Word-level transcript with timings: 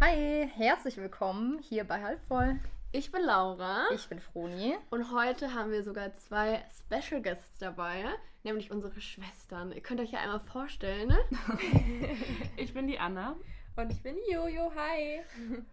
Hi, 0.00 0.48
herzlich 0.54 0.96
willkommen 0.96 1.58
hier 1.58 1.82
bei 1.82 2.00
Halbvoll. 2.00 2.60
Ich 2.92 3.10
bin 3.10 3.20
Laura. 3.24 3.86
Ich 3.92 4.08
bin 4.08 4.20
Froni. 4.20 4.76
Und 4.90 5.12
heute 5.12 5.54
haben 5.54 5.72
wir 5.72 5.82
sogar 5.82 6.14
zwei 6.14 6.64
Special 6.70 7.20
Guests 7.20 7.58
dabei, 7.58 8.04
nämlich 8.44 8.70
unsere 8.70 9.00
Schwestern. 9.00 9.72
Ihr 9.72 9.80
könnt 9.80 10.00
euch 10.00 10.12
ja 10.12 10.20
einmal 10.20 10.38
vorstellen. 10.38 11.08
Ne? 11.08 11.18
ich 12.56 12.72
bin 12.72 12.86
die 12.86 13.00
Anna. 13.00 13.34
Und 13.74 13.92
ich 13.92 14.00
bin 14.00 14.14
Jojo, 14.30 14.72
hi. 14.76 15.20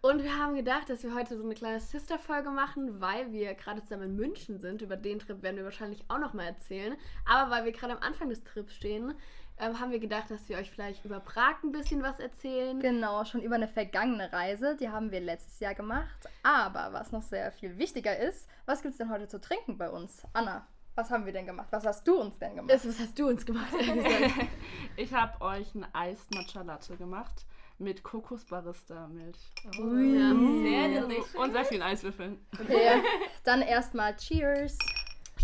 Und 0.01 0.23
wir 0.23 0.35
haben 0.35 0.55
gedacht, 0.55 0.89
dass 0.89 1.03
wir 1.03 1.13
heute 1.13 1.37
so 1.37 1.43
eine 1.43 1.53
kleine 1.53 1.79
Sister-Folge 1.79 2.49
machen, 2.49 2.99
weil 2.99 3.31
wir 3.31 3.53
gerade 3.53 3.83
zusammen 3.83 4.09
in 4.09 4.15
München 4.15 4.59
sind. 4.59 4.81
Über 4.81 4.97
den 4.97 5.19
Trip 5.19 5.43
werden 5.43 5.57
wir 5.57 5.65
wahrscheinlich 5.65 6.03
auch 6.07 6.19
nochmal 6.19 6.47
erzählen. 6.47 6.95
Aber 7.25 7.51
weil 7.51 7.65
wir 7.65 7.71
gerade 7.71 7.93
am 7.93 8.01
Anfang 8.01 8.29
des 8.29 8.43
Trips 8.43 8.73
stehen, 8.73 9.13
ähm, 9.59 9.79
haben 9.79 9.91
wir 9.91 9.99
gedacht, 9.99 10.29
dass 10.29 10.47
wir 10.49 10.57
euch 10.57 10.69
vielleicht 10.69 11.05
über 11.05 11.19
Prag 11.19 11.55
ein 11.63 11.71
bisschen 11.71 12.03
was 12.03 12.19
erzählen. 12.19 12.79
Genau, 12.79 13.23
schon 13.25 13.41
über 13.41 13.55
eine 13.55 13.67
vergangene 13.67 14.31
Reise. 14.31 14.75
Die 14.75 14.89
haben 14.89 15.11
wir 15.11 15.21
letztes 15.21 15.59
Jahr 15.59 15.75
gemacht. 15.75 16.27
Aber 16.43 16.93
was 16.93 17.11
noch 17.11 17.23
sehr 17.23 17.51
viel 17.51 17.77
wichtiger 17.77 18.17
ist, 18.17 18.47
was 18.65 18.81
gibt 18.81 18.93
es 18.93 18.97
denn 18.97 19.09
heute 19.09 19.27
zu 19.27 19.39
trinken 19.39 19.77
bei 19.77 19.89
uns? 19.89 20.23
Anna, 20.33 20.67
was 20.95 21.09
haben 21.09 21.25
wir 21.25 21.33
denn 21.33 21.45
gemacht? 21.45 21.67
Was 21.71 21.85
hast 21.85 22.07
du 22.07 22.19
uns 22.19 22.37
denn 22.39 22.55
gemacht? 22.55 22.73
was 22.85 22.99
hast 22.99 23.17
du 23.19 23.27
uns 23.27 23.45
gemacht? 23.45 23.73
ich 24.95 25.13
habe 25.13 25.41
euch 25.41 25.73
ein 25.75 25.85
Eis 25.93 26.27
Matcha 26.33 26.61
Latte 26.61 26.95
gemacht 26.97 27.45
mit 27.77 28.03
Kokosbarista-Milch. 28.03 29.37
Oh, 29.79 29.95
ja, 29.95 30.33
sehr 30.63 31.01
delicious. 31.01 31.35
Und 31.35 31.51
sehr 31.51 31.65
vielen 31.65 31.81
Eiswürfeln. 31.81 32.45
Okay, 32.59 33.01
dann 33.43 33.61
erstmal 33.61 34.15
Cheers. 34.15 34.77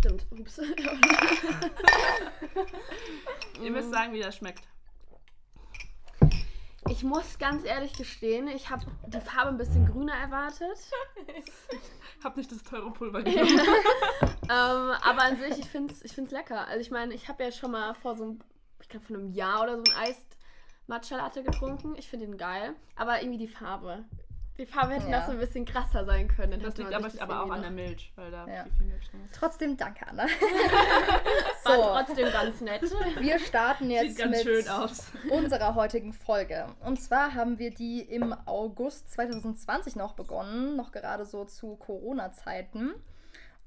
Stimmt. 0.01 0.25
Ups. 0.31 0.57
Ihr 3.61 3.69
müsst 3.69 3.91
sagen, 3.91 4.13
wie 4.13 4.19
das 4.19 4.35
schmeckt. 4.35 4.63
Ich 6.89 7.03
muss 7.03 7.37
ganz 7.37 7.63
ehrlich 7.65 7.93
gestehen, 7.93 8.47
ich 8.47 8.71
habe 8.71 8.83
die 9.05 9.21
Farbe 9.21 9.49
ein 9.49 9.59
bisschen 9.59 9.85
grüner 9.85 10.15
erwartet. 10.15 10.75
Ich 12.17 12.25
habe 12.25 12.39
nicht 12.39 12.51
das 12.51 12.63
teure 12.63 12.91
Pulver 12.91 13.21
genommen. 13.23 13.59
ähm, 13.59 14.39
aber 14.49 15.21
an 15.21 15.37
sich, 15.37 15.59
ich 15.59 15.67
finde 15.67 15.93
es 15.93 16.03
ich 16.03 16.13
find's 16.13 16.31
lecker. 16.31 16.67
Also 16.67 16.81
ich 16.81 16.89
meine, 16.89 17.13
ich 17.13 17.27
habe 17.27 17.43
ja 17.43 17.51
schon 17.51 17.69
mal 17.69 17.93
vor 17.93 18.15
so 18.15 18.23
einem, 18.23 18.39
ich 18.81 18.89
glaube 18.89 19.05
vor 19.05 19.15
einem 19.15 19.29
Jahr 19.29 19.61
oder 19.61 19.75
so 19.77 19.83
ein 19.83 19.97
Eis 19.97 20.25
Matcha 20.87 21.17
Latte 21.17 21.43
getrunken. 21.43 21.93
Ich 21.95 22.09
finde 22.09 22.25
den 22.25 22.37
geil. 22.37 22.75
Aber 22.95 23.21
irgendwie 23.21 23.37
die 23.37 23.47
Farbe. 23.47 24.03
Die 24.61 24.67
Farbe 24.67 24.93
hätte 24.93 25.09
ja. 25.09 25.21
noch 25.21 25.25
so 25.25 25.31
ein 25.31 25.39
bisschen 25.39 25.65
krasser 25.65 26.05
sein 26.05 26.27
können. 26.27 26.61
Das 26.61 26.77
liegt 26.77 26.93
aber, 26.93 27.09
aber 27.19 27.43
auch 27.43 27.49
an 27.49 27.63
der 27.63 27.71
Milch, 27.71 28.13
weil 28.15 28.29
da 28.29 28.45
ja. 28.47 28.65
viel 28.77 28.85
Milch 28.85 29.09
drin 29.09 29.21
ist. 29.25 29.33
Trotzdem 29.33 29.75
danke, 29.75 30.05
Anna. 30.07 30.27
so. 31.65 31.69
War 31.71 32.05
trotzdem 32.05 32.31
ganz 32.31 32.61
nett. 32.61 32.83
Wir 33.19 33.39
starten 33.39 33.89
jetzt 33.89 34.23
mit 34.23 35.31
unserer 35.31 35.73
heutigen 35.73 36.13
Folge. 36.13 36.67
Und 36.85 37.01
zwar 37.01 37.33
haben 37.33 37.57
wir 37.57 37.71
die 37.71 38.01
im 38.01 38.35
August 38.45 39.11
2020 39.13 39.95
noch 39.95 40.13
begonnen, 40.13 40.75
noch 40.75 40.91
gerade 40.91 41.25
so 41.25 41.43
zu 41.45 41.77
Corona-Zeiten. 41.77 42.91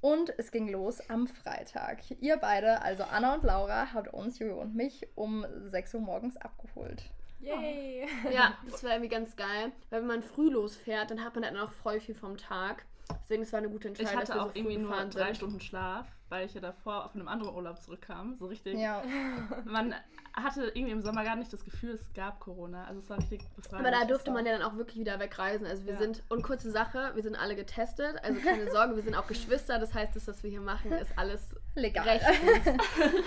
Und 0.00 0.32
es 0.38 0.52
ging 0.52 0.68
los 0.68 1.00
am 1.10 1.26
Freitag. 1.26 2.08
Ihr 2.20 2.36
beide, 2.36 2.82
also 2.82 3.02
Anna 3.02 3.34
und 3.34 3.42
Laura, 3.42 3.88
habt 3.92 4.14
uns, 4.14 4.38
Jojo 4.38 4.60
und 4.60 4.76
mich, 4.76 5.08
um 5.16 5.44
6 5.64 5.94
Uhr 5.94 6.02
morgens 6.02 6.36
abgeholt. 6.36 7.10
Yay! 7.44 8.06
Ja, 8.32 8.54
das 8.70 8.82
war 8.84 8.92
irgendwie 8.92 9.08
ganz 9.08 9.36
geil. 9.36 9.72
Weil 9.90 10.00
wenn 10.00 10.08
man 10.08 10.22
früh 10.22 10.50
losfährt, 10.50 11.10
dann 11.10 11.24
hat 11.24 11.34
man 11.34 11.42
dann 11.42 11.56
auch 11.56 11.70
voll 11.70 12.00
viel 12.00 12.14
vom 12.14 12.36
Tag. 12.36 12.84
Deswegen, 13.24 13.42
es 13.42 13.52
war 13.52 13.58
eine 13.58 13.68
gute 13.68 13.88
Entscheidung. 13.88 14.12
Ich 14.12 14.18
hatte 14.18 14.40
auch 14.40 14.48
so 14.48 14.52
irgendwie 14.54 14.78
nur 14.78 14.92
drei 14.92 15.26
sind. 15.26 15.36
Stunden 15.36 15.60
Schlaf, 15.60 16.06
weil 16.30 16.46
ich 16.46 16.54
ja 16.54 16.60
davor 16.60 17.04
auf 17.04 17.14
einem 17.14 17.28
anderen 17.28 17.54
Urlaub 17.54 17.80
zurückkam. 17.80 18.36
So 18.38 18.46
richtig. 18.46 18.78
Ja. 18.78 19.02
Man 19.64 19.94
hatte 20.32 20.72
irgendwie 20.74 20.92
im 20.92 21.02
Sommer 21.02 21.22
gar 21.22 21.36
nicht 21.36 21.52
das 21.52 21.64
Gefühl, 21.64 21.90
es 21.90 22.12
gab 22.14 22.40
Corona. 22.40 22.84
Also 22.84 23.00
es 23.00 23.10
war 23.10 23.18
richtig 23.18 23.48
befreiend. 23.54 23.86
Aber 23.86 23.96
da 23.96 24.04
durfte 24.04 24.30
man 24.30 24.44
ja 24.46 24.56
dann 24.56 24.62
auch 24.62 24.76
wirklich 24.76 24.98
wieder 24.98 25.20
wegreisen. 25.20 25.66
Also 25.66 25.84
wir 25.84 25.92
ja. 25.92 25.98
sind, 25.98 26.22
und 26.28 26.42
kurze 26.42 26.70
Sache, 26.70 27.12
wir 27.14 27.22
sind 27.22 27.36
alle 27.36 27.54
getestet. 27.54 28.16
Also 28.22 28.40
keine 28.40 28.70
Sorge, 28.70 28.96
wir 28.96 29.02
sind 29.02 29.14
auch 29.14 29.26
Geschwister. 29.28 29.78
Das 29.78 29.94
heißt, 29.94 30.16
das, 30.16 30.26
was 30.26 30.42
wir 30.42 30.50
hier 30.50 30.60
machen, 30.60 30.92
ist 30.92 31.16
alles 31.16 31.54
legal. 31.74 32.06
Rechtens. 32.08 32.82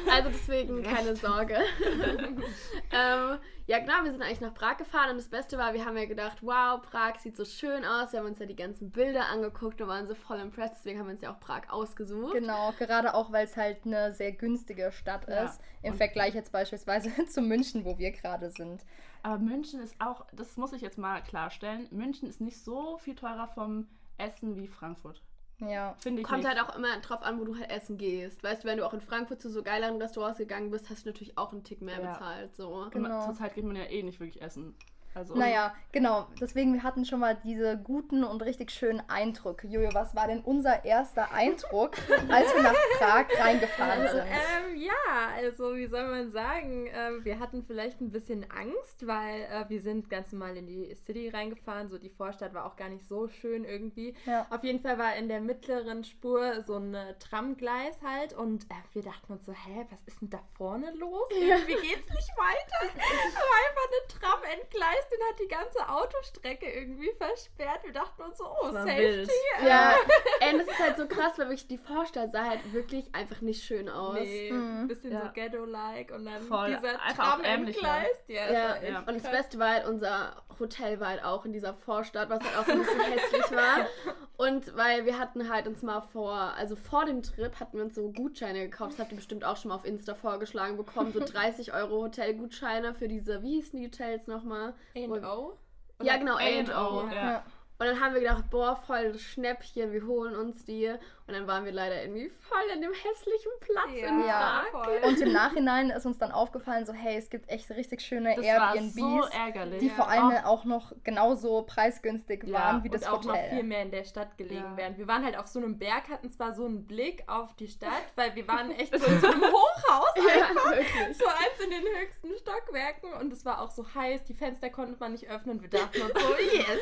Also 0.10 0.30
deswegen 0.30 0.84
keine 0.84 1.16
Sorge. 1.16 1.56
ähm, 2.92 3.38
ja, 3.68 3.80
genau, 3.80 4.04
wir 4.04 4.12
sind 4.12 4.22
eigentlich 4.22 4.42
nach 4.42 4.54
Prag 4.54 4.78
gefahren 4.78 5.12
und 5.12 5.18
das 5.18 5.28
Beste 5.28 5.58
war, 5.58 5.74
wir 5.74 5.86
haben 5.86 5.98
ja 5.98 6.06
gedacht, 6.06 6.38
wow, 6.42 6.82
Prag 6.82 7.18
sieht 7.20 7.36
so 7.36 7.44
schön 7.44 7.84
aus. 7.84 8.14
Wir 8.14 8.20
haben 8.20 8.28
uns 8.28 8.40
ja 8.40 8.46
die 8.46 8.56
ganzen 8.56 8.92
Bilder 8.92 9.28
angeguckt 9.28 9.82
und 9.82 9.90
waren 9.90 10.08
so 10.08 10.16
voll 10.16 10.40
impressed. 10.40 10.78
Deswegen 10.78 11.00
haben 11.00 11.08
wir 11.08 11.14
uns 11.14 11.22
ja 11.22 11.34
auch 11.34 11.40
Prag 11.40 11.70
ausgesucht. 11.70 12.34
Genau, 12.34 12.72
gerade 12.80 13.14
auch, 13.14 13.32
weil 13.32 13.46
es 13.46 13.58
halt 13.58 13.86
eine 13.86 14.14
sehr 14.14 14.32
günstige 14.32 14.92
Stadt 14.92 15.28
ja. 15.28 15.44
ist. 15.44 15.60
Im 15.84 15.92
und 15.92 15.98
Vergleich 15.98 16.34
jetzt 16.34 16.52
beispielsweise 16.52 17.12
zu 17.28 17.42
München, 17.42 17.84
wo 17.86 17.98
wir 17.98 18.12
gerade 18.12 18.50
sind. 18.50 18.86
Aber 19.24 19.40
München 19.40 19.82
ist 19.82 19.96
auch, 20.00 20.26
das 20.32 20.56
muss 20.56 20.72
ich 20.72 20.82
jetzt 20.82 20.98
mal 20.98 21.22
klarstellen, 21.22 21.88
München 21.92 22.30
ist 22.30 22.40
nicht 22.40 22.64
so 22.64 22.98
viel 22.98 23.16
teurer 23.16 23.48
vom 23.48 23.88
Essen 24.18 24.56
wie 24.56 24.68
Frankfurt. 24.68 25.22
Ja, 25.60 25.96
finde 26.00 26.22
ich. 26.22 26.28
Kommt 26.28 26.44
nicht. 26.44 26.50
halt 26.50 26.60
auch 26.62 26.76
immer 26.76 27.00
drauf 27.00 27.24
an, 27.24 27.40
wo 27.40 27.44
du 27.44 27.58
halt 27.58 27.70
essen 27.72 27.98
gehst. 27.98 28.44
Weißt 28.44 28.64
du, 28.64 28.68
wenn 28.68 28.78
du 28.78 28.86
auch 28.86 28.94
in 28.94 29.02
Frankfurt 29.02 29.42
zu 29.42 29.50
so 29.50 29.64
geileren 29.64 30.00
Restaurants 30.02 30.38
gegangen 30.38 30.70
bist, 30.70 30.90
hast 30.90 31.06
du 31.06 31.10
natürlich 31.10 31.38
auch 31.38 31.52
einen 31.52 31.64
Tick 31.64 31.82
mehr 31.82 32.00
ja. 32.00 32.12
bezahlt. 32.12 32.56
So. 32.56 32.88
Genau. 32.92 33.26
Zurzeit 33.26 33.56
geht 33.56 33.64
man 33.64 33.76
ja 33.76 33.86
eh 33.86 34.04
nicht 34.04 34.20
wirklich 34.20 34.42
essen. 34.42 34.76
Also 35.18 35.36
naja, 35.36 35.74
genau. 35.92 36.28
Deswegen, 36.40 36.74
wir 36.74 36.84
hatten 36.84 37.04
schon 37.04 37.20
mal 37.20 37.36
diese 37.44 37.76
guten 37.76 38.24
und 38.24 38.44
richtig 38.44 38.70
schönen 38.70 39.02
Eindrücke. 39.08 39.68
Jojo, 39.68 39.90
was 39.94 40.16
war 40.16 40.28
denn 40.28 40.42
unser 40.42 40.86
erster 40.86 41.32
Eindruck, 41.32 41.98
als 42.30 42.54
wir 42.54 42.62
nach 42.62 42.76
Prag 43.00 43.26
reingefahren 43.40 44.08
sind? 44.08 44.26
Ähm, 44.28 44.76
ja, 44.76 44.92
also 45.36 45.76
wie 45.76 45.88
soll 45.88 46.08
man 46.08 46.30
sagen, 46.30 46.86
äh, 46.86 47.26
wir 47.26 47.40
hatten 47.40 47.64
vielleicht 47.64 48.00
ein 48.00 48.12
bisschen 48.12 48.46
Angst, 48.52 49.08
weil 49.08 49.42
äh, 49.42 49.68
wir 49.70 49.82
sind 49.82 50.08
ganz 50.12 50.32
normal 50.32 50.56
in 50.56 50.68
die 50.68 50.94
City 50.94 51.30
reingefahren. 51.30 51.90
So 51.90 51.98
die 51.98 52.12
Vorstadt 52.12 52.54
war 52.54 52.66
auch 52.66 52.76
gar 52.76 52.90
nicht 52.90 53.08
so 53.08 53.28
schön 53.28 53.66
irgendwie. 53.66 54.14
Ja. 54.26 54.46
Auf 54.52 54.64
jeden 54.64 54.80
Fall 54.80 55.00
war 55.00 55.16
in 55.16 55.30
der 55.30 55.42
mittleren 55.42 56.04
Spur 56.04 56.62
so 56.62 56.76
ein 56.78 56.96
Tramgleis 57.18 58.00
halt 58.06 58.34
und 58.34 58.66
äh, 58.66 58.76
wir 58.94 59.02
dachten 59.02 59.34
uns 59.34 59.46
so, 59.46 59.52
hä, 59.52 59.88
was 59.90 60.02
ist 60.06 60.22
denn 60.22 60.30
da 60.30 60.40
vorne 60.58 60.92
los? 60.92 61.28
Ja. 61.32 61.58
Irgendwie 61.58 61.88
geht's 61.88 62.10
nicht 62.10 62.32
weiter. 62.38 62.94
Aber 62.94 63.56
einfach 63.66 63.88
eine 63.88 64.20
Tram 64.20 64.60
entgleist 64.60 65.07
den 65.10 65.20
hat 65.28 65.40
die 65.40 65.48
ganze 65.48 65.90
Autostrecke 65.90 66.72
irgendwie 66.72 67.12
versperrt. 67.18 67.84
Wir 67.84 67.94
dachten 67.94 68.22
uns 68.22 68.38
so, 68.38 68.46
oh, 68.46 68.72
Safety. 68.72 69.30
Äh. 69.62 69.68
Ja, 69.68 69.96
ey, 70.40 70.58
das 70.58 70.68
ist 70.68 70.80
halt 70.80 70.98
so 70.98 71.08
krass, 71.08 71.38
weil 71.38 71.48
wirklich 71.48 71.68
die 71.68 71.78
Vorstadt 71.78 72.32
sah 72.32 72.46
halt 72.46 72.74
wirklich 72.74 73.14
einfach 73.14 73.42
nicht 73.42 73.64
schön 73.64 73.90
aus. 73.90 74.20
Nee, 74.20 74.52
mhm. 74.52 74.88
bisschen 74.88 75.12
ja. 75.12 75.22
so 75.22 75.32
ghetto-like 75.34 76.12
und 76.12 76.26
dann 76.26 76.42
Voll. 76.44 76.76
dieser 76.76 76.98
Tram 77.16 77.44
entgleist. 77.44 78.28
Ja, 78.28 78.52
ja. 78.52 78.84
ja. 78.84 79.00
Und 79.00 79.16
das 79.16 79.32
Beste 79.32 79.60
war 79.60 79.70
halt, 79.70 79.88
unser 79.88 80.44
Hotel 80.60 81.00
war 81.00 81.10
halt 81.10 81.24
auch 81.24 81.46
in 81.46 81.54
dieser 81.54 81.74
Vorstadt, 81.74 82.30
was 82.30 82.44
halt 82.44 82.58
auch 82.58 82.66
so 82.66 82.72
ein 82.72 82.80
bisschen 82.80 83.02
hässlich 83.02 83.52
war. 83.52 83.88
Und 84.38 84.76
weil 84.78 85.06
wir 85.06 85.18
hatten 85.18 85.50
halt 85.50 85.68
uns 85.68 85.82
mal 85.82 86.00
vor, 86.00 86.36
also 86.36 86.76
vor 86.76 87.06
dem 87.06 87.24
Trip 87.24 87.60
hatten 87.60 87.78
wir 87.78 87.84
uns 87.84 87.96
so 87.96 88.12
Gutscheine 88.12 88.70
gekauft. 88.70 88.94
Das 88.94 89.00
habt 89.00 89.12
ihr 89.12 89.18
bestimmt 89.18 89.44
auch 89.44 89.58
schon 89.58 89.70
mal 89.70 89.76
auf 89.76 89.86
Insta 89.86 90.14
vorgeschlagen 90.14 90.78
bekommen. 90.78 91.12
So 91.12 91.20
30 91.26 91.74
Euro 91.74 92.04
Hotelgutscheine 92.04 92.94
für 92.94 93.08
diese, 93.08 93.42
wie 93.42 93.56
hießen 93.56 93.80
die 93.80 93.88
Hotels 93.88 94.28
nochmal? 94.28 94.76
A&O? 95.06 95.58
Ja, 96.02 96.18
genau, 96.18 96.36
A&O. 96.38 97.08
Ja. 97.10 97.44
Und 97.80 97.86
dann 97.86 98.00
haben 98.00 98.14
wir 98.14 98.22
gedacht, 98.22 98.50
boah, 98.50 98.76
voll 98.88 99.18
Schnäppchen, 99.20 99.92
wir 99.92 100.06
holen 100.08 100.36
uns 100.36 100.66
die. 100.66 100.92
Und 101.28 101.34
dann 101.34 101.46
waren 101.46 101.66
wir 101.66 101.74
leider 101.74 102.02
irgendwie 102.02 102.32
voll 102.40 102.64
in 102.74 102.82
dem 102.82 102.94
hässlichen 102.94 103.52
Platz 103.60 104.00
ja, 104.02 104.08
in 104.08 104.72
Prag. 104.72 105.04
Und 105.04 105.20
im 105.20 105.34
Nachhinein 105.34 105.90
ist 105.90 106.06
uns 106.06 106.18
dann 106.18 106.32
aufgefallen, 106.32 106.86
so 106.86 106.94
hey, 106.94 107.18
es 107.18 107.30
gibt 107.30 107.50
echt 107.50 107.70
richtig 107.70 108.02
schöne 108.02 108.34
das 108.34 108.46
Airbnbs, 108.46 108.96
so 108.96 109.24
ärgerlich, 109.26 109.80
die 109.80 109.88
ja. 109.88 109.94
vor 109.94 110.08
allem 110.08 110.38
auch, 110.38 110.46
auch, 110.46 110.66
noch 110.66 110.94
genauso 111.04 111.64
preisgünstig 111.64 112.46
ja, 112.46 112.54
waren 112.54 112.84
wie 112.86 112.90
das 112.90 113.02
und 113.02 113.08
auch 113.10 113.18
Hotel. 113.26 113.44
noch 113.44 113.56
viel 113.56 113.64
mehr 113.64 113.82
in 113.82 113.92
der 113.92 114.06
Stadt 114.06 114.38
gelegen 114.38 114.78
wären. 114.78 114.98
Wir 114.98 115.06
waren 115.08 115.26
halt 115.26 115.38
auf 115.38 115.48
so 115.48 115.60
einem 115.60 115.78
Berg, 115.78 116.08
hatten 116.08 116.32
zwar 116.32 116.54
so 116.54 116.64
einen 116.64 116.88
Blick 116.88 117.26
auf 117.28 117.54
die 117.58 117.68
Stadt, 117.68 117.92
weil 118.16 118.34
wir 118.36 118.48
waren 118.48 118.72
echt 118.72 118.98
so 118.98 119.06
in 119.06 119.20
so 119.20 119.28
einem 119.28 119.44
Hochhaus 119.44 120.16
einfach, 120.16 120.74
so 121.14 121.26
eins 121.26 121.60
in 121.62 121.72
den 121.72 121.84
höchsten 121.84 122.30
Stockwerken 122.38 123.12
und 123.20 123.34
es 123.34 123.44
war 123.44 123.62
auch 123.62 123.72
so 123.72 123.86
heiß, 123.94 124.24
die 124.24 124.34
Fenster 124.34 124.70
konnte 124.70 124.96
man 124.98 125.12
nicht 125.12 125.30
öffnen. 125.30 125.62
Wir 125.62 125.70
dachten 125.70 126.02
uns 126.04 126.14
so, 126.14 126.30
yes. 126.54 126.80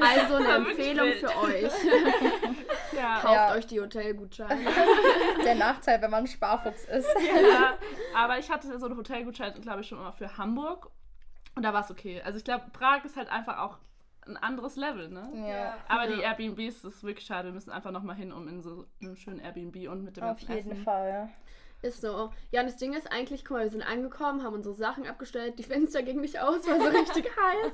Also 0.00 0.37
eine 0.38 0.68
Empfehlung 0.68 1.12
für 1.12 1.36
euch. 1.38 1.72
Kauft 3.22 3.56
euch 3.56 3.66
die 3.66 3.80
Hotelgutschein. 3.80 4.66
Der 5.44 5.54
Nachteil, 5.54 6.00
wenn 6.02 6.10
man 6.10 6.26
Sparfuchs 6.26 6.84
ist. 6.84 7.08
Ja, 7.26 7.78
aber 8.14 8.38
ich 8.38 8.50
hatte 8.50 8.78
so 8.78 8.86
einen 8.86 8.96
Hotelgutschein, 8.96 9.60
glaube 9.60 9.80
ich, 9.80 9.88
schon 9.88 9.98
immer 9.98 10.12
für 10.12 10.36
Hamburg. 10.36 10.90
Und 11.54 11.62
da 11.62 11.72
war 11.72 11.82
es 11.82 11.90
okay. 11.90 12.22
Also 12.24 12.38
ich 12.38 12.44
glaube, 12.44 12.64
Prag 12.72 13.04
ist 13.04 13.16
halt 13.16 13.30
einfach 13.30 13.58
auch 13.58 13.78
ein 14.26 14.36
anderes 14.36 14.76
Level, 14.76 15.08
ne? 15.08 15.30
Ja. 15.48 15.76
Aber 15.88 16.06
die 16.06 16.20
Airbnbs, 16.20 16.82
das 16.82 16.96
ist 16.96 17.04
wirklich 17.04 17.26
schade. 17.26 17.48
Wir 17.48 17.52
müssen 17.52 17.70
einfach 17.70 17.90
nochmal 17.90 18.16
hin, 18.16 18.32
um 18.32 18.46
in 18.46 18.62
so 18.62 18.84
einem 19.00 19.16
schönen 19.16 19.40
Airbnb 19.40 19.88
und 19.90 20.04
mit 20.04 20.16
dem 20.16 20.24
Auf 20.24 20.38
jeden 20.40 20.52
Essen. 20.52 20.84
Fall, 20.84 21.08
ja. 21.08 21.28
Ist 21.80 22.00
so. 22.00 22.32
Ja, 22.50 22.62
und 22.62 22.66
das 22.66 22.76
Ding 22.76 22.92
ist 22.92 23.10
eigentlich, 23.10 23.44
guck 23.44 23.56
mal, 23.56 23.62
wir 23.62 23.70
sind 23.70 23.82
angekommen, 23.82 24.42
haben 24.42 24.54
unsere 24.54 24.74
Sachen 24.74 25.06
abgestellt, 25.06 25.60
die 25.60 25.62
Fenster 25.62 26.02
gingen 26.02 26.20
nicht 26.20 26.40
aus, 26.40 26.66
war 26.66 26.80
so 26.80 26.88
richtig 26.88 27.30
heiß. 27.36 27.72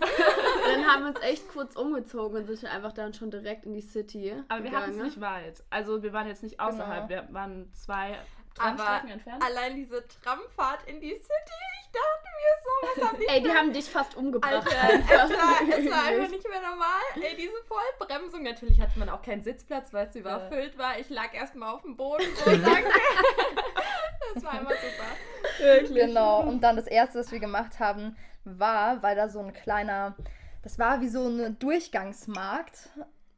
Haben 0.95 1.07
uns 1.07 1.21
echt 1.21 1.49
kurz 1.49 1.77
umgezogen 1.77 2.39
und 2.39 2.47
sind 2.47 2.69
einfach 2.69 2.93
dann 2.93 3.15
schon 3.15 3.31
direkt 3.31 3.67
in 3.67 3.75
die 3.75 3.81
City. 3.81 4.33
Aber 4.49 4.61
gegangen. 4.61 4.65
wir 4.65 4.73
hatten 4.73 4.91
es 4.91 4.97
nicht 4.97 5.21
weit. 5.21 5.63
Also 5.71 6.03
wir 6.03 6.13
waren 6.13 6.27
jetzt 6.29 6.43
nicht 6.43 6.61
außerhalb, 6.61 7.09
genau. 7.09 7.23
wir 7.23 7.35
waren 7.35 7.73
zwei 7.73 8.19
Tramstrecken 8.55 9.11
entfernt. 9.11 9.43
Allein 9.45 9.75
diese 9.75 10.07
Tramfahrt 10.23 10.85
in 10.87 11.01
die 11.01 11.11
City, 11.11 11.65
ich 11.83 11.91
dachte 11.91 12.29
mir 12.37 12.55
so, 12.63 13.03
was 13.03 13.09
haben 13.09 13.19
die 13.19 13.27
Ey, 13.27 13.43
die 13.43 13.53
haben 13.53 13.73
dich 13.73 13.91
fast 13.91 14.17
umgebracht. 14.17 14.55
Alter, 14.55 14.95
es 14.95 15.11
war, 15.11 15.79
es 15.79 15.91
war 15.91 16.05
einfach 16.07 16.31
nicht 16.31 16.49
mehr 16.49 16.61
normal. 16.61 17.03
Ey, 17.17 17.37
diese 17.37 17.57
Vollbremsung. 17.67 18.43
Natürlich 18.43 18.81
hatte 18.81 18.99
man 18.99 19.09
auch 19.09 19.23
keinen 19.23 19.43
Sitzplatz, 19.43 19.93
weil 19.93 20.07
es 20.07 20.15
überfüllt 20.15 20.79
war. 20.79 20.99
Ich 20.99 21.11
lag 21.11 21.35
erstmal 21.35 21.75
auf 21.75 21.83
dem 21.83 21.97
Boden 21.97 22.27
und 22.47 22.65
danke. 22.65 22.91
das 24.35 24.45
war 24.45 24.61
immer 24.61 24.71
super. 24.71 25.59
Wirklich. 25.59 26.07
Genau. 26.07 26.43
Und 26.43 26.61
dann 26.61 26.77
das 26.77 26.87
erste, 26.87 27.19
was 27.19 27.33
wir 27.33 27.41
gemacht 27.41 27.81
haben, 27.81 28.17
war, 28.45 29.03
weil 29.03 29.17
da 29.17 29.29
so 29.29 29.41
ein 29.41 29.53
kleiner, 29.53 30.15
das 30.65 30.79
war 30.79 31.01
wie 31.01 31.09
so 31.09 31.29
ein 31.29 31.59
Durchgangsmarkt. 31.59 32.89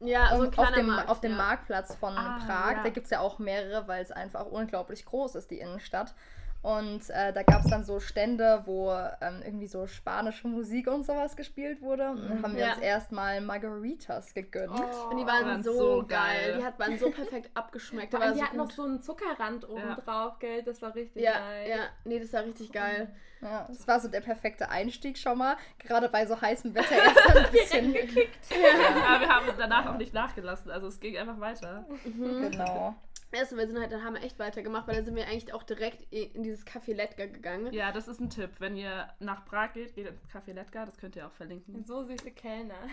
Ja, 0.01 0.37
so 0.37 0.43
ein 0.43 0.59
auf 0.59 0.73
dem, 0.73 0.87
Markt, 0.87 1.09
auf 1.09 1.21
dem 1.21 1.33
ja. 1.33 1.37
Marktplatz 1.39 1.95
von 1.97 2.17
Ah, 2.17 2.39
Prag. 2.47 2.77
ja. 2.77 2.83
Da 2.83 2.89
gibt 2.91 3.07
es 3.07 3.11
ja 3.11 3.21
auch 3.21 3.39
mehrere, 3.39 3.89
weil 3.89 4.03
es 4.03 4.13
einfach 4.13 4.47
unglaublich 4.47 5.05
groß 5.05 5.35
ist, 5.35 5.51
die 5.51 5.59
Innenstadt. 5.59 6.15
Und 6.63 7.11
äh, 7.11 7.33
da 7.33 7.43
gab 7.45 7.65
es 7.65 7.71
dann 7.71 7.85
so 7.85 8.01
Stände, 8.01 8.63
wo 8.67 8.91
ähm, 9.21 9.41
irgendwie 9.45 9.69
so 9.69 9.87
spanische 9.87 10.49
Musik 10.49 10.89
und 10.89 11.07
sowas 11.07 11.37
gespielt 11.37 11.81
wurde. 11.81 12.11
Und 12.11 12.29
dann 12.29 12.43
haben 12.43 12.57
wir 12.57 12.65
Ja. 12.67 12.73
uns 12.73 12.83
erstmal 12.83 13.41
Margaritas 13.41 14.35
gegönnt. 14.35 14.73
Oh. 14.75 15.11
Und 15.11 15.19
die 15.19 15.27
waren, 15.27 15.47
waren 15.47 15.63
so, 15.63 15.73
so 15.73 16.05
geil. 16.09 16.19
geil. 16.53 16.57
Die 16.59 16.65
hat, 16.65 16.79
waren 16.81 16.99
so 16.99 17.11
perfekt 17.11 17.51
abgeschmeckt. 17.55 18.13
Allem, 18.17 18.33
die 18.35 18.41
so 18.41 18.45
hatten 18.47 18.57
noch 18.57 18.71
so 18.73 18.83
einen 18.83 19.01
Zuckerrand 19.01 19.69
oben 19.69 19.81
Ja. 19.81 19.95
drauf, 19.95 20.39
gell? 20.41 20.63
Das 20.65 20.83
war 20.83 20.93
richtig 20.95 21.23
Ja, 21.23 21.39
nice. 21.39 21.69
ja, 21.69 21.77
nee, 22.05 22.19
das 22.19 22.33
war 22.33 22.45
richtig 22.45 22.73
geil. 22.73 23.15
Ja, 23.43 23.67
das 23.69 23.87
war 23.87 24.01
so 24.01 24.09
der 24.09 24.23
perfekte 24.23 24.69
Einstieg 24.71 25.19
schon 25.19 25.39
mal. 25.39 25.57
Gerade 25.79 26.09
bei 26.09 26.27
so 26.27 26.41
heißem 26.41 26.75
Wetter 26.75 26.97
erst 27.05 27.37
ein 27.37 27.53
bisschen. 27.53 27.95
Aber 29.07 29.21
wir 29.21 29.29
haben 29.29 29.47
danach 29.57 29.87
auch 29.93 29.99
nicht 29.99 30.15
nachgelassen. 30.15 30.71
Also 30.71 30.89
es 30.89 30.99
ging 30.99 31.17
einfach 31.17 31.39
weiter. 31.39 31.85
Genau. 32.05 32.95
Erst 33.33 33.57
wir 33.57 33.67
sind 33.67 33.79
halt, 33.79 33.93
dann 33.93 34.05
haben 34.05 34.15
wir 34.15 34.23
echt 34.23 34.39
weitergemacht, 34.39 34.87
weil 34.87 34.95
dann 34.97 35.05
sind 35.05 35.17
wir 35.17 35.27
eigentlich 35.27 35.53
auch 35.53 35.63
direkt 35.65 36.03
in 36.13 36.43
dieses 36.43 36.65
Café 36.67 36.95
Letka 36.95 37.27
gegangen. 37.27 37.73
Ja, 37.73 37.93
das 37.93 38.09
ist 38.09 38.21
ein 38.21 38.31
Tipp. 38.31 38.51
Wenn 38.61 38.77
ihr 38.77 39.09
nach 39.19 39.45
Prag 39.45 39.73
geht, 39.75 39.95
geht 39.95 40.07
ins 40.07 40.23
Café 40.29 40.53
Letka. 40.55 40.87
Das 40.87 40.97
könnt 40.97 41.17
ihr 41.17 41.27
auch 41.27 41.33
verlinken. 41.33 41.85
So 41.85 42.05
süße 42.05 42.31
Kellner. 42.31 42.75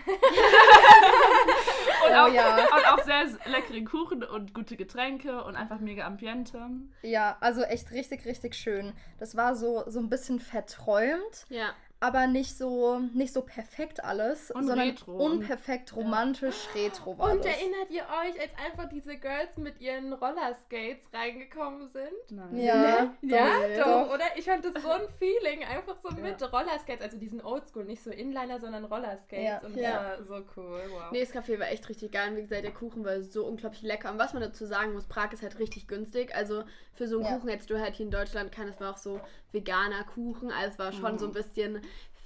Und, 2.06 2.10
Oh 2.10 2.14
auch, 2.14 2.32
ja. 2.32 2.56
und 2.56 2.86
auch 2.86 3.02
sehr 3.04 3.24
leckere 3.46 3.82
Kuchen 3.84 4.22
und 4.24 4.52
gute 4.54 4.76
Getränke 4.76 5.42
und 5.44 5.56
einfach 5.56 5.80
mega 5.80 6.04
Ambiente. 6.06 6.60
Ja, 7.02 7.36
also 7.40 7.62
echt 7.62 7.90
richtig, 7.92 8.24
richtig 8.26 8.54
schön. 8.54 8.92
Das 9.18 9.36
war 9.36 9.54
so, 9.56 9.84
so 9.88 10.00
ein 10.00 10.08
bisschen 10.10 10.40
verträumt, 10.40 11.46
Ja, 11.48 11.70
aber 12.04 12.26
nicht 12.26 12.56
so, 12.58 12.98
nicht 13.14 13.32
so 13.32 13.40
perfekt 13.42 14.04
alles, 14.04 14.50
Und 14.50 14.66
sondern 14.66 14.88
retro. 14.88 15.12
unperfekt 15.16 15.96
romantisch 15.96 16.68
retro 16.74 17.16
war 17.18 17.32
Und 17.32 17.38
das. 17.44 17.46
erinnert 17.56 17.90
ihr 17.90 18.02
euch, 18.02 18.40
als 18.40 18.50
einfach 18.64 18.88
diese 18.90 19.16
Girls 19.16 19.56
mit 19.56 19.80
ihren 19.80 20.12
Rollerskates 20.12 21.04
reingekommen 21.12 21.88
sind? 21.88 22.12
Nein. 22.30 22.56
Ja, 22.56 23.14
Ja, 23.22 23.46
doch, 23.78 23.84
doch, 23.84 24.06
doch. 24.08 24.14
oder? 24.14 24.24
Ich 24.36 24.44
fand 24.44 24.64
das 24.64 24.82
so 24.82 24.90
ein 24.90 25.08
Feeling, 25.18 25.64
einfach 25.64 25.96
so 26.02 26.10
mit 26.10 26.40
Rollerskates, 26.52 27.02
also 27.02 27.16
diesen 27.18 27.40
Oldschool, 27.42 27.84
nicht 27.84 28.02
so 28.02 28.10
Inliner, 28.10 28.60
sondern 28.60 28.84
Rollerskates. 28.84 29.44
Ja. 29.44 29.58
Und 29.60 29.76
Ja. 29.76 30.16
so 30.22 30.34
cool, 30.56 30.82
wow. 30.90 31.10
nee, 31.10 31.20
das 31.20 31.32
Café 31.32 31.58
war 31.58 31.68
echt 31.70 31.88
richtig 31.88 32.12
geil. 32.12 32.30
Und 32.30 32.36
wie 32.36 32.42
gesagt, 32.42 32.64
der 32.64 32.72
Kuchen 32.72 33.04
war 33.04 33.22
so 33.22 33.46
unglaublich 33.46 33.82
lecker. 33.82 34.10
Und 34.12 34.18
was 34.18 34.32
man 34.34 34.42
dazu 34.42 34.66
sagen 34.66 34.92
muss, 34.92 35.04
Prag 35.06 35.32
ist 35.32 35.42
halt 35.42 35.58
richtig 35.58 35.88
günstig. 35.88 36.34
Also 36.34 36.64
für 36.92 37.08
so 37.08 37.16
einen 37.16 37.24
Ja. 37.26 37.34
Kuchen 37.36 37.48
hättest 37.48 37.70
du 37.70 37.80
halt 37.80 37.94
hier 37.94 38.04
in 38.06 38.12
Deutschland 38.12 38.52
keinen. 38.52 38.68
Es 38.68 38.80
war 38.80 38.90
auch 38.92 38.98
so 38.98 39.20
veganer 39.52 40.04
Kuchen. 40.04 40.50
Also 40.52 40.70
es 40.72 40.78
war 40.78 40.92
schon 40.92 41.14
Mhm. 41.14 41.18
so 41.18 41.26
ein 41.26 41.32
bisschen 41.32 41.80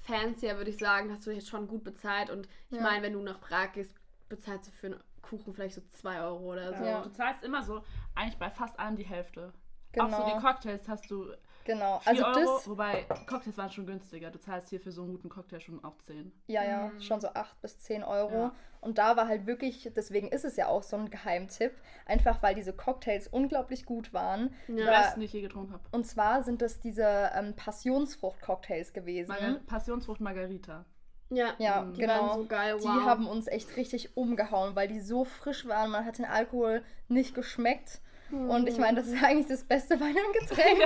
fancier, 0.09 0.57
würde 0.57 0.71
ich 0.71 0.79
sagen. 0.79 1.13
Hast 1.13 1.27
du 1.27 1.31
jetzt 1.31 1.49
schon 1.49 1.69
gut 1.69 1.85
bezahlt. 1.85 2.31
Und 2.31 2.49
ich 2.71 2.77
Ja. 2.79 2.83
meine, 2.83 3.03
wenn 3.03 3.13
du 3.13 3.21
nach 3.23 3.41
Prag 3.41 3.73
gehst, 3.73 3.95
bezahlst 4.29 4.69
du 4.69 4.73
für 4.73 4.87
einen 4.89 5.01
Kuchen 5.23 5.53
vielleicht 5.55 5.75
so 5.75 5.83
2 5.91 6.21
Euro 6.23 6.53
oder 6.53 6.75
so. 6.77 6.85
Ja. 6.85 7.03
Du 7.03 7.11
zahlst 7.11 7.45
immer 7.45 7.63
so, 7.63 7.85
eigentlich 8.15 8.39
bei 8.39 8.51
fast 8.51 8.79
allem 8.79 8.97
die 8.97 9.05
Hälfte. 9.07 9.53
Auch 9.99 10.11
so 10.11 10.17
Genau. 10.23 10.35
die 10.37 10.41
Cocktails 10.41 10.89
hast 10.89 11.11
du 11.11 11.25
4 11.25 11.39
Genau. 11.69 12.01
Also 12.07 12.25
Euro, 12.25 12.41
das, 12.57 12.69
wobei 12.69 13.05
Cocktails 13.27 13.59
waren 13.59 13.71
schon 13.71 13.85
günstiger. 13.87 14.31
Du 14.31 14.41
zahlst 14.41 14.71
hier 14.71 14.81
für 14.81 14.91
so 14.91 15.03
einen 15.03 15.13
guten 15.13 15.29
Cocktail 15.29 15.61
schon 15.61 15.85
auch 15.85 15.99
10. 16.07 16.33
ja, 16.47 16.65
ja, 16.65 16.87
Mhm. 16.87 17.01
schon 17.03 17.21
so 17.21 17.29
8 17.29 17.61
bis 17.61 17.79
10 17.79 18.03
Euro. 18.03 18.33
Ja. 18.35 18.55
Und 18.81 18.97
da 18.97 19.17
war 19.19 19.29
halt 19.29 19.47
wirklich, 19.47 19.91
deswegen 19.95 20.29
ist 20.29 20.45
es 20.47 20.57
ja 20.57 20.69
auch 20.69 20.83
so 20.83 20.97
ein 20.97 21.11
Geheimtipp, 21.11 21.73
einfach 22.07 22.43
weil 22.43 22.55
diese 22.55 22.73
Cocktails 22.73 23.29
unglaublich 23.29 23.85
gut 23.85 24.15
waren. 24.15 24.55
Ja. 24.69 24.87
Da- 24.87 25.01
besten, 25.03 25.21
die 25.21 25.27
ich 25.27 25.33
je 25.35 25.43
getrunken 25.43 25.73
habe. 25.75 25.83
Und 25.93 26.07
zwar 26.07 26.43
sind 26.43 26.63
das 26.63 26.81
diese 26.81 27.31
ähm, 27.35 27.55
Passionsfrucht-Cocktails 27.55 28.93
gewesen. 28.93 29.29
Margar 29.29 29.55
Passionsfrucht 29.67 30.21
Margarita. 30.21 30.85
Ja, 31.31 31.53
Ja, 31.59 31.85
die 31.85 32.01
genau. 32.01 32.29
waren 32.29 32.39
so 32.41 32.47
geil. 32.47 32.75
Wow. 32.77 32.83
Die 32.83 33.05
haben 33.05 33.27
uns 33.29 33.47
echt 33.49 33.77
richtig 33.77 34.17
umgehauen, 34.17 34.75
weil 34.75 34.89
die 34.89 35.01
so 35.01 35.25
frisch 35.27 35.67
waren. 35.69 35.91
Man 35.91 36.07
hat 36.07 36.17
den 36.19 36.25
Alkohol 36.25 36.83
nicht 37.09 37.35
geschmeckt. 37.35 38.01
Und 38.31 38.69
ich 38.69 38.79
meine, 38.79 38.99
das 39.01 39.09
ist 39.09 39.23
eigentlich 39.23 39.47
das 39.49 39.65
Beste 39.65 39.97
bei 39.97 40.07
einem 40.07 40.33
Getränk. 40.41 40.81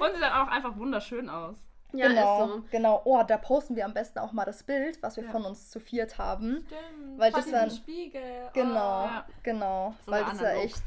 Und 0.00 0.14
sie 0.14 0.20
sahen 0.20 0.32
auch 0.46 0.50
einfach 0.50 0.76
wunderschön 0.76 1.28
aus. 1.28 1.56
ja, 1.92 2.08
genau, 2.08 2.44
ist 2.44 2.52
so. 2.52 2.64
genau. 2.70 3.02
Oh, 3.04 3.22
da 3.26 3.36
posten 3.36 3.76
wir 3.76 3.84
am 3.84 3.94
besten 3.94 4.18
auch 4.20 4.32
mal 4.32 4.44
das 4.44 4.62
Bild, 4.62 5.02
was 5.02 5.16
wir 5.16 5.24
Ja. 5.24 5.30
von 5.30 5.44
uns 5.44 5.70
zu 5.70 5.80
viert 5.80 6.18
haben. 6.18 6.64
Stimmt. 6.66 7.18
Weil 7.18 7.32
Vor 7.32 7.40
das 7.40 7.50
dann- 7.50 7.70
Spiegel. 7.70 8.22
Genau, 8.54 9.04
Ja. 9.04 9.26
genau. 9.42 9.94
So 10.06 10.12
weil 10.12 10.24
das 10.24 10.34
ist 10.34 10.40
ja 10.40 10.52
echt 10.52 10.82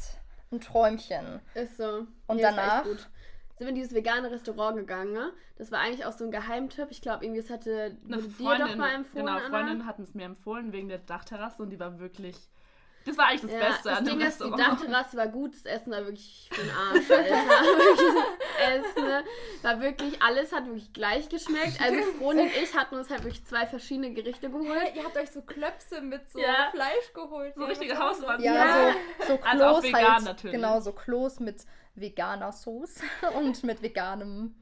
ein 0.51 0.62
Träumchen. 0.62 1.42
Ist 1.56 1.78
so. 1.78 2.06
Und 2.28 2.42
das 2.42 2.44
war 2.44 2.50
echt 2.50 2.57
danach? 2.57 2.84
gut. 2.84 3.10
Sind 3.56 3.68
wir 3.68 3.69
in 3.69 3.75
dieses 3.75 3.94
vegane 3.94 4.31
Restaurant 4.31 4.78
gegangen. 4.78 5.13
Ne? 5.13 5.31
Das 5.57 5.72
war 5.72 5.80
eigentlich 5.80 6.06
auch 6.06 6.12
so 6.13 6.24
ein 6.25 6.31
Geheimtipp. 6.31 6.88
Ich 6.89 7.01
glaube, 7.01 7.24
irgendwie, 7.24 7.39
es 7.42 7.50
hatte 7.51 7.98
Eine 8.06 8.16
wurde 8.18 8.28
dir 8.28 8.31
Freundin, 8.46 8.68
doch 8.68 8.75
mal 8.78 8.94
empfohlen. 8.94 9.25
genau, 9.25 9.38
Anna. 9.38 9.50
Freundinnen 9.50 9.86
hatten 9.86 10.01
es 10.04 10.13
mir 10.16 10.25
empfohlen 10.25 10.72
wegen 10.72 10.89
der 10.89 10.98
Dachterrasse 10.98 11.62
und 11.62 11.69
die 11.69 11.80
war 11.80 12.00
wirklich. 12.00 12.36
Das 13.06 13.18
war 13.18 13.26
eigentlich 13.28 13.42
das 13.42 13.52
Ja, 13.52 13.60
Beste 13.60 13.90
das 13.90 13.98
an 13.98 14.06
dem 14.06 14.18
Ding 14.20 14.28
ist, 14.28 14.40
die 14.40 14.44
Restaurant. 14.46 14.82
Dachterrasse 14.82 15.18
war 15.18 15.28
gut, 15.28 15.54
das 15.56 15.66
Essen 15.66 15.92
war 15.92 16.06
wirklich 16.06 16.50
für 16.52 16.62
den 16.62 16.72
Arsch, 16.72 17.12
Alter. 17.12 17.24
wirklich, 17.78 18.24
das 18.58 18.86
Essen 18.86 19.24
war 19.62 19.82
wirklich, 19.82 20.22
alles 20.22 20.52
hat 20.54 20.66
wirklich 20.68 20.94
gleich 20.94 21.28
geschmeckt. 21.30 21.82
Also 21.82 22.02
Froni 22.18 22.42
und 22.44 22.52
ich 22.56 22.76
hatten 22.76 22.96
uns 22.96 23.10
halt 23.10 23.24
wirklich 23.24 23.44
zwei 23.46 23.66
verschiedene 23.68 24.14
Gerichte 24.14 24.50
geholt. 24.50 24.68
Hey, 24.74 24.98
ihr 24.98 25.04
habt 25.04 25.18
euch 25.18 25.32
so 25.32 25.42
Klöpse 25.42 26.02
mit 26.02 26.30
so 26.32 26.40
Ja. 26.40 26.70
Fleisch 26.72 27.14
geholt. 27.14 27.54
So 27.56 27.62
Ja, 27.62 27.68
richtige 27.68 27.94
das? 27.94 28.42
Ja, 28.42 28.54
Ja. 28.54 28.94
so, 29.20 29.26
so 29.28 29.38
Klos 29.38 29.52
Also 29.52 29.66
auch 29.66 29.84
vegan 29.84 30.04
halt. 30.14 30.24
natürlich. 30.24 30.56
Genau, 30.56 30.80
so 30.80 30.92
Klos 30.94 31.40
mit 31.40 31.58
veganer 31.96 32.52
Sauce 32.52 32.96
und 33.36 33.64
mit 33.64 33.82
veganem 33.82 34.56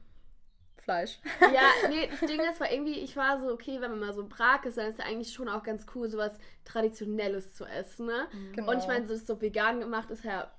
Fleisch. 0.82 1.18
Ja, 1.40 1.88
nee, 1.88 2.08
das 2.10 2.20
Ding 2.28 2.40
ist, 2.40 2.60
war 2.60 2.70
irgendwie, 2.70 2.98
ich 2.98 3.16
war 3.16 3.40
so, 3.40 3.52
okay, 3.52 3.80
wenn 3.80 3.90
man 3.90 4.00
mal 4.00 4.12
so 4.12 4.22
in 4.22 4.28
Prag 4.28 4.64
ist, 4.64 4.76
dann 4.76 4.86
ist 4.86 4.98
ja 4.98 5.04
eigentlich 5.04 5.32
schon 5.32 5.48
auch 5.48 5.62
ganz 5.62 5.86
cool, 5.94 6.08
sowas 6.08 6.38
Traditionelles 6.64 7.54
zu 7.54 7.64
essen, 7.64 8.06
ne? 8.06 8.26
Genau. 8.54 8.70
Und 8.70 8.78
ich 8.78 8.86
meine, 8.86 9.06
das 9.06 9.26
so 9.26 9.40
vegan 9.40 9.80
gemacht 9.80 10.10
ist 10.10 10.24
ja 10.24 10.50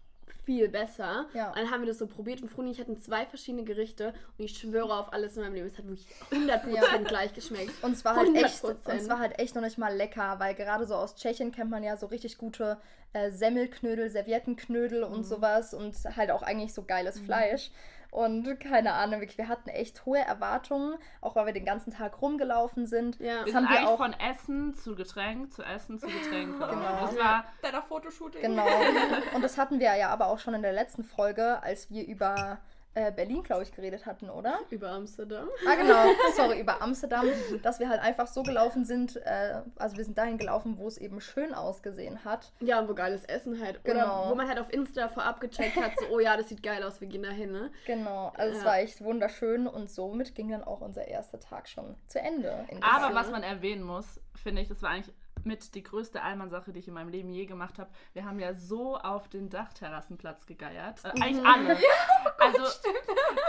viel 0.45 0.67
besser. 0.67 1.25
Ja. 1.33 1.49
Und 1.49 1.57
dann 1.57 1.71
haben 1.71 1.81
wir 1.81 1.87
das 1.87 1.99
so 1.99 2.07
probiert 2.07 2.41
und 2.41 2.49
Froni 2.49 2.69
und 2.69 2.73
ich 2.73 2.79
hatten 2.79 2.99
zwei 2.99 3.25
verschiedene 3.25 3.63
Gerichte 3.63 4.13
und 4.37 4.45
ich 4.45 4.57
schwöre 4.57 4.93
auf 4.93 5.13
alles 5.13 5.37
in 5.37 5.43
meinem 5.43 5.53
Leben, 5.53 5.67
es 5.67 5.77
hat 5.77 5.87
wirklich 5.87 6.07
100% 6.31 7.03
gleich 7.05 7.33
geschmeckt. 7.33 7.71
Und 7.81 7.93
es 7.93 8.03
war 8.03 8.15
halt 8.15 8.35
echt, 8.35 8.63
100%. 8.63 8.69
und 8.69 8.95
es 8.95 9.09
war 9.09 9.19
halt 9.19 9.39
echt 9.39 9.55
noch 9.55 9.61
nicht 9.61 9.77
mal 9.77 9.95
lecker, 9.95 10.39
weil 10.39 10.53
gerade 10.55 10.85
so 10.85 10.95
aus 10.95 11.15
Tschechien 11.15 11.51
kennt 11.51 11.69
man 11.69 11.83
ja 11.83 11.97
so 11.97 12.07
richtig 12.07 12.37
gute 12.37 12.77
äh, 13.13 13.31
Semmelknödel, 13.31 14.09
Serviettenknödel 14.09 15.03
und 15.03 15.23
sowas 15.23 15.73
und 15.73 15.95
halt 16.15 16.31
auch 16.31 16.43
eigentlich 16.43 16.73
so 16.73 16.83
geiles 16.83 17.19
Fleisch. 17.19 17.71
Und 18.13 18.59
keine 18.59 18.93
Ahnung, 18.93 19.21
wirklich, 19.21 19.39
wir 19.39 19.47
hatten 19.47 19.69
echt 19.69 20.05
hohe 20.05 20.19
Erwartungen, 20.19 20.95
auch 21.19 21.35
weil 21.35 21.47
wir 21.47 21.53
den 21.53 21.65
ganzen 21.65 21.91
Tag 21.91 22.21
rumgelaufen 22.21 22.85
sind. 22.85 23.17
Ja. 23.19 23.25
Wir 23.25 23.35
Das 23.37 23.45
sind 23.45 23.55
haben 23.55 23.63
wir 23.63 23.69
eigentlich 23.77 23.87
auch- 23.89 23.97
von 23.97 24.13
Essen 24.13 24.75
zu 24.75 24.95
Getränk, 24.95 25.51
zu 25.51 25.63
Essen 25.63 25.97
zu 25.99 26.05
Getränk. 26.05 26.53
Genau. 26.59 26.97
Das 27.01 27.17
war 27.17 27.45
Deiner 27.63 27.81
Fotoshooting. 27.81 28.41
Genau. 28.41 28.67
Und 29.35 29.41
das 29.43 29.57
hatten 29.57 29.79
wir 29.79 29.95
ja 29.95 30.09
aber 30.09 30.27
auch 30.27 30.37
schon 30.37 30.53
in 30.53 30.61
der 30.61 30.73
letzten 30.73 31.03
Folge, 31.03 31.63
als 31.63 31.89
wir 31.89 32.05
über 32.05 32.59
äh, 32.95 33.11
Berlin, 33.11 33.43
glaube 33.43 33.63
ich, 33.63 33.71
geredet 33.71 34.05
hatten, 34.05 34.29
oder? 34.29 34.59
Über 34.69 34.89
Amsterdam. 34.91 35.47
Ah, 35.67 35.75
genau. 35.75 36.05
Sorry, 36.35 36.59
über 36.59 36.81
Amsterdam, 36.81 37.25
dass 37.63 37.79
wir 37.79 37.89
halt 37.89 38.01
einfach 38.01 38.27
so 38.27 38.43
gelaufen 38.43 38.85
sind, 38.85 39.15
äh, 39.25 39.61
also 39.77 39.97
wir 39.97 40.05
sind 40.05 40.17
dahin 40.17 40.37
gelaufen, 40.37 40.77
wo 40.77 40.87
es 40.87 40.97
eben 40.97 41.19
schön 41.21 41.53
ausgesehen 41.53 42.23
hat. 42.23 42.51
Ja, 42.59 42.79
und 42.79 42.89
wo 42.89 42.93
geiles 42.93 43.25
Essen 43.25 43.59
halt. 43.63 43.83
Genau. 43.83 44.21
Oder 44.25 44.29
wo 44.31 44.35
man 44.35 44.47
halt 44.47 44.59
auf 44.59 44.71
Insta 44.71 45.07
vorab 45.09 45.41
gecheckt 45.41 45.75
hat, 45.75 45.93
so, 45.99 46.05
oh 46.15 46.19
ja, 46.19 46.37
das 46.37 46.49
sieht 46.49 46.61
geil 46.61 46.83
aus, 46.83 47.01
wir 47.01 47.07
gehen 47.07 47.23
da 47.23 47.29
hin, 47.29 47.51
ne? 47.51 47.71
Genau, 47.85 48.31
also 48.35 48.53
es 48.55 48.59
Ja. 48.63 48.69
war 48.69 48.77
echt 48.79 49.01
wunderschön 49.03 49.67
und 49.67 49.89
somit 49.89 50.35
ging 50.35 50.49
dann 50.49 50.63
auch 50.63 50.81
unser 50.81 51.07
erster 51.07 51.39
Tag 51.39 51.67
schon 51.67 51.95
zu 52.07 52.19
Ende. 52.19 52.65
in 52.69 52.81
Aber 52.83 53.15
was 53.15 53.31
man 53.31 53.43
erwähnen 53.43 53.83
muss, 53.83 54.19
finde 54.35 54.61
ich, 54.61 54.67
das 54.67 54.81
war 54.81 54.91
eigentlich 54.91 55.13
mit 55.45 55.75
die 55.75 55.83
größte 55.83 56.21
Allmann-Sache, 56.21 56.71
die 56.71 56.79
ich 56.79 56.87
in 56.87 56.93
meinem 56.93 57.09
Leben 57.09 57.29
je 57.29 57.45
gemacht 57.45 57.79
habe. 57.79 57.89
Wir 58.13 58.25
haben 58.25 58.39
ja 58.39 58.53
so 58.53 58.97
auf 58.97 59.27
den 59.27 59.49
Dachterrassenplatz 59.49 60.45
gegeiert. 60.45 60.99
Äh, 61.03 61.21
eigentlich 61.21 61.45
alle. 61.45 61.77
also, 62.39 62.63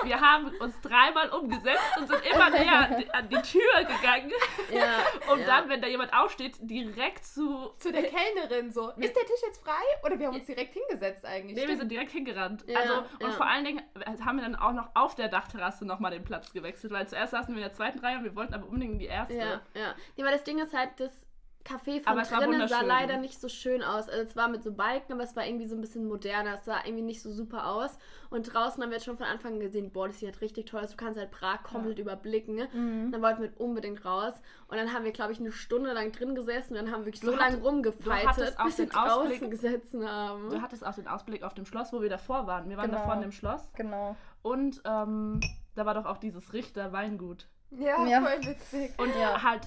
wir 0.05 0.21
haben 0.21 0.49
uns 0.61 0.81
dreimal 0.81 1.31
umgesetzt 1.31 1.83
und 1.99 2.09
sind 2.09 2.23
immer 2.27 2.51
näher 2.51 3.05
an 3.13 3.29
die, 3.29 3.35
Tür 3.45 3.85
gegangen, 3.85 4.33
Ja. 4.71 5.05
um 5.33 5.41
ja. 5.41 5.47
dann, 5.47 5.69
wenn 5.69 5.81
da 5.81 5.89
jemand 5.89 6.15
aufsteht, 6.15 6.57
direkt 6.61 7.25
zu. 7.25 7.73
Zu 7.79 7.93
der 7.93 8.05
Kellnerin 8.05 8.73
so. 8.73 8.91
Ist 8.91 9.15
der 9.15 9.25
Tisch 9.25 9.43
jetzt 9.47 9.63
frei? 9.63 9.83
Oder 10.05 10.19
wir 10.19 10.29
haben 10.29 10.37
uns 10.37 10.47
direkt 10.47 10.75
hingesetzt 10.75 11.25
eigentlich. 11.25 11.55
Nee, 11.55 11.63
wir 11.63 11.65
Stimmt. 11.65 11.81
sind 11.81 11.91
direkt 11.91 12.13
hingerannt. 12.13 12.65
Ja, 12.67 12.81
also, 12.81 12.99
und 13.21 13.29
ja. 13.29 13.31
vor 13.31 13.47
allen 13.47 13.65
Dingen 13.65 13.83
haben 14.25 14.37
wir 14.37 14.43
dann 14.43 14.57
auch 14.57 14.73
noch 14.73 14.91
auf 14.95 15.15
der 15.15 15.29
Dachterrasse 15.29 15.85
nochmal 15.85 16.13
den 16.13 16.25
Platz 16.25 16.53
gewechselt, 16.53 16.93
weil 16.93 17.07
zuerst 17.07 17.33
saßen 17.33 17.55
wir 17.55 17.63
in 17.63 17.69
der 17.69 17.73
zweiten 17.73 17.99
Reihe 17.99 18.19
und 18.19 18.25
wir 18.25 18.35
wollten 18.35 18.55
aber 18.55 18.67
unbedingt 18.67 18.95
in 18.95 18.99
die 18.99 19.07
erste. 19.07 19.35
Ja, 19.35 19.61
ja. 19.75 19.95
Nee, 20.17 20.25
weil 20.25 20.33
das 20.33 20.45
Ding 20.45 20.59
ist 20.59 20.75
halt, 20.75 20.91
das 20.99 21.27
Café 21.65 22.03
von 22.03 22.19
drinnen 22.19 22.69
sah 22.69 22.83
leider 22.83 23.17
nicht 23.17 23.41
so 23.41 23.49
schön 23.49 23.83
aus. 23.83 24.09
Also 24.09 24.23
es 24.23 24.37
war 24.37 24.49
mit 24.49 24.63
so 24.63 24.73
Balken, 24.73 25.15
aber 25.15 25.23
es 25.23 25.35
war 25.35 25.47
irgendwie 25.47 25.67
so 25.67 25.75
ein 25.75 25.81
bisschen 25.81 26.07
moderner. 26.07 26.55
Es 26.55 26.67
sah 26.67 26.85
irgendwie 26.85 27.03
nicht 27.03 27.23
so 27.23 27.33
super 27.33 27.67
aus. 27.67 27.97
Und 28.29 28.53
draußen 28.53 28.83
haben 28.83 28.91
wir 28.91 28.97
jetzt 28.97 29.07
schon 29.07 29.17
von 29.17 29.27
Anfang 29.27 29.55
an 29.55 29.61
gesehen, 29.61 29.91
boah, 29.91 30.07
das 30.07 30.19
sieht 30.19 30.29
halt 30.29 30.41
richtig 30.43 30.67
toll 30.67 30.83
aus. 30.83 30.91
Du 30.91 30.97
kannst 30.97 31.19
halt 31.19 31.31
Prag 31.31 31.63
komplett 31.63 31.99
ja. 31.99 32.03
überblicken. 32.03 32.57
Mhm. 32.73 33.13
Dann 33.13 33.23
wollten 33.23 33.43
wir 33.43 33.53
unbedingt 33.59 34.05
raus. 34.05 34.35
Und 34.69 34.77
dann 34.77 34.93
haben 34.93 35.05
wir, 35.05 35.13
glaube 35.13 35.33
ich, 35.33 35.41
eine 35.41 35.53
Stunde 35.53 35.93
lang 35.93 36.13
drin 36.13 36.35
gesessen 36.35 36.77
und 36.77 36.85
dann 36.85 36.93
haben 36.93 37.03
wir 37.03 37.07
wirklich 37.07 37.23
so 37.23 37.35
lange 37.35 37.57
rumgefeitet, 37.59 38.57
bis 38.65 38.79
wir 38.79 38.87
draußen 38.87 39.51
gesessen 39.51 40.09
haben. 40.09 40.51
Du 40.51 40.61
hattest 40.61 40.85
auch 40.85 40.95
den 40.95 41.09
Ausblick 41.09 41.43
auf 41.43 41.55
dem 41.55 41.65
Schloss, 41.65 41.93
wo 41.93 42.03
wir 42.03 42.11
davor 42.11 42.47
waren. 42.47 42.69
Wir 42.69 42.77
waren 42.77 42.91
genau. 42.91 42.99
davor 42.99 43.15
in 43.15 43.23
dem 43.23 43.33
Schloss. 43.33 43.71
Genau. 43.77 44.17
Und 44.43 44.83
ähm, 44.85 45.41
da 45.75 45.87
war 45.87 45.95
doch 45.95 46.05
auch 46.05 46.19
dieses 46.19 46.53
Richter 46.53 46.93
Weingut. 46.93 47.49
Ja, 47.71 48.05
ja, 48.07 48.21
voll 48.21 48.47
witzig. 48.47 48.93
Und 48.99 49.15
ja. 49.17 49.43
halt 49.43 49.63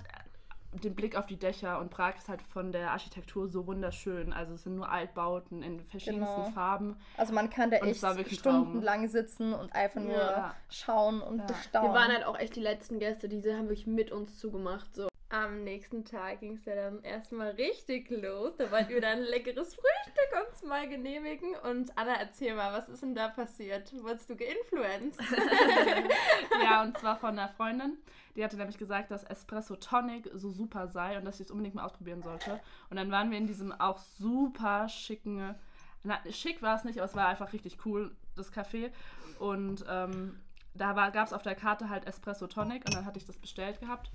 den 0.83 0.95
Blick 0.95 1.15
auf 1.15 1.25
die 1.25 1.37
Dächer 1.37 1.79
und 1.79 1.89
Prag 1.89 2.15
ist 2.17 2.29
halt 2.29 2.41
von 2.41 2.71
der 2.71 2.91
Architektur 2.91 3.47
so 3.47 3.67
wunderschön. 3.67 4.33
Also 4.33 4.53
es 4.53 4.63
sind 4.63 4.75
nur 4.75 4.89
Altbauten 4.89 5.63
in 5.63 5.79
verschiedensten 5.81 6.43
genau. 6.43 6.51
Farben. 6.51 6.97
Also 7.17 7.33
man 7.33 7.49
kann 7.49 7.71
da 7.71 7.77
echt 7.77 7.99
stundenlang 8.39 9.01
Traum. 9.01 9.07
sitzen 9.07 9.53
und 9.53 9.73
einfach 9.73 10.01
nur 10.01 10.13
ja. 10.13 10.55
schauen 10.69 11.21
und 11.21 11.39
ja. 11.39 11.45
bestaunen. 11.45 11.89
Wir 11.89 11.93
waren 11.93 12.11
halt 12.11 12.25
auch 12.25 12.37
echt 12.37 12.55
die 12.55 12.61
letzten 12.61 12.99
Gäste, 12.99 13.29
die 13.29 13.37
haben 13.53 13.69
wirklich 13.69 13.87
mit 13.87 14.11
uns 14.11 14.39
zugemacht. 14.39 14.93
So. 14.95 15.07
Am 15.29 15.65
nächsten 15.65 16.05
Tag 16.05 16.39
ging 16.39 16.55
es 16.55 16.63
ja 16.63 16.73
dann 16.75 17.03
erstmal 17.03 17.49
richtig 17.51 18.09
los. 18.09 18.55
Da 18.57 18.71
wollten 18.71 18.89
wir 18.89 19.01
dann 19.01 19.19
ein 19.19 19.23
leckeres 19.23 19.75
Frühstück 19.75 20.47
uns 20.47 20.63
mal 20.63 20.87
genehmigen. 20.87 21.53
Und 21.69 21.97
Anna, 21.97 22.15
erzähl 22.15 22.55
mal, 22.55 22.71
was 22.71 22.87
ist 22.87 23.03
denn 23.03 23.13
da 23.13 23.27
passiert? 23.27 23.91
Wurdest 24.01 24.29
du 24.29 24.37
geinfluenced? 24.37 25.19
ja, 26.63 26.81
und 26.81 26.97
zwar 26.97 27.17
von 27.17 27.31
einer 27.31 27.49
Freundin. 27.49 27.97
Die 28.37 28.43
hatte 28.43 28.55
nämlich 28.55 28.77
gesagt, 28.77 29.11
dass 29.11 29.25
Espresso 29.25 29.75
Tonic 29.75 30.29
so 30.33 30.49
super 30.49 30.87
sei 30.87 31.17
und 31.17 31.25
dass 31.25 31.41
ich 31.41 31.47
es 31.47 31.51
unbedingt 31.51 31.75
mal 31.75 31.85
ausprobieren 31.85 32.21
sollte. 32.21 32.61
Und 32.89 32.95
dann 32.95 33.11
waren 33.11 33.29
wir 33.29 33.37
in 33.37 33.47
diesem 33.47 33.73
auch 33.73 33.97
super 33.97 34.87
schicken, 34.87 35.55
na, 36.03 36.19
schick 36.31 36.61
war 36.61 36.77
es 36.77 36.85
nicht, 36.85 36.99
aber 36.99 37.05
es 37.05 37.15
war 37.15 37.27
einfach 37.27 37.51
richtig 37.51 37.85
cool, 37.85 38.15
das 38.37 38.53
Café. 38.53 38.91
Und 39.39 39.83
ähm, 39.89 40.39
da 40.73 40.93
gab 41.09 41.27
es 41.27 41.33
auf 41.33 41.41
der 41.41 41.55
Karte 41.55 41.89
halt 41.89 42.05
Espresso 42.05 42.47
Tonic 42.47 42.85
und 42.85 42.93
dann 42.93 43.05
hatte 43.05 43.17
ich 43.17 43.25
das 43.25 43.37
bestellt 43.37 43.81
gehabt. 43.81 44.11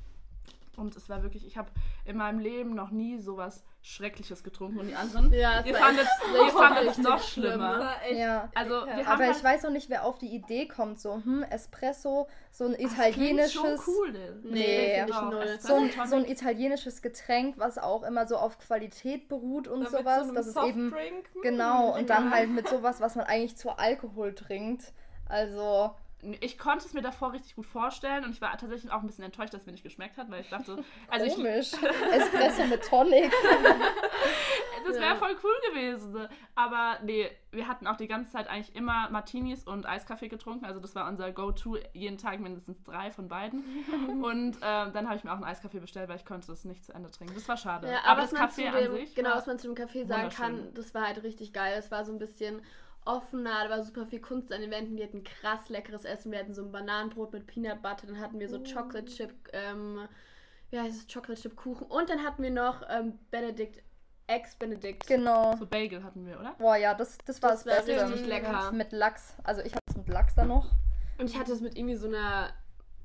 Und 0.76 0.96
es 0.96 1.08
war 1.08 1.22
wirklich, 1.22 1.46
ich 1.46 1.56
habe 1.56 1.70
in 2.04 2.16
meinem 2.16 2.38
Leben 2.38 2.74
noch 2.74 2.90
nie 2.90 3.18
sowas 3.18 3.64
Schreckliches 3.82 4.44
getrunken. 4.44 4.78
Und 4.78 4.88
die 4.88 4.94
anderen, 4.94 5.32
ja, 5.32 5.60
ihr 5.64 5.74
fandet 5.74 6.06
es 6.88 6.98
noch 6.98 7.22
schlimmer. 7.22 7.96
Ja. 8.10 8.48
Also, 8.54 8.86
wir 8.86 9.08
Aber 9.08 9.24
halt 9.24 9.36
ich 9.36 9.42
weiß 9.42 9.64
noch 9.64 9.70
nicht, 9.70 9.90
wer 9.90 10.04
auf 10.04 10.18
die 10.18 10.34
Idee 10.34 10.66
kommt, 10.66 11.00
so, 11.00 11.16
hm, 11.16 11.42
Espresso, 11.42 12.28
so 12.50 12.64
ein 12.64 12.74
italienisches. 12.74 13.60
Das 13.60 13.84
schon 13.84 13.94
cool, 13.94 14.40
nee, 14.44 15.04
nee 15.04 15.06
so, 15.58 15.74
ein, 15.74 15.90
so 16.06 16.16
ein 16.16 16.24
italienisches 16.24 17.02
Getränk, 17.02 17.58
was 17.58 17.78
auch 17.78 18.02
immer 18.04 18.26
so 18.26 18.36
auf 18.36 18.58
Qualität 18.58 19.28
beruht 19.28 19.66
und 19.66 19.84
Damit 19.84 19.98
sowas. 19.98 20.28
So 20.28 20.34
das 20.34 20.46
ist 20.46 20.56
eben. 20.56 20.94
Genau, 21.42 21.96
und 21.96 22.08
dann 22.08 22.30
halt 22.32 22.50
mit 22.50 22.68
sowas, 22.68 23.00
was 23.00 23.16
man 23.16 23.26
eigentlich 23.26 23.56
zu 23.56 23.70
Alkohol 23.70 24.34
trinkt. 24.34 24.92
Also 25.28 25.94
ich 26.40 26.56
konnte 26.56 26.86
es 26.86 26.92
mir 26.92 27.02
davor 27.02 27.32
richtig 27.32 27.56
gut 27.56 27.66
vorstellen 27.66 28.24
und 28.24 28.30
ich 28.30 28.40
war 28.40 28.56
tatsächlich 28.56 28.92
auch 28.92 29.00
ein 29.00 29.06
bisschen 29.06 29.24
enttäuscht, 29.24 29.52
dass 29.52 29.62
es 29.62 29.66
mir 29.66 29.72
nicht 29.72 29.82
geschmeckt 29.82 30.16
hat, 30.16 30.30
weil 30.30 30.42
ich 30.42 30.48
dachte, 30.48 30.84
also 31.08 31.34
Komisch. 31.34 31.72
Ich, 31.72 31.82
Espresso 32.12 32.64
mit 32.66 32.84
Tonic. 32.84 33.32
das 34.86 34.94
wäre 34.94 35.14
ja. 35.14 35.14
voll 35.16 35.36
cool 35.42 35.70
gewesen. 35.70 36.28
Aber 36.54 36.98
nee, 37.02 37.28
wir 37.50 37.66
hatten 37.66 37.88
auch 37.88 37.96
die 37.96 38.06
ganze 38.06 38.30
Zeit 38.30 38.48
eigentlich 38.48 38.74
immer 38.76 39.10
Martinis 39.10 39.64
und 39.64 39.84
Eiskaffee 39.84 40.28
getrunken. 40.28 40.64
Also 40.64 40.78
das 40.78 40.94
war 40.94 41.08
unser 41.08 41.32
Go-To, 41.32 41.76
jeden 41.92 42.18
Tag 42.18 42.38
mindestens 42.38 42.80
drei 42.84 43.10
von 43.10 43.26
beiden. 43.26 43.64
und 44.22 44.56
äh, 44.56 44.60
dann 44.60 45.06
habe 45.06 45.16
ich 45.16 45.24
mir 45.24 45.30
auch 45.30 45.36
einen 45.36 45.44
Eiskaffee 45.44 45.80
bestellt, 45.80 46.08
weil 46.08 46.16
ich 46.16 46.24
konnte 46.24 46.46
das 46.46 46.64
nicht 46.64 46.84
zu 46.84 46.94
Ende 46.94 47.10
trinken. 47.10 47.34
Das 47.34 47.48
war 47.48 47.56
schade. 47.56 47.88
Ja, 47.88 47.98
aber, 48.04 48.10
aber 48.10 48.20
das 48.22 48.32
Kaffee 48.32 48.68
an 48.68 48.92
sich. 48.92 49.14
Genau, 49.16 49.30
was 49.34 49.46
man 49.46 49.58
zu 49.58 49.66
dem 49.66 49.74
Kaffee 49.74 50.04
sagen 50.04 50.30
kann, 50.30 50.72
das 50.74 50.94
war 50.94 51.06
halt 51.06 51.20
richtig 51.24 51.52
geil. 51.52 51.74
Es 51.76 51.90
war 51.90 52.04
so 52.04 52.12
ein 52.12 52.20
bisschen 52.20 52.62
offener, 53.04 53.64
da 53.64 53.70
war 53.70 53.82
super 53.82 54.06
viel 54.06 54.20
Kunst 54.20 54.52
an 54.52 54.60
den 54.60 54.70
Wänden. 54.70 54.96
Wir 54.96 55.04
hatten 55.04 55.24
krass 55.24 55.68
leckeres 55.68 56.04
Essen. 56.04 56.32
Wir 56.32 56.38
hatten 56.38 56.54
so 56.54 56.62
ein 56.62 56.72
Bananenbrot 56.72 57.32
mit 57.32 57.46
Peanut 57.46 57.82
Butter, 57.82 58.06
dann 58.06 58.20
hatten 58.20 58.38
wir 58.38 58.48
so 58.48 58.58
Chocolate 58.58 59.06
Chip, 59.06 59.32
ähm, 59.52 60.08
wie 60.70 60.78
heißt 60.78 60.96
es, 60.96 61.12
Chocolate 61.12 61.40
Chip 61.40 61.56
Kuchen 61.56 61.86
und 61.86 62.08
dann 62.08 62.22
hatten 62.22 62.42
wir 62.42 62.50
noch 62.50 62.82
ähm, 62.88 63.18
Benedict 63.30 63.82
Ex-Benedict. 64.28 65.06
Genau. 65.06 65.56
So 65.56 65.66
Bagel 65.66 66.02
hatten 66.04 66.26
wir, 66.26 66.38
oder? 66.38 66.54
Boah, 66.58 66.76
ja, 66.76 66.94
das, 66.94 67.18
das 67.26 67.42
war 67.42 67.50
das, 67.50 67.64
das 67.64 67.86
Beste. 67.86 68.08
richtig 68.08 68.26
lecker. 68.26 68.72
Mit 68.72 68.92
Lachs. 68.92 69.34
Also 69.42 69.62
ich 69.62 69.74
hatte 69.74 69.84
es 69.88 69.96
mit 69.96 70.08
Lachs 70.08 70.34
da 70.34 70.44
noch. 70.44 70.70
Und 71.18 71.28
ich 71.28 71.38
hatte 71.38 71.52
es 71.52 71.60
mit 71.60 71.76
irgendwie 71.76 71.96
so 71.96 72.06
einer 72.06 72.54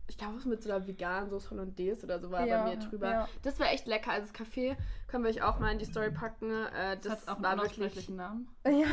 ich 0.10 0.18
glaube, 0.18 0.38
es 0.38 0.46
mit 0.46 0.64
so 0.64 0.72
einer 0.72 0.88
veganen 0.88 1.30
Soße 1.30 1.50
Hollandaise 1.52 2.06
oder 2.06 2.20
so 2.20 2.32
war 2.32 2.46
ja, 2.46 2.64
bei 2.64 2.70
mir 2.70 2.78
drüber. 2.78 3.12
Ja. 3.12 3.30
Das 3.42 3.60
war 3.60 3.72
echt 3.72 3.88
lecker. 3.88 4.12
Also 4.12 4.32
das 4.32 4.36
Café 4.36 4.78
können 5.08 5.24
wir 5.26 5.30
euch 5.30 5.42
auch 5.42 5.60
mal 5.60 5.72
in 5.72 5.80
die 5.80 5.86
Story 5.86 6.12
packen. 6.12 6.50
Äh, 6.50 6.98
das, 6.98 7.02
das 7.02 7.28
hat 7.28 7.30
auch 7.30 7.44
einen 7.44 7.60
unaussprechlichen 7.60 8.16
Namen. 8.16 8.48
Ja. 8.66 8.88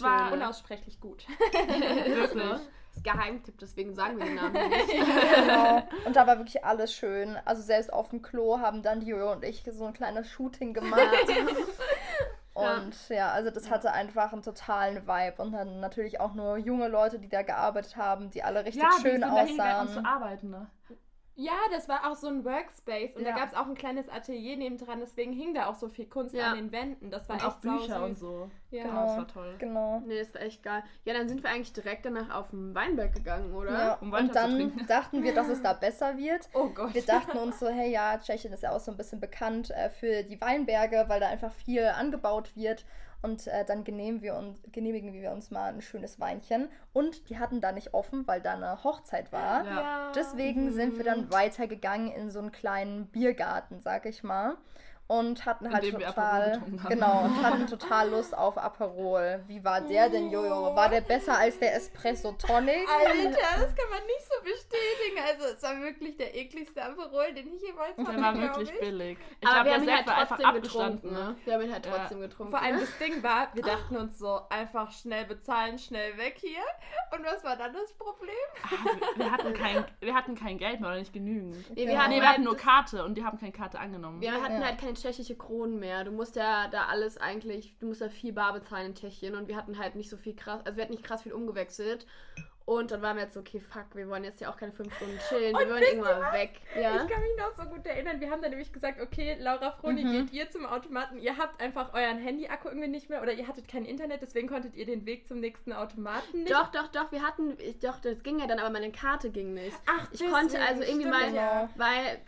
Das 0.00 0.08
schön. 0.08 0.20
war 0.20 0.32
unaussprechlich 0.32 1.00
gut. 1.00 1.26
Wirklich. 1.52 2.60
Das 2.92 3.02
Geheimtipp, 3.04 3.56
deswegen 3.58 3.94
sagen 3.94 4.18
wir 4.18 4.26
den 4.26 4.34
Namen 4.34 4.52
nicht. 4.68 4.90
genau. 4.90 5.82
Und 6.04 6.16
da 6.16 6.26
war 6.26 6.38
wirklich 6.38 6.64
alles 6.64 6.92
schön. 6.92 7.38
Also 7.44 7.62
selbst 7.62 7.92
auf 7.92 8.10
dem 8.10 8.20
Klo 8.20 8.58
haben 8.58 8.82
dann 8.82 9.00
die 9.00 9.06
Jojo 9.06 9.32
und 9.32 9.44
ich 9.44 9.62
so 9.70 9.84
ein 9.84 9.92
kleines 9.92 10.28
Shooting 10.28 10.74
gemacht. 10.74 11.00
Und 12.52 13.08
ja. 13.08 13.16
ja. 13.16 13.30
also 13.30 13.50
das 13.50 13.70
hatte 13.70 13.92
einfach 13.92 14.32
einen 14.32 14.42
totalen 14.42 15.06
Vibe. 15.06 15.40
Und 15.40 15.52
dann 15.52 15.78
natürlich 15.78 16.20
auch 16.20 16.34
nur 16.34 16.58
junge 16.58 16.88
Leute, 16.88 17.20
die 17.20 17.28
da 17.28 17.42
gearbeitet 17.42 17.96
haben, 17.96 18.30
die 18.30 18.42
alle 18.42 18.64
richtig 18.64 18.82
ja, 18.82 18.90
schön 19.00 19.22
aussahen. 19.22 19.56
Ja, 19.56 19.82
um 19.82 19.88
zu 19.88 20.04
arbeiten, 20.04 20.50
ne? 20.50 20.66
Ja, 21.40 21.56
das 21.70 21.88
war 21.88 22.10
auch 22.10 22.16
so 22.16 22.26
ein 22.26 22.44
Workspace 22.44 23.16
und 23.16 23.22
ja. 23.22 23.30
da 23.30 23.38
gab 23.38 23.48
es 23.48 23.56
auch 23.56 23.66
ein 23.66 23.74
kleines 23.74 24.10
Atelier 24.10 24.58
nebendran, 24.58 25.00
deswegen 25.00 25.32
hing 25.32 25.54
da 25.54 25.70
auch 25.70 25.74
so 25.74 25.88
viel 25.88 26.04
Kunst 26.04 26.34
ja. 26.34 26.50
an 26.50 26.56
den 26.56 26.70
Wänden. 26.70 27.10
Das 27.10 27.30
war 27.30 27.36
und 27.36 27.42
echt 27.42 27.50
auch 27.50 27.56
Bücher 27.60 28.04
und 28.04 28.18
so. 28.18 28.50
Ja, 28.70 28.82
genau, 28.82 29.06
das 29.06 29.16
war 29.16 29.28
toll. 29.28 29.54
Genau. 29.58 30.02
Nee, 30.06 30.18
das 30.18 30.34
war 30.34 30.42
echt 30.42 30.62
geil. 30.62 30.82
Ja, 31.06 31.14
dann 31.14 31.30
sind 31.30 31.42
wir 31.42 31.48
eigentlich 31.48 31.72
direkt 31.72 32.04
danach 32.04 32.28
auf 32.34 32.50
den 32.50 32.74
Weinberg 32.74 33.14
gegangen, 33.14 33.54
oder? 33.54 33.72
Ja, 33.72 33.94
um 34.02 34.12
und 34.12 34.34
dann 34.34 34.84
dachten 34.86 35.22
wir, 35.22 35.34
dass 35.34 35.48
es 35.48 35.62
da 35.62 35.72
besser 35.72 36.18
wird. 36.18 36.50
Oh 36.52 36.68
Gott. 36.68 36.92
Wir 36.92 37.06
dachten 37.06 37.38
uns 37.38 37.58
so, 37.58 37.68
hey 37.68 37.90
ja, 37.90 38.18
Tschechien 38.18 38.52
ist 38.52 38.62
ja 38.62 38.72
auch 38.72 38.80
so 38.80 38.90
ein 38.90 38.98
bisschen 38.98 39.18
bekannt 39.18 39.70
äh, 39.70 39.88
für 39.88 40.22
die 40.22 40.38
Weinberge, 40.42 41.06
weil 41.08 41.20
da 41.20 41.28
einfach 41.28 41.52
viel 41.52 41.86
angebaut 41.86 42.54
wird. 42.54 42.84
Und 43.22 43.46
äh, 43.46 43.64
dann 43.64 43.84
genehmigen 43.84 44.22
wir, 44.22 44.34
uns, 44.36 44.60
genehmigen 44.72 45.12
wir 45.12 45.30
uns 45.32 45.50
mal 45.50 45.72
ein 45.72 45.82
schönes 45.82 46.18
Weinchen. 46.20 46.68
Und 46.92 47.28
die 47.28 47.38
hatten 47.38 47.60
da 47.60 47.72
nicht 47.72 47.94
offen, 47.94 48.26
weil 48.26 48.40
da 48.40 48.54
eine 48.54 48.82
Hochzeit 48.82 49.32
war. 49.32 49.64
Ja. 49.64 50.12
Deswegen 50.14 50.66
mhm. 50.66 50.72
sind 50.72 50.96
wir 50.96 51.04
dann 51.04 51.30
weitergegangen 51.32 52.10
in 52.12 52.30
so 52.30 52.38
einen 52.38 52.52
kleinen 52.52 53.06
Biergarten, 53.06 53.80
sag 53.80 54.06
ich 54.06 54.22
mal 54.22 54.56
und 55.10 55.44
hatten 55.44 55.74
halt 55.74 55.90
total 55.90 56.62
genau 56.88 57.22
und 57.24 57.42
hatten 57.42 57.66
total 57.66 58.10
Lust 58.10 58.36
auf 58.36 58.56
Aperol. 58.56 59.42
Wie 59.48 59.64
war 59.64 59.80
der 59.80 60.08
denn, 60.08 60.30
Jojo? 60.30 60.76
War 60.76 60.88
der 60.88 61.00
besser 61.00 61.36
als 61.36 61.58
der 61.58 61.74
Espresso 61.74 62.30
Tonic? 62.32 62.88
Alter, 62.88 63.30
das 63.58 63.74
kann 63.74 63.90
man 63.90 64.06
nicht 64.06 64.22
so 64.22 64.40
bestätigen. 64.44 65.18
Also 65.26 65.46
es 65.52 65.62
war 65.64 65.80
wirklich 65.80 66.16
der 66.16 66.36
ekligste 66.36 66.84
Aperol, 66.84 67.34
den 67.34 67.52
ich 67.52 67.60
jemals 67.60 67.98
hatte. 67.98 68.12
Der 68.12 68.22
war 68.22 68.40
wirklich 68.40 68.70
ich. 68.70 68.78
billig. 68.78 69.18
Ich 69.40 69.48
Aber 69.48 69.64
glaub, 69.64 69.64
wir 69.64 69.74
haben 69.74 69.82
ihn 69.82 70.06
halt 70.06 70.28
trotzdem 70.28 70.62
getrunken. 70.62 71.12
Ne? 71.12 71.36
Wir 71.44 71.54
haben 71.54 71.62
ihn 71.62 71.72
halt 71.72 71.84
trotzdem 71.84 72.20
ja. 72.20 72.26
getrunken. 72.28 72.52
Vor 72.52 72.62
allem 72.62 72.78
das 72.78 72.98
Ding 72.98 73.22
war, 73.24 73.48
wir 73.52 73.62
dachten 73.64 73.96
uns 73.96 74.16
so 74.16 74.42
einfach 74.48 74.92
schnell 74.92 75.24
bezahlen, 75.24 75.80
schnell 75.80 76.16
weg 76.18 76.36
hier. 76.38 76.62
Und 77.18 77.26
was 77.26 77.42
war 77.42 77.56
dann 77.56 77.72
das 77.72 77.92
Problem? 77.94 78.30
Ah, 78.62 79.16
wir, 79.16 79.32
hatten 79.32 79.54
kein, 79.54 79.84
wir 79.98 80.14
hatten 80.14 80.36
kein 80.36 80.56
Geld 80.56 80.78
mehr 80.78 80.90
oder 80.90 81.00
nicht 81.00 81.12
genügend. 81.12 81.68
Nee, 81.74 81.88
wir, 81.88 81.98
hatten, 81.98 82.10
nee, 82.10 82.20
wir 82.20 82.28
hatten 82.28 82.44
nur 82.44 82.56
Karte 82.56 83.04
und 83.04 83.16
die 83.16 83.24
haben 83.24 83.40
keine 83.40 83.50
Karte 83.50 83.80
angenommen. 83.80 84.20
Wir 84.20 84.40
hatten 84.40 84.60
ja. 84.60 84.66
halt 84.68 84.78
kein 84.78 84.96
tschechische 85.00 85.36
Kronen 85.36 85.78
mehr. 85.80 86.04
Du 86.04 86.10
musst 86.10 86.36
ja 86.36 86.68
da 86.68 86.86
alles 86.86 87.18
eigentlich, 87.18 87.74
du 87.78 87.86
musst 87.86 88.00
ja 88.00 88.08
viel 88.08 88.32
Bar 88.32 88.52
bezahlen 88.52 88.86
in 88.86 88.94
Tschechien 88.94 89.34
und 89.34 89.48
wir 89.48 89.56
hatten 89.56 89.78
halt 89.78 89.96
nicht 89.96 90.10
so 90.10 90.16
viel 90.16 90.34
krass, 90.34 90.60
also 90.64 90.76
wir 90.76 90.84
hatten 90.84 90.94
nicht 90.94 91.04
krass 91.04 91.22
viel 91.22 91.32
umgewechselt. 91.32 92.06
Und 92.66 92.92
dann 92.92 93.02
waren 93.02 93.16
wir 93.16 93.24
jetzt 93.24 93.34
so, 93.34 93.40
okay, 93.40 93.58
fuck, 93.58 93.86
wir 93.94 94.08
wollen 94.08 94.22
jetzt 94.22 94.40
ja 94.40 94.48
auch 94.48 94.56
keine 94.56 94.70
fünf 94.70 94.94
Stunden 94.94 95.18
chillen, 95.28 95.58
wir 95.58 95.68
wollen 95.68 95.82
irgendwann 95.82 96.32
weg. 96.32 96.60
Ja? 96.80 97.02
Ich 97.02 97.10
kann 97.10 97.20
mich 97.20 97.36
noch 97.36 97.52
so 97.56 97.68
gut 97.68 97.84
erinnern, 97.84 98.20
wir 98.20 98.30
haben 98.30 98.42
dann 98.42 98.50
nämlich 98.50 98.72
gesagt, 98.72 99.00
okay, 99.00 99.36
Laura 99.40 99.72
Froni, 99.72 100.04
mhm. 100.04 100.12
geht 100.12 100.32
ihr 100.32 100.50
zum 100.50 100.64
Automaten, 100.66 101.18
ihr 101.18 101.36
habt 101.36 101.60
einfach 101.60 101.94
euren 101.94 102.18
Handy-Akku 102.18 102.68
irgendwie 102.68 102.86
nicht 102.86 103.10
mehr 103.10 103.22
oder 103.22 103.32
ihr 103.32 103.48
hattet 103.48 103.66
kein 103.66 103.84
Internet, 103.84 104.22
deswegen 104.22 104.46
konntet 104.46 104.76
ihr 104.76 104.86
den 104.86 105.04
Weg 105.04 105.26
zum 105.26 105.40
nächsten 105.40 105.72
Automaten 105.72 106.44
nicht. 106.44 106.52
Doch, 106.52 106.70
doch, 106.70 106.86
doch, 106.88 107.10
wir 107.10 107.22
hatten, 107.22 107.56
doch, 107.82 107.98
das 107.98 108.22
ging 108.22 108.38
ja 108.38 108.46
dann, 108.46 108.60
aber 108.60 108.70
meine 108.70 108.92
Karte 108.92 109.30
ging 109.30 109.52
nicht. 109.52 109.76
Ach, 109.86 110.06
ich 110.12 110.24
konnte 110.24 110.60
also 110.60 110.84
irgendwie 110.84 111.08
mal, 111.08 111.34
ja. 111.34 111.68
weil 111.74 112.20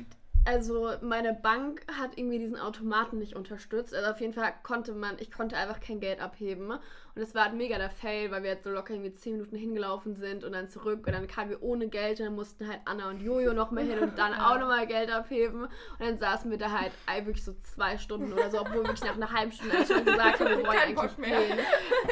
also 0.45 0.93
meine 1.03 1.35
Bank 1.35 1.83
hat 1.99 2.19
irgendwie 2.19 2.39
diesen 2.39 2.59
Automaten 2.59 3.19
nicht 3.19 3.37
unterstützt. 3.37 3.95
Also 3.95 4.11
auf 4.11 4.21
jeden 4.21 4.33
Fall 4.33 4.53
konnte 4.63 4.93
man, 4.93 5.17
ich 5.19 5.31
konnte 5.31 5.57
einfach 5.57 5.81
kein 5.81 6.01
Geld 6.01 6.21
abheben. 6.21 6.73
Und 7.15 7.21
es 7.21 7.35
war 7.35 7.45
halt 7.45 7.55
mega 7.55 7.77
der 7.77 7.91
Fail, 7.91 8.31
weil 8.31 8.43
wir 8.43 8.51
jetzt 8.51 8.65
so 8.65 8.71
locker 8.71 8.95
irgendwie 8.95 9.13
10 9.13 9.35
Minuten 9.35 9.57
hingelaufen 9.57 10.17
sind 10.17 10.45
und 10.45 10.53
dann 10.53 10.71
zurück 10.71 11.07
und 11.07 11.13
dann 11.13 11.27
kamen 11.27 11.51
wir 11.51 11.63
ohne 11.63 11.89
Geld 11.89 12.21
und 12.21 12.27
dann 12.27 12.35
mussten 12.35 12.67
halt 12.67 12.81
Anna 12.87 13.11
und 13.11 13.21
Jojo 13.21 13.53
noch 13.53 13.71
mal 13.71 13.85
hin 13.85 13.99
und 13.99 14.19
dann 14.19 14.33
auch 14.33 14.59
nochmal 14.59 14.87
Geld 14.87 15.13
abheben. 15.13 15.65
Und 15.65 15.71
dann 16.01 16.19
saßen 16.19 16.51
wir 16.51 16.57
da 16.57 16.71
halt 16.71 16.93
wirklich 17.27 17.45
so 17.45 17.53
zwei 17.61 17.99
Stunden 17.99 18.33
oder 18.33 18.51
so, 18.51 18.61
obwohl 18.61 18.85
wir 18.85 18.93
nach 18.93 19.17
einer 19.17 19.31
halben 19.31 19.53
Stunde 19.53 19.85
schon 19.87 20.05
gesagt 20.07 20.41
haben, 20.41 20.49
wir 20.49 20.67
wollen 20.67 20.79
Kein 20.79 20.99
eigentlich 20.99 21.17
gehen. 21.17 21.59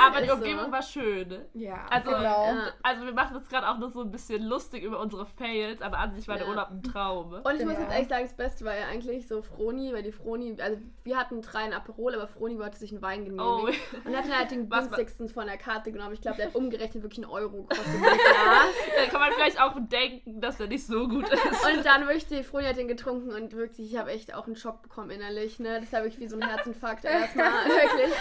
Aber 0.07 0.21
die 0.21 0.31
Umgebung 0.31 0.67
so. 0.67 0.73
war 0.73 0.83
schön. 0.83 1.47
Ja, 1.55 1.87
also, 1.89 2.11
genau. 2.11 2.55
also 2.83 3.05
wir 3.07 3.13
machen 3.13 3.37
jetzt 3.37 3.49
gerade 3.49 3.69
auch 3.69 3.79
nur 3.79 3.91
so 3.91 4.03
ein 4.03 4.11
bisschen 4.11 4.43
lustig 4.43 4.83
über 4.83 5.01
unsere 5.01 5.25
Fails, 5.25 5.81
aber 5.81 5.99
an 5.99 6.15
sich 6.15 6.29
war 6.29 6.37
ja. 6.37 6.43
der 6.43 6.51
Urlaub 6.51 6.71
ein 6.71 6.83
Traum. 6.83 7.33
Und 7.33 7.53
ich 7.53 7.61
genau. 7.61 7.73
muss 7.73 7.81
jetzt 7.81 7.93
echt 7.93 8.11
sagen, 8.11 8.20
sagen, 8.21 8.37
das 8.37 8.37
Beste 8.37 8.65
war 8.65 8.77
ja 8.77 8.87
eigentlich 8.87 9.27
so 9.27 9.43
Froni, 9.43 9.93
weil 9.93 10.03
die 10.03 10.13
Froni, 10.13 10.57
also 10.61 10.79
wir 11.05 11.19
hatten 11.19 11.43
drei 11.43 11.67
in 11.67 11.73
Aperol, 11.73 12.15
aber 12.15 12.27
Froni 12.27 12.59
wollte 12.59 12.79
sich 12.79 12.93
einen 12.93 13.03
Wein 13.03 13.25
genehmigen. 13.25 13.75
Oh. 13.75 14.09
Und 14.09 14.17
hat 14.17 14.31
halt 14.31 14.51
den 14.51 14.69
günstigsten 14.71 15.29
von 15.29 15.47
der 15.47 15.57
Karte 15.57 15.93
genommen. 15.93 16.15
Ich 16.15 16.21
glaube, 16.21 16.37
der 16.37 16.47
hat 16.47 16.55
umgerechnet 16.55 17.03
wirklich 17.03 17.25
einen 17.25 17.33
Euro 17.33 17.63
gekostet. 17.63 17.87
da 18.97 19.11
kann 19.11 19.21
man 19.21 19.33
vielleicht 19.33 19.61
auch 19.61 19.77
denken, 19.81 20.41
dass 20.41 20.59
der 20.59 20.69
nicht 20.69 20.87
so 20.87 21.09
gut 21.09 21.29
ist. 21.29 21.43
Und 21.43 21.85
dann 21.85 22.03
wirklich, 22.03 22.27
die 22.27 22.43
Froni 22.43 22.67
hat 22.67 22.77
den 22.77 22.89
getrunken 22.89 23.33
und 23.33 23.53
wirklich, 23.55 23.93
ich 23.93 23.99
habe 23.99 24.11
echt 24.11 24.35
auch 24.35 24.47
einen 24.47 24.57
Schock 24.57 24.83
bekommen 24.83 25.11
innerlich. 25.11 25.59
Ne? 25.59 25.81
Das 25.81 25.93
habe 25.93 26.09
ich 26.09 26.19
wie 26.19 26.29
so 26.29 26.37
ein 26.37 26.47
Herzinfarkt 26.47 27.05
erstmal. 27.05 27.47
wirklich. 27.65 28.17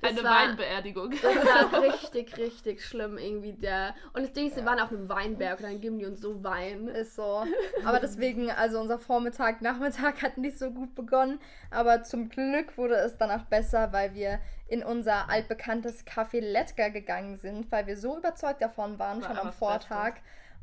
Das 0.00 0.10
Eine 0.12 0.24
war, 0.24 0.48
Weinbeerdigung. 0.48 1.10
Das 1.10 1.72
war 1.72 1.82
richtig, 1.82 2.36
richtig 2.36 2.84
schlimm 2.84 3.18
irgendwie. 3.18 3.52
Der. 3.52 3.94
Und 4.12 4.22
das 4.22 4.32
Ding 4.32 4.48
ist, 4.48 4.56
wir 4.56 4.64
waren 4.64 4.80
auf 4.80 4.90
einem 4.90 5.08
Weinberg 5.08 5.58
und 5.58 5.64
dann 5.64 5.80
geben 5.80 5.98
die 5.98 6.06
uns 6.06 6.20
so 6.20 6.42
Wein. 6.44 6.88
Ist 6.88 7.16
so. 7.16 7.44
Aber 7.84 8.00
deswegen, 8.00 8.50
also 8.50 8.80
unser 8.80 8.98
Vormittag, 8.98 9.37
Nachmittag 9.60 10.22
hat 10.22 10.38
nicht 10.38 10.58
so 10.58 10.70
gut 10.70 10.94
begonnen. 10.94 11.40
Aber 11.70 12.02
zum 12.02 12.28
Glück 12.28 12.76
wurde 12.76 12.96
es 12.96 13.16
danach 13.16 13.44
besser, 13.44 13.92
weil 13.92 14.14
wir 14.14 14.40
in 14.66 14.82
unser 14.82 15.30
altbekanntes 15.30 16.06
Café 16.06 16.40
Letka 16.40 16.88
gegangen 16.88 17.36
sind, 17.36 17.70
weil 17.72 17.86
wir 17.86 17.96
so 17.96 18.18
überzeugt 18.18 18.62
davon 18.62 18.98
waren, 18.98 19.22
War 19.22 19.28
schon 19.28 19.38
am 19.38 19.52
Vortag. 19.52 20.14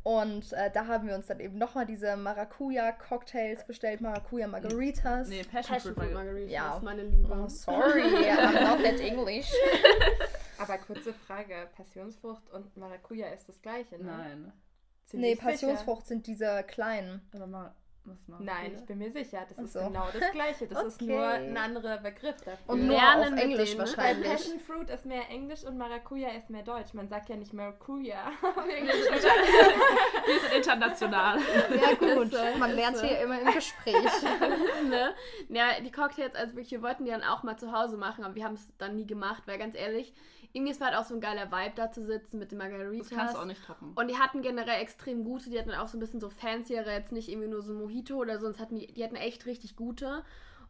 Und 0.04 0.54
äh, 0.54 0.70
da 0.72 0.86
haben 0.86 1.08
wir 1.08 1.16
uns 1.16 1.26
dann 1.26 1.40
eben 1.40 1.58
nochmal 1.58 1.88
diese 1.88 2.16
Maracuja-Cocktails 2.16 3.66
bestellt, 3.66 4.02
Maracuja-Margaritas. 4.02 5.30
Nee, 5.30 5.42
Passion, 5.44 5.74
Passion 5.74 5.96
Fruit 5.96 6.14
Margaritas, 6.14 6.52
ja. 6.52 6.80
meine 6.84 7.02
Liebe. 7.02 7.28
Oh, 7.34 7.48
sorry, 7.48 8.04
I'm 8.04 8.64
not 8.64 8.84
that 8.84 9.00
English. 9.00 9.52
Aber 10.60 10.78
kurze 10.78 11.12
Frage, 11.12 11.56
Passionsfrucht 11.76 12.48
und 12.52 12.78
Maracuja 12.78 13.30
ist 13.30 13.50
das 13.50 13.60
gleiche, 13.64 13.98
ne? 13.98 14.04
Nein. 14.04 14.54
Ziemlich 15.06 15.32
nee, 15.32 15.42
Passionsfrucht 15.42 16.06
sind 16.06 16.28
diese 16.28 16.64
kleinen. 16.64 17.28
Aber 17.34 17.48
mal 17.48 17.76
Nein, 18.40 18.74
ich 18.76 18.86
bin 18.86 18.98
mir 18.98 19.12
sicher, 19.12 19.46
das 19.48 19.58
ist 19.58 19.74
genau 19.74 20.08
das 20.14 20.32
Gleiche. 20.32 20.68
Das 20.68 20.78
okay. 20.80 20.88
ist 20.88 21.02
nur 21.02 21.28
ein 21.28 21.58
anderer 21.58 21.98
Begriff 21.98 22.36
dafür. 22.38 22.74
Und 22.74 22.88
nur 22.88 22.98
auf 22.98 23.32
Englisch 23.32 23.72
denen, 23.72 23.80
wahrscheinlich. 23.80 24.32
Passion 24.32 24.60
Fruit 24.60 24.90
ist 24.90 25.06
mehr 25.06 25.30
Englisch 25.30 25.64
und 25.64 25.78
Maracuja 25.78 26.30
ist 26.30 26.50
mehr 26.50 26.64
Deutsch. 26.64 26.94
Man 26.94 27.08
sagt 27.08 27.30
ja 27.30 27.36
nicht 27.36 27.54
Maracuja. 27.54 28.32
Wir 30.26 30.40
sind 30.40 30.54
international. 30.54 31.40
Ja 31.40 31.94
gut, 31.96 32.32
man 32.60 32.72
lernt 32.72 33.02
hier 33.02 33.20
immer 33.22 33.42
im 33.42 33.52
Gespräch. 33.52 33.96
ne? 34.90 35.14
Ja, 35.50 35.80
die 35.82 35.92
Cocktails, 35.92 36.36
also 36.36 36.54
wirklich, 36.54 36.72
wir 36.72 36.82
wollten 36.82 37.06
die 37.06 37.12
dann 37.12 37.24
auch 37.24 37.44
mal 37.44 37.58
zu 37.58 37.72
Hause 37.72 37.98
machen, 37.98 38.24
aber 38.24 38.36
wir 38.36 38.44
haben 38.44 38.56
es 38.56 38.76
dann 38.78 38.96
nie 38.96 39.08
gemacht, 39.08 39.44
weil 39.46 39.58
ganz 39.58 39.76
ehrlich, 39.76 40.14
irgendwie 40.56 40.72
ist 40.72 40.80
halt 40.80 40.96
auch 40.96 41.04
so 41.04 41.14
ein 41.14 41.20
geiler 41.20 41.52
Vibe 41.52 41.74
da 41.76 41.92
zu 41.92 42.06
sitzen 42.06 42.40
mit 42.40 42.52
den 42.52 42.60
Margaritas. 42.60 43.10
Das 43.10 43.18
kannst 43.18 43.36
du 43.36 43.40
auch 43.40 43.46
nicht 43.46 43.66
toppen. 43.66 43.92
Und 43.94 44.10
die 44.10 44.18
hatten 44.18 44.42
generell 44.42 44.82
extrem 44.82 45.26
gute, 45.26 45.50
die 45.50 45.60
hatten 45.60 45.74
auch 45.74 45.90
so 45.90 45.98
ein 45.98 46.00
bisschen 46.00 46.22
so 46.22 46.30
fanciere, 46.30 46.92
jetzt 46.92 47.12
nicht 47.12 47.28
irgendwie 47.28 47.50
nur 47.50 47.62
so 47.62 47.74
Mojito 47.74 48.16
oder 48.16 48.40
so, 48.40 48.46
sonst 48.46 48.62
hatten 48.62 48.78
die, 48.78 48.88
die 48.88 49.04
hatten 49.04 49.18
echt 49.18 49.46
richtig 49.46 49.76
gute. 49.76 50.24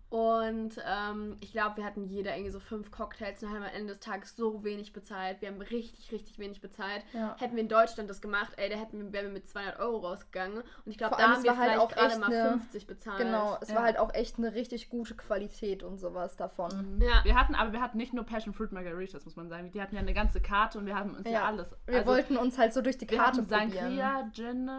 Und 0.09 0.79
ähm, 0.87 1.35
ich 1.41 1.51
glaube, 1.51 1.77
wir 1.77 1.83
hatten 1.83 2.05
jeder 2.05 2.35
irgendwie 2.35 2.51
so 2.51 2.59
fünf 2.59 2.91
Cocktails 2.91 3.41
und 3.41 3.49
haben 3.49 3.57
am 3.57 3.63
Ende 3.63 3.93
des 3.93 3.99
Tages 3.99 4.35
so 4.35 4.63
wenig 4.63 4.93
bezahlt. 4.93 5.41
Wir 5.41 5.49
haben 5.49 5.59
richtig, 5.59 6.11
richtig 6.11 6.37
wenig 6.37 6.61
bezahlt. 6.61 7.03
Ja. 7.13 7.35
Hätten 7.39 7.55
wir 7.55 7.63
in 7.63 7.69
Deutschland 7.69 8.09
das 8.09 8.21
gemacht, 8.21 8.53
ey, 8.57 8.69
da 8.69 8.75
hätten 8.75 8.99
wir, 8.99 9.13
wären 9.13 9.25
wir 9.25 9.33
mit 9.33 9.49
200 9.49 9.79
Euro 9.79 9.97
rausgegangen. 9.97 10.59
Und 10.59 10.91
ich 10.91 10.97
glaube, 10.97 11.15
da 11.17 11.33
haben 11.33 11.43
wir 11.43 11.57
halt 11.57 11.79
auch 11.79 11.89
gerade 11.89 12.19
mal 12.19 12.31
eine, 12.31 12.49
50 12.51 12.87
bezahlt. 12.87 13.17
Genau, 13.17 13.57
es 13.61 13.69
ja. 13.69 13.75
war 13.75 13.83
halt 13.83 13.97
auch 13.97 14.13
echt 14.13 14.37
eine 14.37 14.53
richtig 14.53 14.89
gute 14.89 15.15
Qualität 15.15 15.81
und 15.83 15.97
sowas 15.97 16.35
davon. 16.35 16.95
Mhm. 16.95 17.01
Ja. 17.01 17.23
Wir 17.23 17.35
hatten, 17.35 17.55
aber 17.55 17.73
wir 17.73 17.81
hatten 17.81 17.97
nicht 17.97 18.13
nur 18.13 18.25
Passion 18.25 18.53
Fruit 18.53 18.71
Margaritas, 18.71 19.25
muss 19.25 19.35
man 19.35 19.49
sagen. 19.49 19.71
Die 19.71 19.81
hatten 19.81 19.95
ja 19.95 20.01
eine 20.01 20.13
ganze 20.13 20.39
Karte 20.39 20.77
und 20.77 20.85
wir 20.85 20.95
haben 20.95 21.15
uns 21.15 21.25
ja, 21.25 21.33
ja 21.33 21.45
alles. 21.45 21.75
Wir 21.87 21.97
also, 21.97 22.11
wollten 22.11 22.37
uns 22.37 22.57
halt 22.57 22.73
so 22.73 22.81
durch 22.81 22.97
die 22.97 23.07
Karte 23.07 23.49
wir 23.49 23.57
hatten 23.57 23.71
Sangria, 23.71 24.29
Gin. 24.31 24.69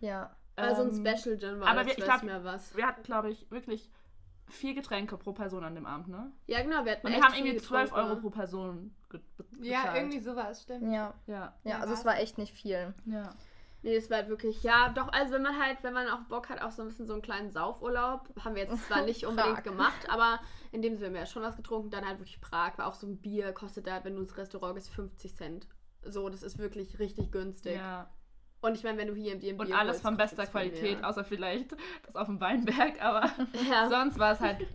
Ja. 0.00 0.36
Also 0.56 0.82
ein 0.82 0.88
ähm, 0.88 1.16
Special 1.16 1.38
Gin 1.38 1.60
war 1.60 1.68
aber 1.68 1.84
das, 1.84 1.86
wir, 1.86 1.98
ich 1.98 2.04
glaub, 2.04 2.22
mehr 2.22 2.42
was. 2.42 2.76
Wir 2.76 2.86
hatten, 2.86 3.02
glaube 3.02 3.30
ich, 3.30 3.50
wirklich 3.50 3.90
vier 4.48 4.74
Getränke 4.74 5.16
pro 5.16 5.32
Person 5.32 5.64
an 5.64 5.74
dem 5.74 5.86
Abend, 5.86 6.08
ne? 6.08 6.32
Ja, 6.46 6.62
genau. 6.62 6.84
Wir, 6.84 6.92
hatten 6.92 7.06
und 7.06 7.12
wir 7.12 7.22
haben 7.22 7.34
irgendwie 7.34 7.56
12 7.56 7.92
Euro 7.92 8.16
pro 8.16 8.30
Person 8.30 8.94
bezahlt. 9.08 9.34
Ja, 9.60 9.94
irgendwie 9.96 10.20
sowas, 10.20 10.62
stimmt. 10.62 10.92
Ja. 10.92 11.14
Ja, 11.26 11.54
ja 11.64 11.78
also 11.80 11.94
es 11.94 12.04
war 12.04 12.18
echt 12.18 12.38
nicht 12.38 12.52
viel. 12.52 12.94
Ja. 13.06 13.34
Nee, 13.82 13.96
es 13.96 14.10
war 14.10 14.18
halt 14.18 14.28
wirklich, 14.28 14.62
ja, 14.62 14.88
doch, 14.88 15.12
also 15.12 15.34
wenn 15.34 15.42
man 15.42 15.62
halt, 15.62 15.82
wenn 15.82 15.92
man 15.92 16.08
auch 16.08 16.22
Bock 16.28 16.48
hat, 16.48 16.60
auch 16.60 16.72
so 16.72 16.82
ein 16.82 16.88
bisschen 16.88 17.06
so 17.06 17.12
einen 17.12 17.22
kleinen 17.22 17.50
Saufurlaub, 17.50 18.28
haben 18.44 18.54
wir 18.56 18.64
jetzt 18.64 18.86
zwar 18.86 19.02
nicht 19.04 19.26
unbedingt 19.26 19.62
gemacht, 19.62 20.08
aber 20.08 20.40
in 20.72 20.82
dem 20.82 20.96
Sinne 20.96 21.06
haben 21.06 21.14
wir 21.14 21.20
ja 21.20 21.26
schon 21.26 21.42
was 21.42 21.56
getrunken, 21.56 21.90
dann 21.90 22.04
halt 22.04 22.18
wirklich 22.18 22.40
Prag, 22.40 22.78
war 22.78 22.88
auch 22.88 22.94
so 22.94 23.06
ein 23.06 23.18
Bier, 23.18 23.52
kostet 23.52 23.86
da, 23.86 24.02
wenn 24.02 24.16
du 24.16 24.22
ins 24.22 24.36
Restaurant 24.36 24.74
gehst, 24.74 24.90
50 24.90 25.36
Cent. 25.36 25.68
So, 26.02 26.28
das 26.28 26.42
ist 26.42 26.58
wirklich 26.58 26.98
richtig 26.98 27.30
günstig. 27.30 27.76
Ja. 27.76 28.10
Und 28.66 28.74
ich 28.74 28.82
meine, 28.82 28.98
wenn 28.98 29.06
du 29.06 29.14
hier 29.14 29.32
im 29.32 29.38
B&B 29.38 29.62
Und 29.62 29.72
alles 29.72 30.00
von 30.00 30.16
bester 30.16 30.44
Qualität, 30.44 31.04
außer 31.04 31.22
vielleicht 31.22 31.70
das 32.04 32.16
auf 32.16 32.26
dem 32.26 32.40
Weinberg, 32.40 33.00
aber 33.04 33.30
ja. 33.70 33.88
sonst 33.88 34.18
war 34.18 34.32
es 34.32 34.40
halt 34.40 34.66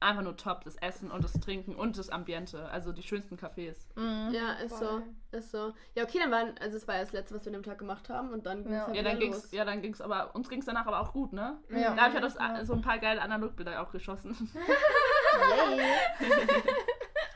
einfach 0.00 0.22
nur 0.22 0.36
top, 0.36 0.64
das 0.64 0.74
Essen 0.76 1.12
und 1.12 1.22
das 1.22 1.32
Trinken 1.34 1.76
und 1.76 1.96
das 1.96 2.10
Ambiente, 2.10 2.68
also 2.70 2.90
die 2.90 3.04
schönsten 3.04 3.36
Cafés. 3.36 3.86
Mhm. 3.94 4.34
Ja, 4.34 4.54
ist 4.54 4.76
Voll. 4.76 5.04
so, 5.30 5.38
ist 5.38 5.52
so. 5.52 5.72
Ja, 5.94 6.02
okay, 6.02 6.18
dann 6.18 6.32
waren, 6.32 6.58
also 6.58 6.76
es 6.76 6.88
war 6.88 6.96
ja 6.96 7.02
das 7.02 7.12
Letzte, 7.12 7.36
was 7.36 7.44
wir 7.44 7.50
an 7.50 7.54
dem 7.54 7.62
Tag 7.62 7.78
gemacht 7.78 8.08
haben 8.08 8.30
und 8.30 8.46
dann 8.46 8.68
ja. 8.68 8.88
Halt 8.88 8.96
ja, 8.96 9.02
dann 9.02 9.20
ging's, 9.20 9.52
ja, 9.52 9.64
dann 9.64 9.80
ging's 9.80 10.00
aber, 10.00 10.34
uns 10.34 10.48
ging 10.48 10.58
es 10.58 10.66
danach 10.66 10.86
aber 10.86 11.00
auch 11.00 11.12
gut, 11.12 11.32
ne? 11.32 11.56
Ja. 11.70 11.94
Da 11.94 12.02
habe 12.02 12.08
ich 12.08 12.14
ja 12.14 12.20
das, 12.20 12.34
ja. 12.34 12.64
so 12.64 12.72
ein 12.72 12.82
paar 12.82 12.98
geile 12.98 13.22
Analogbilder 13.22 13.80
auch 13.80 13.92
geschossen. 13.92 14.36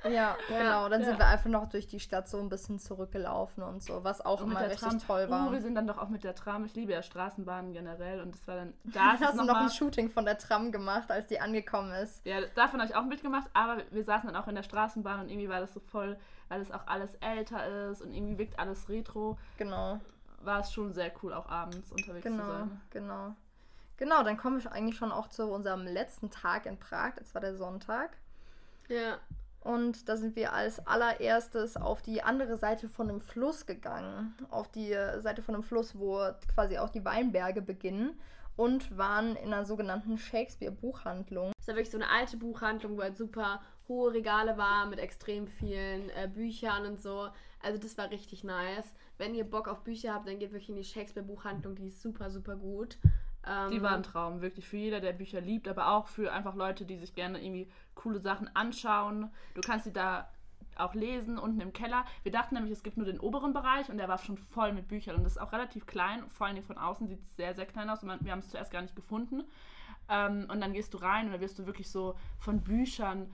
Ja, 0.11 0.37
genau. 0.49 0.89
Dann 0.89 1.01
ja. 1.01 1.09
sind 1.09 1.19
wir 1.19 1.27
einfach 1.27 1.51
noch 1.51 1.69
durch 1.69 1.87
die 1.87 2.01
Stadt 2.01 2.29
so 2.29 2.39
ein 2.39 2.49
bisschen 2.49 2.79
zurückgelaufen 2.79 3.63
und 3.63 3.83
so, 3.83 4.03
was 4.05 4.25
auch 4.25 4.41
und 4.41 4.51
immer 4.51 4.61
richtig 4.63 4.81
Tram. 4.81 4.99
toll 4.99 5.31
war. 5.31 5.49
Oh, 5.49 5.53
wir 5.53 5.61
sind 5.61 5.75
dann 5.75 5.87
doch 5.87 5.99
auch 5.99 6.09
mit 6.09 6.25
der 6.25 6.35
Tram. 6.35 6.65
Ich 6.65 6.75
liebe 6.75 6.93
ja 6.93 7.03
Straßenbahnen 7.03 7.73
generell 7.73 8.21
und 8.21 8.35
das 8.35 8.47
war 8.47 8.57
dann. 8.57 8.75
Da 8.85 9.19
hast 9.19 9.39
du 9.39 9.45
noch 9.45 9.57
ein 9.57 9.71
Shooting 9.71 10.11
von 10.11 10.25
der 10.25 10.39
Tram 10.39 10.73
gemacht, 10.73 11.11
als 11.11 11.27
die 11.27 11.41
angekommen 11.41 11.93
ist. 11.93 12.25
Ja, 12.25 12.41
davon 12.55 12.81
habe 12.81 12.91
ich 12.91 12.97
auch 12.97 13.05
mitgemacht, 13.05 13.49
aber 13.53 13.83
wir 13.91 14.05
saßen 14.05 14.33
dann 14.33 14.43
auch 14.43 14.49
in 14.49 14.55
der 14.55 14.63
Straßenbahn 14.63 15.21
und 15.21 15.29
irgendwie 15.29 15.49
war 15.49 15.61
das 15.61 15.73
so 15.73 15.81
voll, 15.81 16.19
weil 16.49 16.61
es 16.61 16.71
auch 16.71 16.87
alles 16.87 17.15
älter 17.17 17.91
ist 17.91 18.03
und 18.03 18.13
irgendwie 18.13 18.39
wirkt 18.39 18.59
alles 18.59 18.89
retro. 18.89 19.39
Genau. 19.59 20.01
War 20.43 20.61
es 20.61 20.73
schon 20.73 20.93
sehr 20.93 21.13
cool, 21.23 21.35
auch 21.35 21.49
abends 21.49 21.93
unterwegs 21.93 22.25
genau, 22.25 22.45
zu 22.45 22.51
sein. 22.51 22.81
Genau. 22.91 23.35
Genau, 23.99 24.23
dann 24.23 24.39
komme 24.39 24.59
ich 24.59 24.67
eigentlich 24.67 24.97
schon 24.97 25.13
auch 25.13 25.29
zu 25.29 25.45
unserem 25.45 25.85
letzten 25.85 26.31
Tag 26.31 26.65
in 26.65 26.79
Prag. 26.79 27.13
Das 27.17 27.35
war 27.35 27.43
der 27.43 27.55
Sonntag. 27.55 28.17
Ja. 28.89 29.19
Und 29.61 30.09
da 30.09 30.17
sind 30.17 30.37
wir 30.37 30.53
als 30.53 30.87
allererstes 30.87 31.77
auf 31.77 32.01
die 32.01 32.23
andere 32.23 32.57
Seite 32.57 32.89
von 32.89 33.09
dem 33.09 33.21
Fluss 33.21 33.67
gegangen. 33.67 34.35
Auf 34.51 34.69
die 34.69 34.93
Seite 35.19 35.43
von 35.43 35.55
dem 35.55 35.63
Fluss, 35.63 35.99
wo 35.99 36.21
quasi 36.55 36.79
auch 36.79 36.89
die 36.89 37.05
Weinberge 37.05 37.61
beginnen. 37.61 38.19
Und 38.57 38.97
waren 38.99 39.37
in 39.37 39.55
einer 39.55 39.65
sogenannten 39.65 40.19
Shakespeare-Buchhandlung. 40.19 41.53
Das 41.59 41.69
war 41.69 41.77
wirklich 41.77 41.91
so 41.91 41.99
eine 41.99 42.11
alte 42.11 42.37
Buchhandlung, 42.37 42.97
wo 42.97 43.03
halt 43.03 43.17
super 43.17 43.63
hohe 43.89 44.13
Regale 44.13 44.57
waren 44.59 44.91
mit 44.91 44.99
extrem 44.99 45.47
vielen 45.47 46.11
äh, 46.11 46.29
Büchern 46.33 46.85
und 46.87 47.01
so. 47.01 47.29
Also 47.63 47.79
das 47.79 47.97
war 47.99 48.11
richtig 48.11 48.45
nice. 48.45 48.95
Wenn 49.19 49.35
ihr 49.35 49.45
Bock 49.45 49.69
auf 49.69 49.83
Bücher 49.83 50.15
habt, 50.15 50.27
dann 50.27 50.39
geht 50.39 50.53
wirklich 50.53 50.71
in 50.71 50.77
die 50.77 50.85
Shakespeare-Buchhandlung. 50.85 51.75
Die 51.75 51.89
ist 51.89 52.01
super, 52.01 52.31
super 52.31 52.57
gut. 52.57 52.99
Ähm, 53.47 53.71
die 53.71 53.83
war 53.83 53.93
ein 53.93 54.03
Traum, 54.03 54.41
wirklich 54.41 54.69
für 54.69 54.77
jeder, 54.77 55.01
der 55.01 55.13
Bücher 55.13 55.41
liebt, 55.41 55.69
aber 55.69 55.93
auch 55.93 56.09
für 56.09 56.33
einfach 56.33 56.55
Leute, 56.55 56.85
die 56.85 56.97
sich 56.97 57.15
gerne 57.15 57.43
irgendwie 57.43 57.71
coole 57.95 58.21
Sachen 58.21 58.55
anschauen. 58.55 59.31
Du 59.55 59.61
kannst 59.61 59.85
sie 59.85 59.93
da 59.93 60.29
auch 60.77 60.95
lesen 60.95 61.39
unten 61.39 61.61
im 61.61 61.73
Keller. 61.73 62.05
Wir 62.23 62.33
dachten 62.33 62.55
nämlich, 62.55 62.73
es 62.73 62.83
gibt 62.83 62.97
nur 62.97 63.07
den 63.07 63.21
oberen 63.21 63.53
Bereich 63.53 63.89
und 63.91 63.99
der 63.99 64.09
war 64.09 64.19
schon 64.19 64.39
voll 64.39 64.73
mit 64.73 64.89
Büchern 64.89 65.17
und 65.17 65.25
das 65.25 65.33
ist 65.33 65.39
auch 65.39 65.53
relativ 65.53 65.87
klein. 65.87 66.25
Vor 66.31 66.47
allem 66.47 66.63
von 66.63 66.79
außen 66.79 67.09
sieht 67.09 67.23
es 67.23 67.37
sehr, 67.37 67.55
sehr 67.55 67.67
klein 67.67 67.91
aus 67.91 68.03
und 68.03 68.25
wir 68.25 68.33
haben 68.33 68.39
es 68.41 68.49
zuerst 68.49 68.71
gar 68.71 68.83
nicht 68.83 68.97
gefunden. 68.97 69.45
Ähm, 70.09 70.47
und 70.51 70.61
dann 70.61 70.73
gehst 70.73 70.95
du 70.95 70.99
rein 70.99 71.27
und 71.27 71.33
da 71.33 71.41
wirst 71.41 71.59
du 71.59 71.67
wirklich 71.67 71.91
so 71.91 72.17
von 72.39 72.63
Büchern 72.63 73.31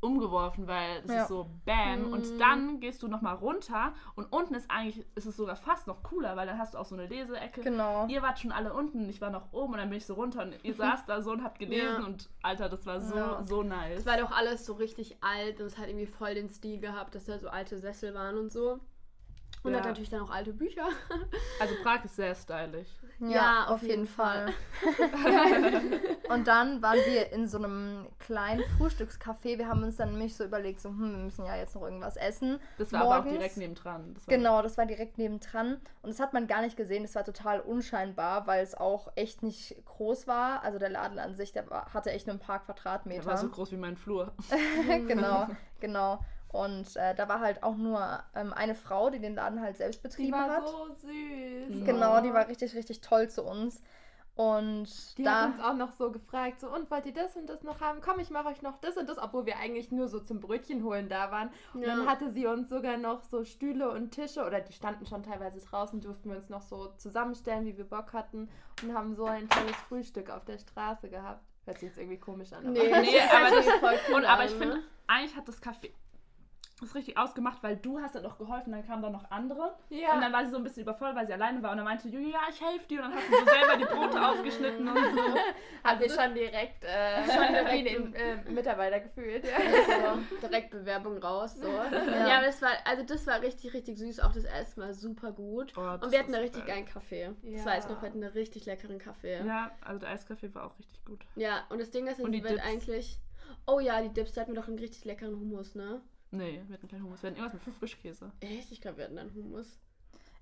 umgeworfen, 0.00 0.66
weil 0.66 1.02
es 1.04 1.10
ja. 1.10 1.22
ist 1.22 1.28
so 1.28 1.50
Bam. 1.64 2.06
Mhm. 2.06 2.12
Und 2.12 2.40
dann 2.40 2.80
gehst 2.80 3.02
du 3.02 3.08
nochmal 3.08 3.36
runter 3.36 3.94
und 4.14 4.24
unten 4.32 4.54
ist 4.54 4.70
eigentlich, 4.70 5.04
ist 5.14 5.26
es 5.26 5.36
sogar 5.36 5.56
fast 5.56 5.86
noch 5.86 6.02
cooler, 6.02 6.36
weil 6.36 6.46
dann 6.46 6.58
hast 6.58 6.74
du 6.74 6.78
auch 6.78 6.84
so 6.84 6.94
eine 6.94 7.06
Leseecke. 7.06 7.62
Genau. 7.62 8.06
Ihr 8.08 8.22
wart 8.22 8.38
schon 8.38 8.52
alle 8.52 8.72
unten, 8.72 9.08
ich 9.08 9.20
war 9.20 9.30
noch 9.30 9.52
oben 9.52 9.74
und 9.74 9.78
dann 9.78 9.88
bin 9.88 9.98
ich 9.98 10.06
so 10.06 10.14
runter 10.14 10.42
und 10.42 10.54
ihr 10.62 10.74
saßt 10.74 11.08
da 11.08 11.22
so 11.22 11.32
und 11.32 11.42
habt 11.42 11.58
gelesen 11.58 12.00
ja. 12.00 12.06
und 12.06 12.28
Alter, 12.42 12.68
das 12.68 12.86
war 12.86 13.00
so, 13.00 13.16
ja. 13.16 13.42
so 13.46 13.62
nice. 13.62 14.00
Es 14.00 14.06
war 14.06 14.16
doch 14.16 14.32
alles 14.32 14.66
so 14.66 14.74
richtig 14.74 15.16
alt 15.22 15.60
und 15.60 15.66
es 15.66 15.78
hat 15.78 15.88
irgendwie 15.88 16.06
voll 16.06 16.34
den 16.34 16.48
Stil 16.48 16.78
gehabt, 16.78 17.14
dass 17.14 17.26
da 17.26 17.38
so 17.38 17.48
alte 17.48 17.78
Sessel 17.78 18.14
waren 18.14 18.38
und 18.38 18.52
so. 18.52 18.80
Und 19.66 19.72
ja. 19.72 19.78
hat 19.80 19.86
natürlich 19.86 20.10
dann 20.10 20.20
auch 20.20 20.30
alte 20.30 20.52
Bücher. 20.52 20.88
Also 21.58 21.74
Prag 21.82 22.04
ist 22.04 22.16
sehr 22.16 22.34
stylisch. 22.34 22.88
Ja, 23.18 23.28
ja 23.28 23.64
auf, 23.64 23.76
auf, 23.76 23.82
jeden, 23.82 23.92
jeden 24.02 24.06
Fall. 24.06 24.52
Fall. 24.82 25.82
und 26.28 26.46
dann 26.46 26.82
waren 26.82 26.98
wir 27.06 27.32
in 27.32 27.48
so 27.48 27.56
einem 27.56 28.06
kleinen 28.18 28.62
Frühstückscafé. 28.76 29.58
Wir 29.58 29.68
haben 29.68 29.82
uns 29.82 29.96
dann 29.96 30.10
nämlich 30.10 30.36
so 30.36 30.44
überlegt, 30.44 30.80
so, 30.80 30.90
hm, 30.90 31.12
wir 31.12 31.24
müssen 31.24 31.46
ja 31.46 31.56
jetzt 31.56 31.74
noch 31.74 31.82
irgendwas 31.82 32.16
essen. 32.16 32.60
Das 32.78 32.92
war 32.92 33.00
morgens. 33.00 33.16
aber 33.16 33.28
auch 33.28 33.32
direkt 33.32 33.56
nebendran. 33.56 34.14
Das 34.14 34.26
genau, 34.26 34.62
das 34.62 34.76
war 34.76 34.86
direkt 34.86 35.18
nebendran. 35.18 35.80
Und 36.02 36.10
das 36.10 36.20
hat 36.20 36.34
man 36.34 36.46
gar 36.46 36.60
nicht 36.60 36.76
gesehen. 36.76 37.02
Das 37.04 37.14
war 37.14 37.24
total 37.24 37.60
unscheinbar, 37.60 38.46
weil 38.46 38.62
es 38.62 38.74
auch 38.74 39.10
echt 39.16 39.42
nicht 39.42 39.76
groß 39.86 40.26
war. 40.26 40.62
Also 40.62 40.78
der 40.78 40.90
Laden 40.90 41.18
an 41.18 41.34
sich, 41.34 41.52
der 41.52 41.68
war, 41.70 41.92
hatte 41.94 42.10
echt 42.10 42.26
nur 42.26 42.36
ein 42.36 42.40
paar 42.40 42.60
Quadratmeter. 42.60 43.22
Der 43.22 43.30
war 43.30 43.38
so 43.38 43.48
groß 43.48 43.72
wie 43.72 43.76
mein 43.76 43.96
Flur. 43.96 44.32
genau, 45.08 45.48
genau. 45.80 46.20
Und 46.48 46.96
äh, 46.96 47.14
da 47.14 47.28
war 47.28 47.40
halt 47.40 47.62
auch 47.62 47.76
nur 47.76 48.22
ähm, 48.34 48.52
eine 48.52 48.74
Frau, 48.74 49.10
die 49.10 49.18
den 49.18 49.34
Laden 49.34 49.60
halt 49.60 49.76
selbst 49.76 50.02
betrieben 50.02 50.34
hat. 50.36 50.46
Die 50.46 50.50
war 50.50 50.56
hat. 50.56 50.68
so 50.68 50.94
süß. 50.94 51.84
Genau, 51.84 52.20
die 52.20 52.32
war 52.32 52.48
richtig, 52.48 52.74
richtig 52.74 53.00
toll 53.00 53.28
zu 53.28 53.42
uns. 53.42 53.82
Und 54.36 55.16
die 55.16 55.22
da 55.22 55.44
hat 55.44 55.54
uns 55.54 55.64
auch 55.64 55.74
noch 55.74 55.92
so 55.92 56.12
gefragt, 56.12 56.60
so, 56.60 56.68
und 56.68 56.90
wollt 56.90 57.06
ihr 57.06 57.14
das 57.14 57.36
und 57.36 57.48
das 57.48 57.62
noch 57.62 57.80
haben? 57.80 58.02
Komm, 58.02 58.20
ich 58.20 58.28
mache 58.28 58.48
euch 58.48 58.60
noch 58.60 58.78
das 58.82 58.98
und 58.98 59.08
das, 59.08 59.16
obwohl 59.16 59.46
wir 59.46 59.56
eigentlich 59.56 59.90
nur 59.90 60.08
so 60.08 60.20
zum 60.20 60.40
Brötchen 60.40 60.84
holen 60.84 61.08
da 61.08 61.30
waren. 61.30 61.48
Und 61.72 61.80
ja. 61.80 61.88
dann 61.88 62.06
hatte 62.06 62.30
sie 62.30 62.46
uns 62.46 62.68
sogar 62.68 62.98
noch 62.98 63.22
so 63.22 63.44
Stühle 63.44 63.90
und 63.90 64.10
Tische, 64.10 64.44
oder 64.44 64.60
die 64.60 64.74
standen 64.74 65.06
schon 65.06 65.22
teilweise 65.22 65.58
draußen, 65.58 66.02
durften 66.02 66.28
wir 66.28 66.36
uns 66.36 66.50
noch 66.50 66.60
so 66.60 66.92
zusammenstellen, 66.98 67.64
wie 67.64 67.78
wir 67.78 67.86
Bock 67.86 68.12
hatten 68.12 68.50
und 68.82 68.92
haben 68.92 69.14
so 69.14 69.24
ein 69.24 69.48
tolles 69.48 69.76
Frühstück 69.88 70.28
auf 70.28 70.44
der 70.44 70.58
Straße 70.58 71.08
gehabt. 71.08 71.42
Hört 71.64 71.78
sich 71.78 71.88
jetzt 71.88 71.98
irgendwie 71.98 72.20
komisch 72.20 72.52
an. 72.52 72.66
Aber 72.66 72.72
nee, 72.72 72.80
nee 73.00 73.20
aber, 73.20 73.56
das, 73.56 73.64
voll 73.80 73.98
cool 74.10 74.14
und, 74.16 74.24
aber 74.26 74.44
ich 74.44 74.52
finde, 74.52 74.82
eigentlich 75.06 75.34
hat 75.34 75.48
das 75.48 75.62
Café 75.62 75.92
das 76.80 76.94
richtig 76.94 77.16
ausgemacht, 77.16 77.62
weil 77.62 77.76
du 77.76 78.00
hast 78.00 78.14
dann 78.14 78.22
noch 78.22 78.36
geholfen, 78.36 78.72
dann 78.72 78.86
kamen 78.86 79.02
da 79.02 79.08
noch 79.08 79.30
andere. 79.30 79.74
Ja. 79.88 80.14
Und 80.14 80.20
dann 80.20 80.32
war 80.32 80.44
sie 80.44 80.50
so 80.50 80.58
ein 80.58 80.62
bisschen 80.62 80.82
übervoll, 80.82 81.14
weil 81.14 81.26
sie 81.26 81.32
alleine 81.32 81.62
war. 81.62 81.70
Und 81.70 81.78
dann 81.78 81.86
meinte 81.86 82.08
Julia, 82.08 82.28
ja, 82.28 82.40
ich 82.50 82.60
helfe 82.60 82.86
dir. 82.86 83.02
Und 83.02 83.10
dann 83.10 83.18
hast 83.18 83.28
du 83.28 83.32
so 83.32 83.44
selber 83.44 83.76
die 83.78 83.84
Brote 83.84 84.26
aufgeschnitten 84.28 84.86
und 84.86 84.94
so. 84.94 85.34
Haben 85.84 86.00
wir 86.00 86.10
schon 86.10 86.34
direkt, 86.34 86.84
äh, 86.84 87.24
schon 87.24 87.54
direkt 87.54 87.88
den 87.88 88.14
äh, 88.14 88.36
Mitarbeiter 88.50 89.00
gefühlt. 89.00 89.44
Ja. 89.46 89.56
Also, 89.56 90.22
direkt 90.42 90.70
Bewerbung 90.70 91.16
raus. 91.18 91.54
So. 91.54 91.66
Ja. 91.66 92.28
ja, 92.28 92.36
aber 92.36 92.46
das 92.46 92.60
war, 92.60 92.72
also 92.84 93.02
das 93.04 93.26
war 93.26 93.40
richtig, 93.40 93.72
richtig 93.72 93.96
süß. 93.96 94.20
Auch 94.20 94.32
das 94.32 94.44
Essen 94.44 94.82
war 94.82 94.92
super 94.92 95.32
gut. 95.32 95.72
Oh, 95.78 95.80
und 95.80 96.12
wir 96.12 96.18
hatten 96.18 96.34
einen 96.34 96.42
richtig 96.42 96.66
geil. 96.66 96.76
geilen 96.76 96.86
Kaffee. 96.86 97.30
Ja. 97.42 97.56
Das 97.56 97.64
war 97.64 97.74
jetzt 97.76 97.88
noch, 97.88 98.02
wir 98.02 98.08
hatten 98.10 98.22
einen 98.22 98.32
richtig 98.32 98.66
leckeren 98.66 98.98
Kaffee. 98.98 99.42
Ja, 99.46 99.70
also 99.80 100.00
der 100.00 100.10
Eiskaffee 100.10 100.54
war 100.54 100.66
auch 100.66 100.78
richtig 100.78 101.02
gut. 101.06 101.24
Ja, 101.36 101.64
und 101.70 101.80
das 101.80 101.90
Ding 101.90 102.06
ist, 102.06 102.18
es 102.18 102.26
wird 102.26 102.60
eigentlich... 102.60 103.18
Oh 103.68 103.80
ja, 103.80 104.00
die 104.00 104.10
Dips, 104.10 104.32
da 104.32 104.42
hatten 104.42 104.52
wir 104.52 104.60
doch 104.60 104.68
einen 104.68 104.78
richtig 104.78 105.04
leckeren 105.04 105.34
Hummus, 105.40 105.74
ne? 105.74 106.00
Nee, 106.36 106.62
wir 106.66 106.74
hatten 106.74 106.88
keinen 106.88 107.04
Hummus. 107.04 107.22
Wir 107.22 107.30
hatten 107.30 107.40
irgendwas 107.40 107.66
mit 107.66 107.76
Frischkäse. 107.76 108.32
Echt? 108.40 108.72
Ich 108.72 108.80
glaube, 108.80 108.98
wir 108.98 109.04
hatten 109.04 109.18
einen 109.18 109.34
Hummus. 109.34 109.78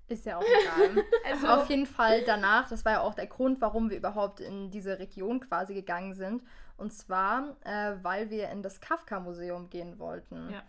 Ist 0.07 0.25
ja 0.25 0.37
auch 0.37 0.43
egal. 0.43 1.03
also 1.25 1.47
auf 1.47 1.69
jeden 1.69 1.87
Fall 1.87 2.23
danach, 2.23 2.69
das 2.69 2.85
war 2.85 2.91
ja 2.91 3.01
auch 3.01 3.15
der 3.15 3.25
Grund, 3.25 3.59
warum 3.59 3.89
wir 3.89 3.97
überhaupt 3.97 4.39
in 4.39 4.69
diese 4.69 4.99
Region 4.99 5.39
quasi 5.39 5.73
gegangen 5.73 6.13
sind. 6.13 6.43
Und 6.77 6.93
zwar, 6.93 7.55
äh, 7.63 7.95
weil 8.03 8.29
wir 8.29 8.49
in 8.49 8.61
das 8.61 8.81
Kafka-Museum 8.81 9.69
gehen 9.69 9.97
wollten. 9.97 10.49
Ja. 10.51 10.63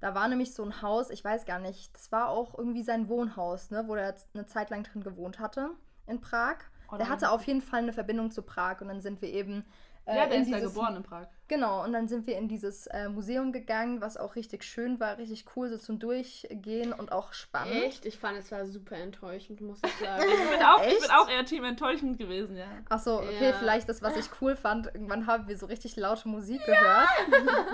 Da 0.00 0.14
war 0.14 0.26
nämlich 0.28 0.54
so 0.54 0.64
ein 0.64 0.82
Haus, 0.82 1.10
ich 1.10 1.22
weiß 1.22 1.44
gar 1.44 1.58
nicht, 1.58 1.94
das 1.94 2.10
war 2.10 2.30
auch 2.30 2.56
irgendwie 2.56 2.82
sein 2.82 3.08
Wohnhaus, 3.08 3.70
ne, 3.70 3.84
wo 3.86 3.94
er 3.94 4.14
eine 4.32 4.46
Zeit 4.46 4.70
lang 4.70 4.82
drin 4.82 5.02
gewohnt 5.02 5.38
hatte 5.38 5.70
in 6.06 6.20
Prag. 6.20 6.56
Oh, 6.90 6.96
der 6.96 7.08
hatte 7.08 7.30
auf 7.30 7.44
jeden 7.44 7.60
Fall 7.60 7.80
eine 7.80 7.92
Verbindung 7.92 8.30
zu 8.30 8.42
Prag 8.42 8.80
und 8.80 8.88
dann 8.88 9.00
sind 9.00 9.22
wir 9.22 9.28
eben 9.28 9.64
äh, 10.06 10.16
ja, 10.16 10.26
der 10.26 10.40
ist 10.40 10.48
ja 10.48 10.58
geboren 10.58 10.96
in 10.96 11.02
Prag. 11.02 11.28
Genau, 11.50 11.82
und 11.82 11.92
dann 11.92 12.06
sind 12.06 12.28
wir 12.28 12.38
in 12.38 12.46
dieses 12.46 12.86
äh, 12.86 13.08
Museum 13.08 13.50
gegangen, 13.50 14.00
was 14.00 14.16
auch 14.16 14.36
richtig 14.36 14.62
schön 14.62 15.00
war, 15.00 15.18
richtig 15.18 15.46
cool, 15.56 15.68
so 15.68 15.78
zum 15.78 15.98
Durchgehen 15.98 16.92
und 16.92 17.10
auch 17.10 17.32
spannend. 17.32 17.74
Echt? 17.74 18.06
Ich 18.06 18.20
fand, 18.20 18.38
es 18.38 18.52
war 18.52 18.66
super 18.66 18.96
enttäuschend, 18.96 19.60
muss 19.60 19.80
ich 19.84 19.92
sagen. 19.94 20.22
ich, 20.28 20.50
bin 20.50 20.62
auch, 20.62 20.86
ich 20.86 21.00
bin 21.00 21.10
auch 21.10 21.28
eher 21.28 21.44
Team 21.44 21.64
enttäuschend 21.64 22.18
gewesen, 22.18 22.56
ja. 22.56 22.66
Achso, 22.88 23.16
okay, 23.18 23.48
ja. 23.50 23.52
vielleicht 23.54 23.88
das, 23.88 24.00
was 24.00 24.16
ich 24.16 24.26
cool 24.40 24.54
fand. 24.54 24.86
Irgendwann 24.86 25.26
haben 25.26 25.48
wir 25.48 25.58
so 25.58 25.66
richtig 25.66 25.96
laute 25.96 26.28
Musik 26.28 26.64
gehört. 26.64 26.80
Ja. 26.80 27.08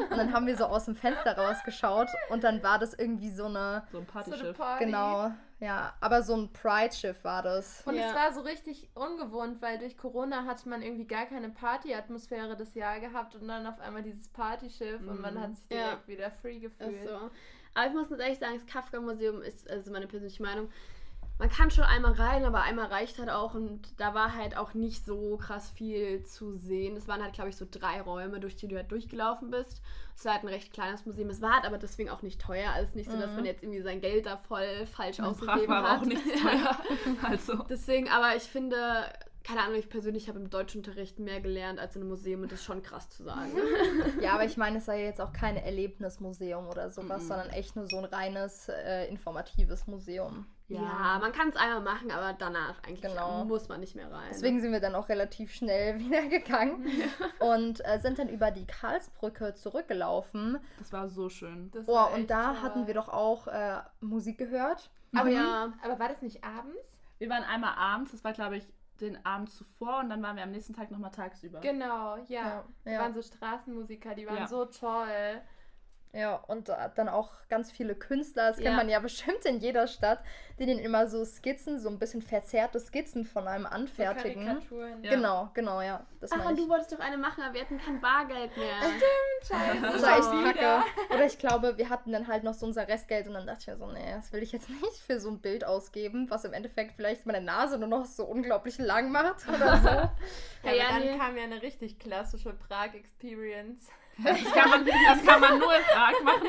Und 0.11 0.17
dann 0.17 0.33
haben 0.33 0.47
wir 0.47 0.57
so 0.57 0.65
aus 0.65 0.87
dem 0.87 0.97
Fenster 0.97 1.37
rausgeschaut 1.37 2.09
und 2.31 2.45
dann 2.45 2.62
war 2.62 2.79
das 2.79 2.95
irgendwie 2.95 3.31
so 3.31 3.45
eine. 3.45 3.83
So 3.93 3.99
ein 3.99 4.07
Partyschiff. 4.07 4.47
So 4.47 4.53
Party. 4.55 4.85
Genau. 4.87 5.33
Ja, 5.59 5.95
aber 6.01 6.23
so 6.23 6.37
ein 6.37 6.53
Pride-Schiff 6.53 7.25
war 7.25 7.42
das. 7.42 7.83
Und 7.87 7.97
ja. 7.97 8.09
es 8.09 8.14
war 8.14 8.33
so 8.33 8.40
richtig 8.40 8.90
ungewohnt, 8.95 9.62
weil 9.62 9.79
durch 9.79 9.97
Corona 9.97 10.45
hatte 10.45 10.69
man 10.69 10.83
irgendwie 10.83 11.07
gar 11.07 11.25
keine 11.25 11.49
Party-Atmosphäre 11.49 12.57
das 12.57 12.75
Jahr 12.75 13.01
gehabt 13.01 13.35
und 13.37 13.49
dann 13.49 13.66
auf 13.66 13.81
einmal 13.81 14.03
dieses 14.03 14.29
Partyschiff 14.29 15.01
mhm. 15.01 15.09
und 15.09 15.21
man 15.23 15.40
hat 15.40 15.57
sich 15.57 15.66
direkt 15.69 16.03
ja. 16.03 16.09
wieder 16.09 16.31
free 16.31 16.59
gefühlt. 16.59 17.09
So. 17.09 17.31
Aber 17.73 17.87
ich 17.87 17.92
muss 17.95 18.11
jetzt 18.11 18.21
ehrlich 18.21 18.38
sagen, 18.38 18.55
das 18.55 18.66
Kafka-Museum 18.66 19.40
ist, 19.42 19.71
also 19.71 19.90
meine 19.90 20.07
persönliche 20.07 20.42
Meinung, 20.42 20.71
man 21.38 21.51
kann 21.51 21.70
schon 21.70 21.85
einmal 21.85 22.12
rein, 22.12 22.44
aber 22.44 22.62
einmal 22.62 22.87
reicht 22.87 23.18
halt 23.18 23.29
auch 23.29 23.55
und 23.55 24.01
da 24.01 24.14
war 24.14 24.35
halt 24.35 24.57
auch 24.57 24.72
nicht 24.72 25.05
so 25.05 25.37
krass 25.37 25.70
viel 25.70 26.22
zu 26.22 26.57
sehen. 26.57 26.96
Es 26.96 27.09
waren 27.09 27.22
halt, 27.22 27.35
glaube 27.35 27.51
ich, 27.51 27.57
so 27.57 27.66
drei 27.70 28.01
Räume, 28.01 28.40
durch 28.40 28.57
die 28.57 28.68
du 28.68 28.77
halt 28.77 28.90
durchgelaufen 28.90 29.51
bist. 29.51 29.83
Es 30.14 30.25
war 30.25 30.33
halt 30.33 30.44
ein 30.44 30.49
recht 30.49 30.72
kleines 30.72 31.05
Museum. 31.05 31.29
Es 31.29 31.42
war 31.42 31.57
halt 31.57 31.66
aber 31.66 31.77
deswegen 31.77 32.09
auch 32.09 32.22
nicht 32.22 32.40
teuer. 32.40 32.70
Also 32.70 32.96
nicht 32.96 33.11
so, 33.11 33.18
dass 33.18 33.31
man 33.31 33.40
mhm. 33.40 33.46
jetzt 33.46 33.62
irgendwie 33.62 33.83
sein 33.83 34.01
Geld 34.01 34.25
da 34.25 34.38
voll 34.38 34.87
falsch 34.87 35.18
Mein 35.18 35.29
ausgegeben 35.29 35.68
war 35.68 35.90
hat. 35.90 36.01
auch 36.01 36.07
nicht 36.07 36.25
teuer. 36.42 36.79
also. 37.22 37.64
Deswegen, 37.68 38.09
aber 38.09 38.35
ich 38.35 38.44
finde, 38.44 39.05
keine 39.44 39.61
Ahnung, 39.61 39.79
ich 39.79 39.90
persönlich 39.90 40.29
habe 40.29 40.38
im 40.38 40.49
Deutschunterricht 40.49 41.18
mehr 41.18 41.42
gelernt 41.42 41.79
als 41.79 41.96
in 41.96 42.03
einem 42.03 42.09
Museum 42.09 42.42
und 42.42 42.51
das 42.51 42.61
ist 42.61 42.64
schon 42.64 42.83
krass 42.83 43.11
zu 43.11 43.25
sagen. 43.25 43.53
ja, 44.22 44.33
aber 44.33 44.44
ich 44.44 44.57
meine, 44.57 44.79
es 44.79 44.87
sei 44.87 45.05
jetzt 45.05 45.20
auch 45.20 45.35
kein 45.35 45.57
Erlebnismuseum 45.57 46.66
oder 46.66 46.90
sowas, 46.90 47.25
mm 47.25 47.27
sondern 47.27 47.51
echt 47.51 47.77
nur 47.77 47.87
so 47.88 47.99
ein 47.99 48.05
reines 48.05 48.68
äh, 48.68 49.07
informatives 49.09 49.87
Museum. 49.87 50.46
Ja, 50.68 50.81
ja 50.81 51.18
man 51.20 51.33
kann 51.33 51.48
es 51.48 51.57
einmal 51.57 51.81
machen, 51.81 52.11
aber 52.11 52.33
danach 52.33 52.83
eigentlich 52.83 53.02
genau. 53.02 53.44
muss 53.44 53.68
man 53.68 53.81
nicht 53.81 53.94
mehr 53.94 54.11
rein. 54.11 54.29
Deswegen 54.31 54.61
sind 54.61 54.72
wir 54.72 54.81
dann 54.81 54.94
auch 54.94 55.09
relativ 55.09 55.52
schnell 55.52 55.98
wieder 56.00 56.26
gegangen 56.26 56.87
und 57.40 57.85
äh, 57.87 57.98
sind 58.00 58.18
dann 58.18 58.29
über 58.29 58.50
die 58.50 58.66
Karlsbrücke 58.66 59.55
zurückgelaufen. 59.55 60.59
Das 60.79 60.92
war 60.92 61.09
so 61.09 61.29
schön. 61.29 61.70
Das 61.72 61.85
oh, 61.87 62.14
und 62.14 62.31
da 62.31 62.52
toll. 62.52 62.62
hatten 62.62 62.87
wir 62.87 62.94
doch 62.94 63.09
auch 63.09 63.46
äh, 63.46 63.79
Musik 64.00 64.38
gehört. 64.38 64.90
Aber 65.14 65.31
mhm. 65.31 65.37
ja, 65.37 65.72
aber 65.83 65.98
war 65.98 66.09
das 66.09 66.22
nicht 66.22 66.42
abends? 66.44 66.76
Wir 67.18 67.31
waren 67.31 67.44
einmal 67.44 67.74
abends, 67.76 68.11
das 68.11 68.24
war 68.24 68.33
glaube 68.33 68.57
ich 68.57 68.66
den 69.00 69.24
Abend 69.26 69.50
zuvor 69.50 69.98
und 69.98 70.11
dann 70.11 70.22
waren 70.22 70.37
wir 70.37 70.42
am 70.42 70.50
nächsten 70.50 70.74
Tag 70.74 70.90
nochmal 70.90 71.11
tagsüber. 71.11 71.61
Genau, 71.61 72.16
ja. 72.29 72.64
ja. 72.85 72.92
ja. 72.92 73.00
waren 73.00 73.14
so 73.14 73.22
Straßenmusiker, 73.22 74.14
die 74.14 74.26
waren 74.26 74.38
ja. 74.38 74.46
so 74.46 74.64
toll. 74.64 75.40
Ja, 76.16 76.37
und 76.37 76.70
dann 76.94 77.11
auch 77.11 77.31
ganz 77.50 77.70
viele 77.70 77.94
Künstler, 77.94 78.48
das 78.48 78.59
ja. 78.59 78.64
kennt 78.64 78.76
man 78.76 78.88
ja 78.88 79.00
bestimmt 79.00 79.44
in 79.44 79.59
jeder 79.59 79.87
Stadt, 79.87 80.20
die 80.59 80.64
den 80.64 80.79
immer 80.79 81.09
so 81.09 81.22
Skizzen, 81.26 81.79
so 81.79 81.90
ein 81.90 81.98
bisschen 81.98 82.22
verzerrte 82.22 82.81
Skizzen 82.81 83.26
von 83.26 83.46
einem 83.46 83.66
anfertigen. 83.66 84.44
So 84.44 84.48
Karikaturen. 84.48 85.05
Ja. 85.05 85.11
Genau, 85.11 85.50
genau, 85.52 85.83
ja. 85.83 86.07
Das 86.20 86.33
Ach, 86.33 86.48
und 86.48 86.59
du 86.59 86.68
wolltest 86.70 86.92
doch 86.92 87.00
eine 87.00 87.18
machen, 87.18 87.42
aber 87.42 87.52
wir 87.52 87.61
hatten 87.61 87.79
kein 87.79 88.00
Bargeld 88.00 88.57
mehr. 88.57 88.76
Stimmt, 89.42 89.61
scheiße. 89.61 89.83
Das 89.83 90.02
war 90.02 90.18
echt 90.18 90.59
kacke. 90.59 90.85
Oder 91.14 91.26
ich 91.26 91.38
glaube, 91.38 91.76
wir 91.76 91.90
hatten 91.90 92.12
dann 92.12 92.29
halt 92.29 92.44
noch 92.44 92.55
so 92.55 92.64
unser 92.64 92.88
Restgeld 92.88 93.29
und 93.29 93.35
dann 93.35 93.46
dachte 93.46 93.61
ich 93.61 93.66
mir 93.66 93.76
so, 93.76 93.92
nee, 93.92 94.12
das 94.14 94.33
will 94.33 94.42
ich 94.42 94.52
jetzt 94.52 94.70
nicht 94.70 94.98
für 95.07 95.20
so 95.20 95.29
ein 95.29 95.40
Bild 95.40 95.64
ausgeben, 95.64 96.31
was 96.31 96.46
im 96.46 96.55
Endeffekt 96.55 96.92
vielleicht 96.92 97.26
meine 97.26 97.42
Nase 97.42 97.79
nur 97.79 97.88
noch 97.88 98.07
so 98.07 98.24
unglaublich 98.24 98.79
lang 98.79 99.12
macht 99.12 99.46
oder 99.48 99.76
so. 99.76 99.88
ja, 99.88 100.11
ja, 100.64 100.72
ja 100.72 100.88
dann 100.92 101.00
nee. 101.00 101.18
kam 101.18 101.37
ja 101.37 101.44
eine 101.44 101.61
richtig 101.61 101.98
klassische 101.98 102.55
Prag-Experience. 102.55 103.90
Das 104.24 104.42
kann, 104.44 104.70
man, 104.70 104.87
das 104.87 105.24
kann 105.24 105.40
man 105.40 105.59
nur 105.59 105.76
in 105.76 105.83
Prag 105.83 106.22
machen. 106.22 106.48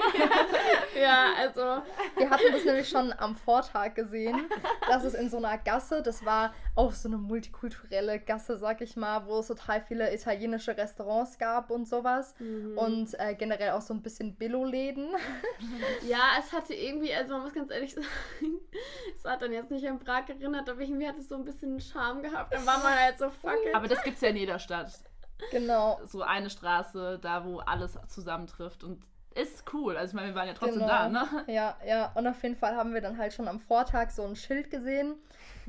ja, 1.02 1.34
also. 1.38 1.84
Wir 2.16 2.30
hatten 2.30 2.54
das 2.54 2.64
nämlich 2.64 2.88
schon 2.88 3.14
am 3.18 3.36
Vortag 3.36 3.94
gesehen, 3.94 4.48
dass 4.88 5.04
es 5.04 5.14
in 5.14 5.30
so 5.30 5.38
einer 5.38 5.58
Gasse, 5.58 6.02
das 6.02 6.24
war 6.24 6.54
auch 6.76 6.94
so 6.94 7.10
eine 7.10 7.18
multikulturelle 7.18 8.20
Gasse, 8.20 8.58
sag 8.58 8.82
ich 8.82 8.96
mal, 8.96 9.26
wo 9.26 9.40
es 9.40 9.48
total 9.48 9.82
viele 9.82 10.14
italienische 10.14 10.78
Restaurants 10.78 11.38
gab 11.38 11.70
und 11.70 11.88
sowas. 11.88 12.36
Mhm. 12.40 12.78
Und 12.78 13.20
äh, 13.20 13.36
generell 13.36 13.72
auch 13.72 13.82
so 13.82 13.94
ein 13.94 14.02
bisschen 14.02 14.36
Billo-Läden. 14.36 15.10
Ja, 16.08 16.38
es 16.40 16.54
hatte 16.54 16.74
irgendwie, 16.74 17.14
also 17.14 17.34
man 17.34 17.42
muss 17.42 17.54
ganz 17.54 17.72
ehrlich 17.72 17.94
sagen, 17.94 18.08
es 19.16 19.26
hat 19.26 19.42
dann 19.42 19.52
jetzt 19.52 19.72
nicht 19.72 19.88
an 19.88 20.00
Prag 20.00 20.30
erinnert, 20.30 20.70
aber 20.70 20.82
irgendwie 20.82 21.08
hat 21.08 21.18
es 21.18 21.28
so 21.28 21.36
ein 21.36 21.44
bisschen 21.44 21.80
Charme 21.80 22.22
gehabt. 22.22 22.54
Dann 22.54 22.66
war 22.66 22.78
man 22.80 22.94
halt 22.94 23.18
so 23.18 23.30
fuck 23.30 23.58
it. 23.66 23.76
Aber 23.76 23.88
das 23.88 24.02
gibt's 24.04 24.22
ja 24.22 24.30
in 24.30 24.38
jeder 24.38 24.60
Stadt. 24.60 24.92
Genau. 25.52 26.00
So 26.08 26.22
eine 26.22 26.50
Straße, 26.50 27.20
da 27.22 27.46
wo 27.46 27.60
alles 27.60 27.98
zusammentrifft 28.08 28.84
und 28.84 29.04
ist 29.38 29.72
cool. 29.74 29.96
Also 29.98 30.12
ich 30.12 30.16
meine, 30.16 30.30
wir 30.30 30.36
waren 30.36 30.48
ja 30.48 30.54
trotzdem 30.54 30.80
genau. 30.80 30.88
da, 30.88 31.10
ne? 31.10 31.28
Ja, 31.48 31.78
ja. 31.86 32.12
Und 32.16 32.26
auf 32.28 32.42
jeden 32.42 32.56
Fall 32.56 32.76
haben 32.76 32.94
wir 32.94 33.02
dann 33.02 33.18
halt 33.18 33.34
schon 33.34 33.48
am 33.48 33.60
Vortag 33.60 34.10
so 34.10 34.24
ein 34.24 34.36
Schild 34.36 34.72
gesehen. 34.72 35.16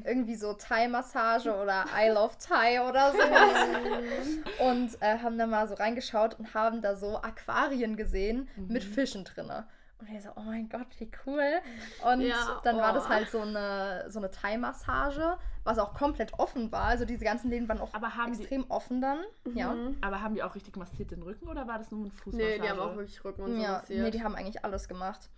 Irgendwie 0.05 0.37
so 0.37 0.55
Thai-Massage 0.55 1.55
oder 1.55 1.85
I 1.95 2.09
love 2.09 2.35
Thai 2.39 2.89
oder 2.89 3.13
so. 3.13 3.19
und 4.65 4.91
äh, 5.01 5.19
haben 5.19 5.37
dann 5.37 5.51
mal 5.51 5.69
so 5.69 5.75
reingeschaut 5.75 6.39
und 6.39 6.55
haben 6.55 6.81
da 6.81 6.97
so 6.97 7.19
Aquarien 7.19 7.97
gesehen 7.97 8.49
mhm. 8.57 8.69
mit 8.69 8.85
Fischen 8.85 9.25
drinne. 9.25 9.67
Und 10.01 10.09
wir 10.09 10.21
so, 10.21 10.29
oh 10.37 10.43
mein 10.43 10.69
Gott, 10.69 10.87
wie 10.99 11.11
cool. 11.27 11.61
Und 12.05 12.21
ja, 12.21 12.61
dann 12.63 12.77
oh. 12.77 12.81
war 12.81 12.93
das 12.93 13.07
oh. 13.07 13.09
halt 13.09 13.31
so 13.31 13.41
eine, 13.41 14.05
so 14.09 14.21
eine 14.21 14.31
Thai-Massage, 14.31 15.37
was 15.65 15.79
auch 15.79 15.93
komplett 15.93 16.39
offen 16.39 16.71
war. 16.71 16.85
Also 16.85 17.05
diese 17.05 17.25
ganzen 17.25 17.51
Läden 17.51 17.69
waren 17.69 17.81
auch 17.81 17.93
extrem 18.29 18.63
die, 18.63 18.71
offen 18.71 19.01
dann. 19.01 19.19
Mhm. 19.45 19.57
Ja. 19.57 19.77
Aber 20.01 20.23
haben 20.23 20.35
die 20.35 20.43
auch 20.43 20.55
richtig 20.55 20.77
massiert 20.77 21.11
den 21.11 21.23
Rücken 21.23 21.49
oder 21.49 21.67
war 21.67 21.79
das 21.79 21.91
nur 21.91 22.07
ein 22.07 22.13
Fußmassage? 22.13 22.59
Nee, 22.59 22.59
die 22.61 22.69
haben 22.69 22.79
auch 22.79 22.95
wirklich 22.95 23.25
Rücken 23.25 23.43
und 23.43 23.57
so 23.57 23.63
ja, 23.63 23.73
massiert. 23.73 24.03
Nee, 24.05 24.11
die 24.13 24.23
haben 24.23 24.37
eigentlich 24.37 24.65
alles 24.65 24.87
gemacht. 24.89 25.31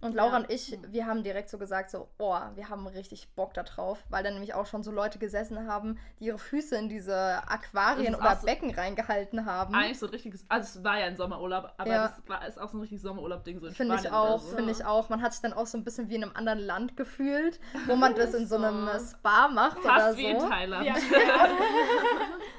Und 0.00 0.14
Laura 0.14 0.32
ja. 0.32 0.36
und 0.38 0.50
ich, 0.50 0.78
wir 0.88 1.06
haben 1.06 1.22
direkt 1.22 1.50
so 1.50 1.58
gesagt, 1.58 1.90
so, 1.90 2.08
oh, 2.18 2.38
wir 2.54 2.68
haben 2.68 2.86
richtig 2.86 3.28
Bock 3.34 3.54
da 3.54 3.62
drauf, 3.62 3.98
weil 4.08 4.22
da 4.22 4.30
nämlich 4.30 4.54
auch 4.54 4.66
schon 4.66 4.82
so 4.82 4.90
Leute 4.90 5.18
gesessen 5.18 5.66
haben, 5.66 5.98
die 6.20 6.26
ihre 6.26 6.38
Füße 6.38 6.76
in 6.76 6.88
diese 6.88 7.16
Aquarien 7.48 8.14
oder 8.14 8.36
so 8.36 8.46
Becken 8.46 8.70
reingehalten 8.70 9.44
haben. 9.44 9.74
Eigentlich 9.74 9.98
so 9.98 10.06
ein 10.06 10.10
richtiges, 10.10 10.44
also 10.48 10.78
es 10.78 10.84
war 10.84 10.98
ja 10.98 11.06
ein 11.06 11.16
Sommerurlaub, 11.16 11.72
aber 11.76 11.90
ja. 11.90 12.08
das 12.08 12.22
war, 12.28 12.46
ist 12.46 12.60
auch 12.60 12.68
so 12.68 12.78
ein 12.78 12.80
richtiges 12.80 13.02
Sommerurlaub-Ding 13.02 13.60
so 13.60 13.66
in 13.66 13.74
Finde 13.74 13.96
ich 13.96 14.10
auch, 14.10 14.40
so. 14.40 14.56
finde 14.56 14.72
ich 14.72 14.84
auch. 14.84 15.08
Man 15.08 15.22
hat 15.22 15.32
sich 15.32 15.42
dann 15.42 15.52
auch 15.52 15.66
so 15.66 15.76
ein 15.76 15.84
bisschen 15.84 16.08
wie 16.08 16.14
in 16.14 16.22
einem 16.22 16.36
anderen 16.36 16.60
Land 16.60 16.96
gefühlt, 16.96 17.58
wo 17.86 17.96
man 17.96 18.14
das 18.14 18.34
in 18.34 18.46
so 18.46 18.56
einem 18.56 18.88
Spa 18.98 19.48
macht 19.48 19.78
Fast 19.80 19.86
oder 19.86 20.12
so. 20.12 20.18
wie 20.18 20.26
in 20.26 20.38
Thailand. 20.38 20.86
Ja, 20.86 20.94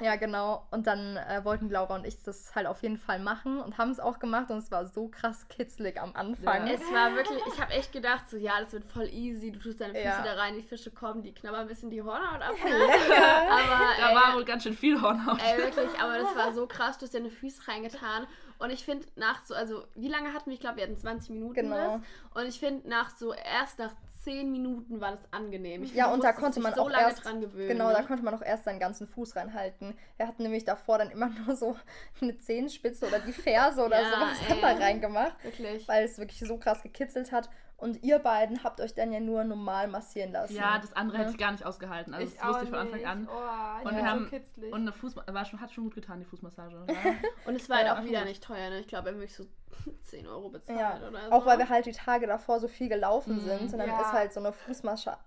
ja 0.00 0.16
genau. 0.16 0.66
Und 0.70 0.86
dann 0.86 1.16
äh, 1.16 1.44
wollten 1.44 1.70
Laura 1.70 1.94
und 1.94 2.06
ich 2.06 2.22
das 2.22 2.54
halt 2.54 2.66
auf 2.66 2.82
jeden 2.82 2.98
Fall 2.98 3.18
machen 3.18 3.60
und 3.60 3.78
haben 3.78 3.90
es 3.90 4.00
auch 4.00 4.18
gemacht 4.18 4.50
und 4.50 4.58
es 4.58 4.70
war 4.70 4.86
so 4.86 5.08
krass 5.08 5.48
kitzlig 5.48 6.00
am 6.00 6.14
Anfang. 6.14 6.66
Ja. 6.66 6.74
Es 6.74 6.80
war 6.92 7.14
wirklich 7.14 7.29
wirklich, 7.30 7.54
ich 7.54 7.60
habe 7.60 7.72
echt 7.72 7.92
gedacht, 7.92 8.28
so 8.28 8.36
ja, 8.36 8.60
das 8.60 8.72
wird 8.72 8.84
voll 8.84 9.08
easy. 9.08 9.50
Du 9.50 9.58
tust 9.58 9.80
deine 9.80 9.94
Füße 9.94 10.04
ja. 10.04 10.22
da 10.22 10.34
rein, 10.34 10.54
die 10.54 10.62
Fische 10.62 10.90
kommen, 10.90 11.22
die 11.22 11.32
knabbern 11.32 11.62
ein 11.62 11.68
bisschen 11.68 11.90
die 11.90 12.02
Hornhaut 12.02 12.42
ab. 12.42 12.54
Ne? 12.64 12.72
aber, 12.72 13.94
da 13.98 14.10
ey, 14.10 14.14
war 14.14 14.34
wohl 14.34 14.44
ganz 14.44 14.62
schön 14.62 14.74
viel 14.74 15.00
Hornhaut. 15.00 15.40
Ey, 15.42 15.58
wirklich, 15.58 15.90
aber 15.98 16.18
das 16.18 16.36
war 16.36 16.52
so 16.52 16.66
krass, 16.66 16.98
du 16.98 17.04
hast 17.04 17.14
deine 17.14 17.30
Füße 17.30 17.66
reingetan. 17.68 18.26
Und 18.58 18.70
ich 18.70 18.84
finde, 18.84 19.06
nach 19.16 19.44
so, 19.44 19.54
also, 19.54 19.84
wie 19.94 20.08
lange 20.08 20.34
hatten 20.34 20.50
wir? 20.50 20.54
Ich 20.54 20.60
glaube, 20.60 20.76
wir 20.76 20.84
hatten 20.84 20.96
20 20.96 21.30
Minuten. 21.30 21.54
Genau. 21.54 21.98
Das. 21.98 22.42
Und 22.42 22.48
ich 22.48 22.60
finde, 22.60 22.88
nach 22.88 23.10
so, 23.10 23.32
erst 23.32 23.78
nach 23.78 23.92
zehn 24.22 24.52
Minuten 24.52 25.00
war 25.00 25.12
das 25.12 25.32
angenehm. 25.32 25.82
Ich 25.82 25.94
ja, 25.94 26.12
und 26.12 26.22
da 26.22 26.32
konnte 26.32 26.60
man 26.60 26.74
so 26.74 26.82
auch 26.82 26.90
erst, 26.90 27.24
Genau, 27.24 27.88
ne? 27.88 27.94
da 27.94 28.02
konnte 28.02 28.22
man 28.22 28.34
auch 28.34 28.42
erst 28.42 28.64
seinen 28.64 28.78
ganzen 28.78 29.06
Fuß 29.06 29.36
reinhalten. 29.36 29.94
Wir 30.16 30.26
hatten 30.26 30.42
nämlich 30.42 30.64
davor 30.64 30.98
dann 30.98 31.10
immer 31.10 31.28
nur 31.46 31.56
so 31.56 31.76
eine 32.20 32.38
Zehenspitze 32.38 33.06
oder 33.06 33.20
die 33.20 33.32
Ferse 33.32 33.84
oder 33.84 34.00
ja, 34.00 34.10
sowas 34.10 34.38
dann 34.48 34.60
da 34.60 34.84
reingemacht. 34.84 35.42
Wirklich. 35.42 35.88
Weil 35.88 36.04
es 36.04 36.18
wirklich 36.18 36.40
so 36.40 36.58
krass 36.58 36.82
gekitzelt 36.82 37.32
hat. 37.32 37.48
Und 37.80 38.02
ihr 38.02 38.18
beiden 38.18 38.62
habt 38.62 38.78
euch 38.82 38.94
dann 38.94 39.10
ja 39.10 39.20
nur 39.20 39.42
normal 39.42 39.88
massieren 39.88 40.32
lassen. 40.32 40.54
Ja, 40.54 40.78
das 40.78 40.92
andere 40.92 41.16
ja. 41.16 41.22
hätte 41.22 41.32
ich 41.32 41.38
gar 41.38 41.52
nicht 41.52 41.64
ausgehalten. 41.64 42.12
Also 42.12 42.26
ich 42.26 42.38
das 42.38 42.46
wusste 42.46 42.64
ich 42.64 42.70
von 42.70 42.78
Anfang 42.78 43.04
an. 43.06 43.26
Oh, 43.26 43.88
und 43.88 43.94
ja, 43.94 43.96
wir 43.96 44.10
haben 44.10 44.30
so 44.30 44.66
und 44.66 44.82
eine 44.82 44.92
Fuß 44.92 45.16
war 45.16 45.44
schon, 45.46 45.62
hat 45.62 45.72
schon 45.72 45.84
gut 45.84 45.94
getan, 45.94 46.18
die 46.18 46.26
Fußmassage. 46.26 46.84
und 47.46 47.54
es 47.54 47.70
war 47.70 47.78
halt 47.78 47.88
auch 47.88 48.04
wieder 48.04 48.26
nicht 48.26 48.44
teuer, 48.44 48.68
ne? 48.68 48.80
Ich 48.80 48.86
glaube, 48.86 49.08
er 49.08 49.28
so 49.28 49.46
10 50.02 50.26
Euro 50.26 50.48
bezahlt 50.48 50.78
ja. 50.78 51.08
oder 51.08 51.20
so. 51.26 51.32
Auch 51.32 51.46
weil 51.46 51.58
wir 51.58 51.68
halt 51.68 51.86
die 51.86 51.92
Tage 51.92 52.26
davor 52.26 52.60
so 52.60 52.68
viel 52.68 52.88
gelaufen 52.88 53.36
mhm. 53.36 53.40
sind. 53.40 53.72
Und 53.72 53.78
dann 53.78 53.88
ja. 53.88 54.00
ist 54.00 54.12
halt 54.12 54.32
so 54.32 54.40
eine 54.40 54.52
Fußmassage 54.52 55.20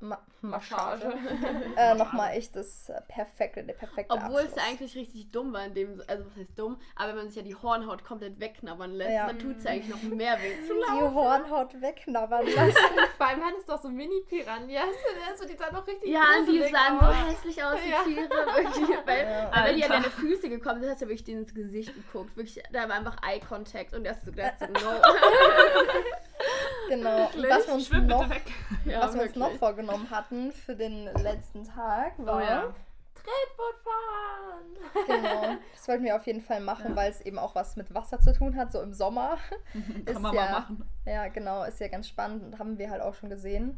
äh, 1.78 1.96
nochmal 1.96 2.36
echt 2.36 2.56
das 2.56 2.90
äh, 2.90 3.02
perfekte, 3.08 3.64
der 3.64 3.74
perfekte 3.74 4.14
Obwohl 4.14 4.42
Abschluss. 4.42 4.58
es 4.58 4.64
eigentlich 4.64 4.96
richtig 4.96 5.32
dumm 5.32 5.54
war 5.54 5.66
in 5.66 5.74
dem, 5.74 6.02
also 6.08 6.26
was 6.26 6.36
heißt 6.36 6.58
dumm, 6.58 6.78
aber 6.96 7.10
wenn 7.10 7.18
man 7.18 7.28
sich 7.28 7.38
ja 7.38 7.44
die 7.44 7.56
Hornhaut 7.56 8.04
komplett 8.04 8.40
wegknabbern 8.40 8.92
lässt, 8.92 9.12
ja. 9.12 9.28
dann 9.28 9.40
tut 9.40 9.58
es 9.58 9.64
ja 9.64 9.72
eigentlich 9.72 9.90
noch 9.90 10.02
mehr 10.04 10.38
weh 10.40 10.68
zu 10.68 10.74
laufen. 10.74 10.98
Die 10.98 11.16
Hornhaut 11.16 11.82
wegknabbern 11.82 12.46
lassen. 12.46 12.78
Vor 13.18 13.28
allem 13.28 13.42
es 13.58 13.66
doch 13.66 13.82
so 13.82 13.90
Mini-Piranhas, 13.90 14.96
also 15.30 15.46
die 15.46 15.56
sahen 15.56 15.76
doch 15.76 15.88
richtig 15.88 16.10
Ja, 16.10 16.24
und 16.40 16.48
die 16.48 16.62
sahen 16.62 17.00
aus. 17.00 17.16
so 17.16 17.28
hässlich 17.28 17.64
aus, 17.64 17.80
die 17.86 17.92
ja. 17.92 18.04
Tiere. 18.04 18.30
Wirklich, 18.30 18.98
weil, 19.06 19.26
ja. 19.26 19.52
aber 19.52 19.68
wenn 19.68 19.76
die 19.78 19.84
an 19.84 19.92
deine 19.92 20.10
Füße 20.10 20.50
gekommen 20.50 20.82
sind, 20.82 20.90
hast 20.92 21.02
du 21.02 21.06
wirklich 21.06 21.24
denen 21.24 21.44
ins 21.44 21.54
Gesicht 21.54 21.94
geguckt. 21.94 22.36
Wirklich, 22.36 22.62
da 22.72 22.88
war 22.90 22.96
einfach 22.96 23.18
Eye-Contact 23.24 23.94
und 23.94 24.06
erst 24.06 24.26
so 24.26 24.32
gedacht, 24.36 24.56
so, 24.60 24.65
no. 24.67 25.02
genau. 26.89 27.26
Und 27.28 27.50
was 27.50 27.67
wir 27.67 27.74
uns, 27.74 27.91
noch, 27.91 28.30
ja, 28.86 29.02
was 29.02 29.15
wir 29.15 29.24
uns 29.24 29.36
noch 29.36 29.52
vorgenommen 29.54 30.10
hatten 30.10 30.52
für 30.52 30.76
den 30.76 31.06
letzten 31.22 31.63
Tag 31.63 32.13
war. 32.17 32.38
Oh, 32.38 32.39
ja. 32.39 32.74
Tretboot 33.24 33.76
fahren! 33.84 35.08
Genau, 35.08 35.58
das 35.74 35.88
wollten 35.88 36.04
wir 36.04 36.15
auf 36.15 36.26
jeden 36.28 36.41
Fall 36.41 36.60
machen, 36.60 36.89
ja. 36.89 36.96
weil 36.96 37.10
es 37.10 37.22
eben 37.22 37.39
auch 37.39 37.56
was 37.56 37.78
mit 37.78 37.93
Wasser 37.93 38.19
zu 38.19 38.34
tun 38.34 38.58
hat, 38.58 38.72
so 38.72 38.82
im 38.82 38.93
Sommer. 38.93 39.38
Kann 40.06 40.22
man 40.22 40.34
ja, 40.34 40.41
mal 40.41 40.52
machen. 40.52 40.89
Ja, 41.06 41.28
genau, 41.30 41.63
ist 41.63 41.80
ja 41.80 41.88
ganz 41.88 42.08
spannend 42.08 42.43
und 42.43 42.60
haben 42.60 42.78
wir 42.78 42.89
halt 42.89 43.02
auch 43.02 43.13
schon 43.13 43.30
gesehen. 43.30 43.78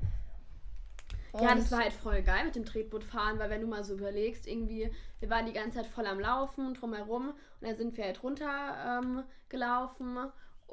Und 1.32 1.44
ja, 1.44 1.54
das 1.54 1.72
war 1.72 1.80
halt 1.80 1.94
voll 1.94 2.22
geil 2.22 2.46
mit 2.46 2.56
dem 2.56 2.66
Tretboot 2.66 3.04
fahren, 3.04 3.38
weil 3.40 3.50
wenn 3.50 3.62
du 3.62 3.68
mal 3.68 3.84
so 3.84 3.94
überlegst, 3.94 4.48
irgendwie, 4.48 4.90
wir 5.20 5.30
waren 5.30 5.46
die 5.46 5.54
ganze 5.54 5.78
Zeit 5.78 5.88
voll 5.88 6.08
am 6.08 6.20
Laufen 6.20 6.74
drumherum 6.74 7.30
und 7.30 7.68
dann 7.68 7.76
sind 7.76 7.98
wir 7.98 8.06
halt 8.06 8.24
runter 8.24 9.02
ähm, 9.04 9.24
gelaufen 9.50 10.18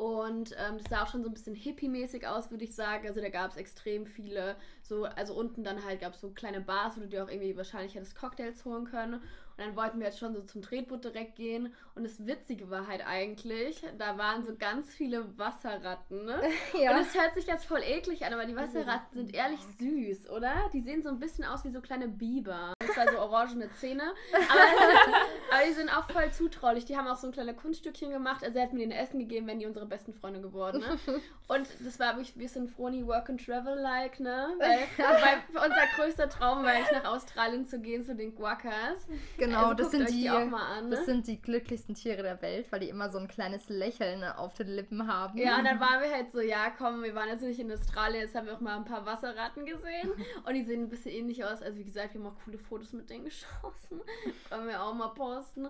und 0.02 0.50
ähm, 0.58 0.78
das 0.78 0.90
sah 0.90 1.04
auch 1.04 1.06
schon 1.06 1.22
so 1.22 1.30
ein 1.30 1.32
bisschen 1.32 1.54
hippie-mäßig 1.54 2.26
aus, 2.26 2.50
würde 2.50 2.64
ich 2.64 2.74
sagen. 2.74 3.06
Also 3.06 3.20
da 3.20 3.28
gab 3.28 3.52
es 3.52 3.56
extrem 3.56 4.04
viele, 4.04 4.56
so, 4.82 5.04
also 5.04 5.32
unten 5.32 5.62
dann 5.62 5.84
halt 5.84 6.00
gab 6.00 6.14
es 6.14 6.20
so 6.20 6.30
kleine 6.30 6.60
Bars, 6.60 6.96
wo 6.96 7.02
du 7.02 7.06
dir 7.06 7.22
auch 7.22 7.28
irgendwie 7.28 7.56
wahrscheinlich 7.56 7.94
hättest 7.94 8.16
Cocktails 8.16 8.64
holen 8.64 8.84
können. 8.86 9.22
Und 9.56 9.66
dann 9.66 9.76
wollten 9.76 9.98
wir 9.98 10.06
jetzt 10.06 10.18
schon 10.18 10.34
so 10.34 10.42
zum 10.42 10.62
Tretboot 10.62 11.04
direkt 11.04 11.36
gehen. 11.36 11.72
Und 11.94 12.04
das 12.04 12.26
Witzige 12.26 12.70
war 12.70 12.86
halt 12.86 13.06
eigentlich, 13.06 13.82
da 13.98 14.16
waren 14.16 14.44
so 14.44 14.54
ganz 14.56 14.88
viele 14.90 15.38
Wasserratten. 15.38 16.24
Ne? 16.24 16.40
ja. 16.80 16.92
Und 16.92 17.02
es 17.02 17.14
hört 17.14 17.34
sich 17.34 17.46
jetzt 17.46 17.66
voll 17.66 17.82
eklig 17.82 18.24
an, 18.24 18.32
aber 18.32 18.46
die 18.46 18.56
Wasserratten 18.56 19.12
sind 19.12 19.34
ehrlich 19.34 19.60
süß, 19.78 20.30
oder? 20.30 20.70
Die 20.72 20.80
sehen 20.80 21.02
so 21.02 21.10
ein 21.10 21.18
bisschen 21.18 21.44
aus 21.44 21.64
wie 21.64 21.70
so 21.70 21.80
kleine 21.80 22.08
Biber. 22.08 22.72
Das 22.78 22.96
war 22.96 23.10
so 23.10 23.18
orangene 23.18 23.70
Zähne. 23.72 24.14
Aber, 24.32 24.42
aber, 25.52 25.66
die 25.68 25.72
sind 25.72 25.90
auch 25.90 26.08
voll 26.10 26.30
zutraulich. 26.30 26.86
Die 26.86 26.96
haben 26.96 27.06
auch 27.06 27.16
so 27.16 27.26
ein 27.26 27.32
kleines 27.32 27.56
Kunststückchen 27.56 28.10
gemacht. 28.10 28.42
Also 28.42 28.58
er 28.58 28.64
hat 28.64 28.72
mir 28.72 28.80
denen 28.80 28.92
Essen 28.92 29.18
gegeben, 29.18 29.46
wenn 29.46 29.58
die 29.58 29.66
unsere 29.66 29.86
besten 29.86 30.14
Freunde 30.14 30.40
geworden. 30.40 30.80
Ne? 30.80 30.98
Und 31.48 31.68
das 31.80 32.00
war 32.00 32.16
wirklich 32.16 32.34
ein 32.36 32.38
bisschen 32.38 32.68
Froni 32.68 33.06
Work 33.06 33.28
and 33.28 33.44
Travel-like, 33.44 34.20
ne? 34.20 34.54
Weil, 34.58 34.78
weil 34.96 35.64
unser 35.66 35.86
größter 35.96 36.28
Traum 36.30 36.62
war 36.62 36.70
eigentlich 36.70 36.92
nach 36.92 37.12
Australien 37.12 37.66
zu 37.66 37.78
gehen, 37.80 38.04
zu 38.04 38.14
den 38.14 38.34
Guacas. 38.34 39.06
Genau, 39.36 39.51
also 39.54 39.74
das, 39.74 39.90
sind 39.90 40.08
die, 40.08 40.22
die 40.22 40.28
an, 40.28 40.50
ne? 40.50 40.90
das 40.90 41.06
sind 41.06 41.26
die 41.26 41.40
glücklichsten 41.40 41.94
Tiere 41.94 42.22
der 42.22 42.40
Welt, 42.42 42.70
weil 42.70 42.80
die 42.80 42.88
immer 42.88 43.10
so 43.10 43.18
ein 43.18 43.28
kleines 43.28 43.68
Lächeln 43.68 44.24
auf 44.24 44.54
den 44.54 44.68
Lippen 44.68 45.06
haben. 45.06 45.38
Ja, 45.38 45.58
und 45.58 45.64
dann 45.64 45.80
waren 45.80 46.02
wir 46.02 46.10
halt 46.10 46.32
so, 46.32 46.40
ja 46.40 46.70
komm, 46.76 47.02
wir 47.02 47.14
waren 47.14 47.28
jetzt 47.28 47.42
nicht 47.42 47.58
in 47.58 47.70
Australien, 47.72 48.22
jetzt 48.22 48.34
haben 48.34 48.46
wir 48.46 48.54
auch 48.54 48.60
mal 48.60 48.76
ein 48.76 48.84
paar 48.84 49.06
Wasserratten 49.06 49.66
gesehen 49.66 50.10
und 50.46 50.54
die 50.54 50.64
sehen 50.64 50.82
ein 50.82 50.88
bisschen 50.88 51.12
ähnlich 51.12 51.44
aus. 51.44 51.62
Also 51.62 51.78
wie 51.78 51.84
gesagt, 51.84 52.14
wir 52.14 52.20
haben 52.20 52.28
auch 52.28 52.44
coole 52.44 52.58
Fotos 52.58 52.92
mit 52.92 53.10
denen 53.10 53.24
geschossen. 53.24 54.00
Können 54.48 54.68
wir 54.68 54.82
auch 54.82 54.94
mal 54.94 55.08
posten. 55.08 55.68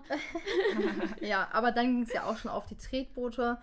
ja, 1.21 1.47
aber 1.51 1.71
dann 1.71 1.87
ging 1.87 2.03
es 2.03 2.13
ja 2.13 2.23
auch 2.23 2.37
schon 2.37 2.51
auf 2.51 2.65
die 2.65 2.77
Tretboote 2.77 3.57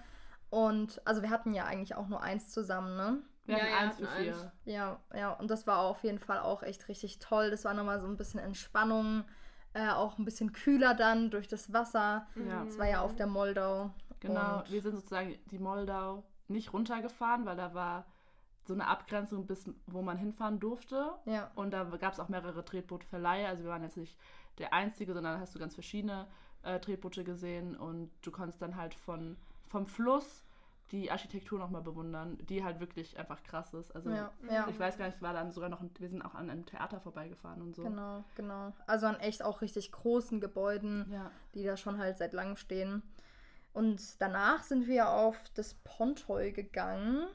und 0.50 1.00
also 1.04 1.22
wir 1.22 1.30
hatten 1.30 1.54
ja 1.54 1.64
eigentlich 1.64 1.94
auch 1.94 2.08
nur 2.08 2.22
eins 2.22 2.50
zusammen, 2.50 2.96
ne? 2.96 3.22
Wir 3.46 3.58
ja, 3.58 3.64
hatten 3.64 3.74
eins 3.74 3.96
für 3.96 4.06
vier. 4.06 4.52
Ja, 4.64 5.00
ja, 5.14 5.32
und 5.32 5.50
das 5.50 5.66
war 5.66 5.78
auf 5.78 6.02
jeden 6.02 6.18
Fall 6.18 6.38
auch 6.38 6.62
echt 6.62 6.88
richtig 6.88 7.18
toll. 7.18 7.50
Das 7.50 7.64
war 7.64 7.74
nochmal 7.74 8.00
so 8.00 8.06
ein 8.06 8.16
bisschen 8.16 8.40
Entspannung. 8.40 9.24
Äh, 9.72 9.90
auch 9.90 10.18
ein 10.18 10.24
bisschen 10.24 10.52
kühler 10.52 10.94
dann 10.94 11.30
durch 11.30 11.46
das 11.46 11.72
Wasser. 11.72 12.26
Ja. 12.34 12.64
Das 12.64 12.78
war 12.78 12.88
ja 12.88 13.00
auf 13.02 13.14
der 13.14 13.26
Moldau. 13.26 13.90
Genau, 14.18 14.58
und 14.58 14.70
wir 14.70 14.82
sind 14.82 14.96
sozusagen 14.96 15.36
die 15.50 15.58
Moldau 15.58 16.24
nicht 16.48 16.72
runtergefahren, 16.72 17.46
weil 17.46 17.56
da 17.56 17.72
war 17.72 18.04
so 18.66 18.74
eine 18.74 18.86
Abgrenzung, 18.86 19.46
bis 19.46 19.70
wo 19.86 20.02
man 20.02 20.16
hinfahren 20.16 20.60
durfte. 20.60 21.12
Ja. 21.24 21.50
Und 21.54 21.72
da 21.72 21.84
gab 21.84 22.12
es 22.12 22.20
auch 22.20 22.28
mehrere 22.28 22.64
Tretbootverleihe. 22.64 23.48
Also 23.48 23.64
wir 23.64 23.70
waren 23.70 23.82
jetzt 23.82 23.96
nicht 23.96 24.18
der 24.58 24.72
Einzige, 24.72 25.14
sondern 25.14 25.40
hast 25.40 25.54
du 25.54 25.58
ganz 25.58 25.74
verschiedene 25.74 26.26
äh, 26.62 26.78
Tretboote 26.78 27.24
gesehen 27.24 27.76
und 27.76 28.10
du 28.22 28.30
konntest 28.30 28.60
dann 28.60 28.76
halt 28.76 28.94
von, 28.94 29.36
vom 29.68 29.86
Fluss 29.86 30.44
die 30.92 31.10
Architektur 31.10 31.58
nochmal 31.58 31.82
bewundern, 31.82 32.38
die 32.48 32.64
halt 32.64 32.80
wirklich 32.80 33.18
einfach 33.18 33.42
krass 33.42 33.72
ist. 33.74 33.94
Also 33.94 34.10
ja, 34.10 34.32
ja. 34.50 34.66
ich 34.68 34.78
weiß 34.78 34.98
gar 34.98 35.06
nicht, 35.06 35.22
war 35.22 35.32
dann 35.32 35.52
sogar 35.52 35.68
noch, 35.68 35.82
wir 35.98 36.08
sind 36.08 36.22
auch 36.22 36.34
an 36.34 36.50
einem 36.50 36.66
Theater 36.66 37.00
vorbeigefahren 37.00 37.62
und 37.62 37.76
so. 37.76 37.84
Genau, 37.84 38.24
genau. 38.34 38.72
Also 38.86 39.06
an 39.06 39.20
echt 39.20 39.44
auch 39.44 39.60
richtig 39.60 39.92
großen 39.92 40.40
Gebäuden, 40.40 41.06
ja. 41.12 41.30
die 41.54 41.64
da 41.64 41.76
schon 41.76 41.98
halt 41.98 42.18
seit 42.18 42.32
langem 42.32 42.56
stehen. 42.56 43.02
Und 43.72 44.20
danach 44.20 44.64
sind 44.64 44.88
wir 44.88 45.10
auf 45.10 45.36
das 45.54 45.74
Pontoy 45.84 46.50
gegangen. 46.52 47.28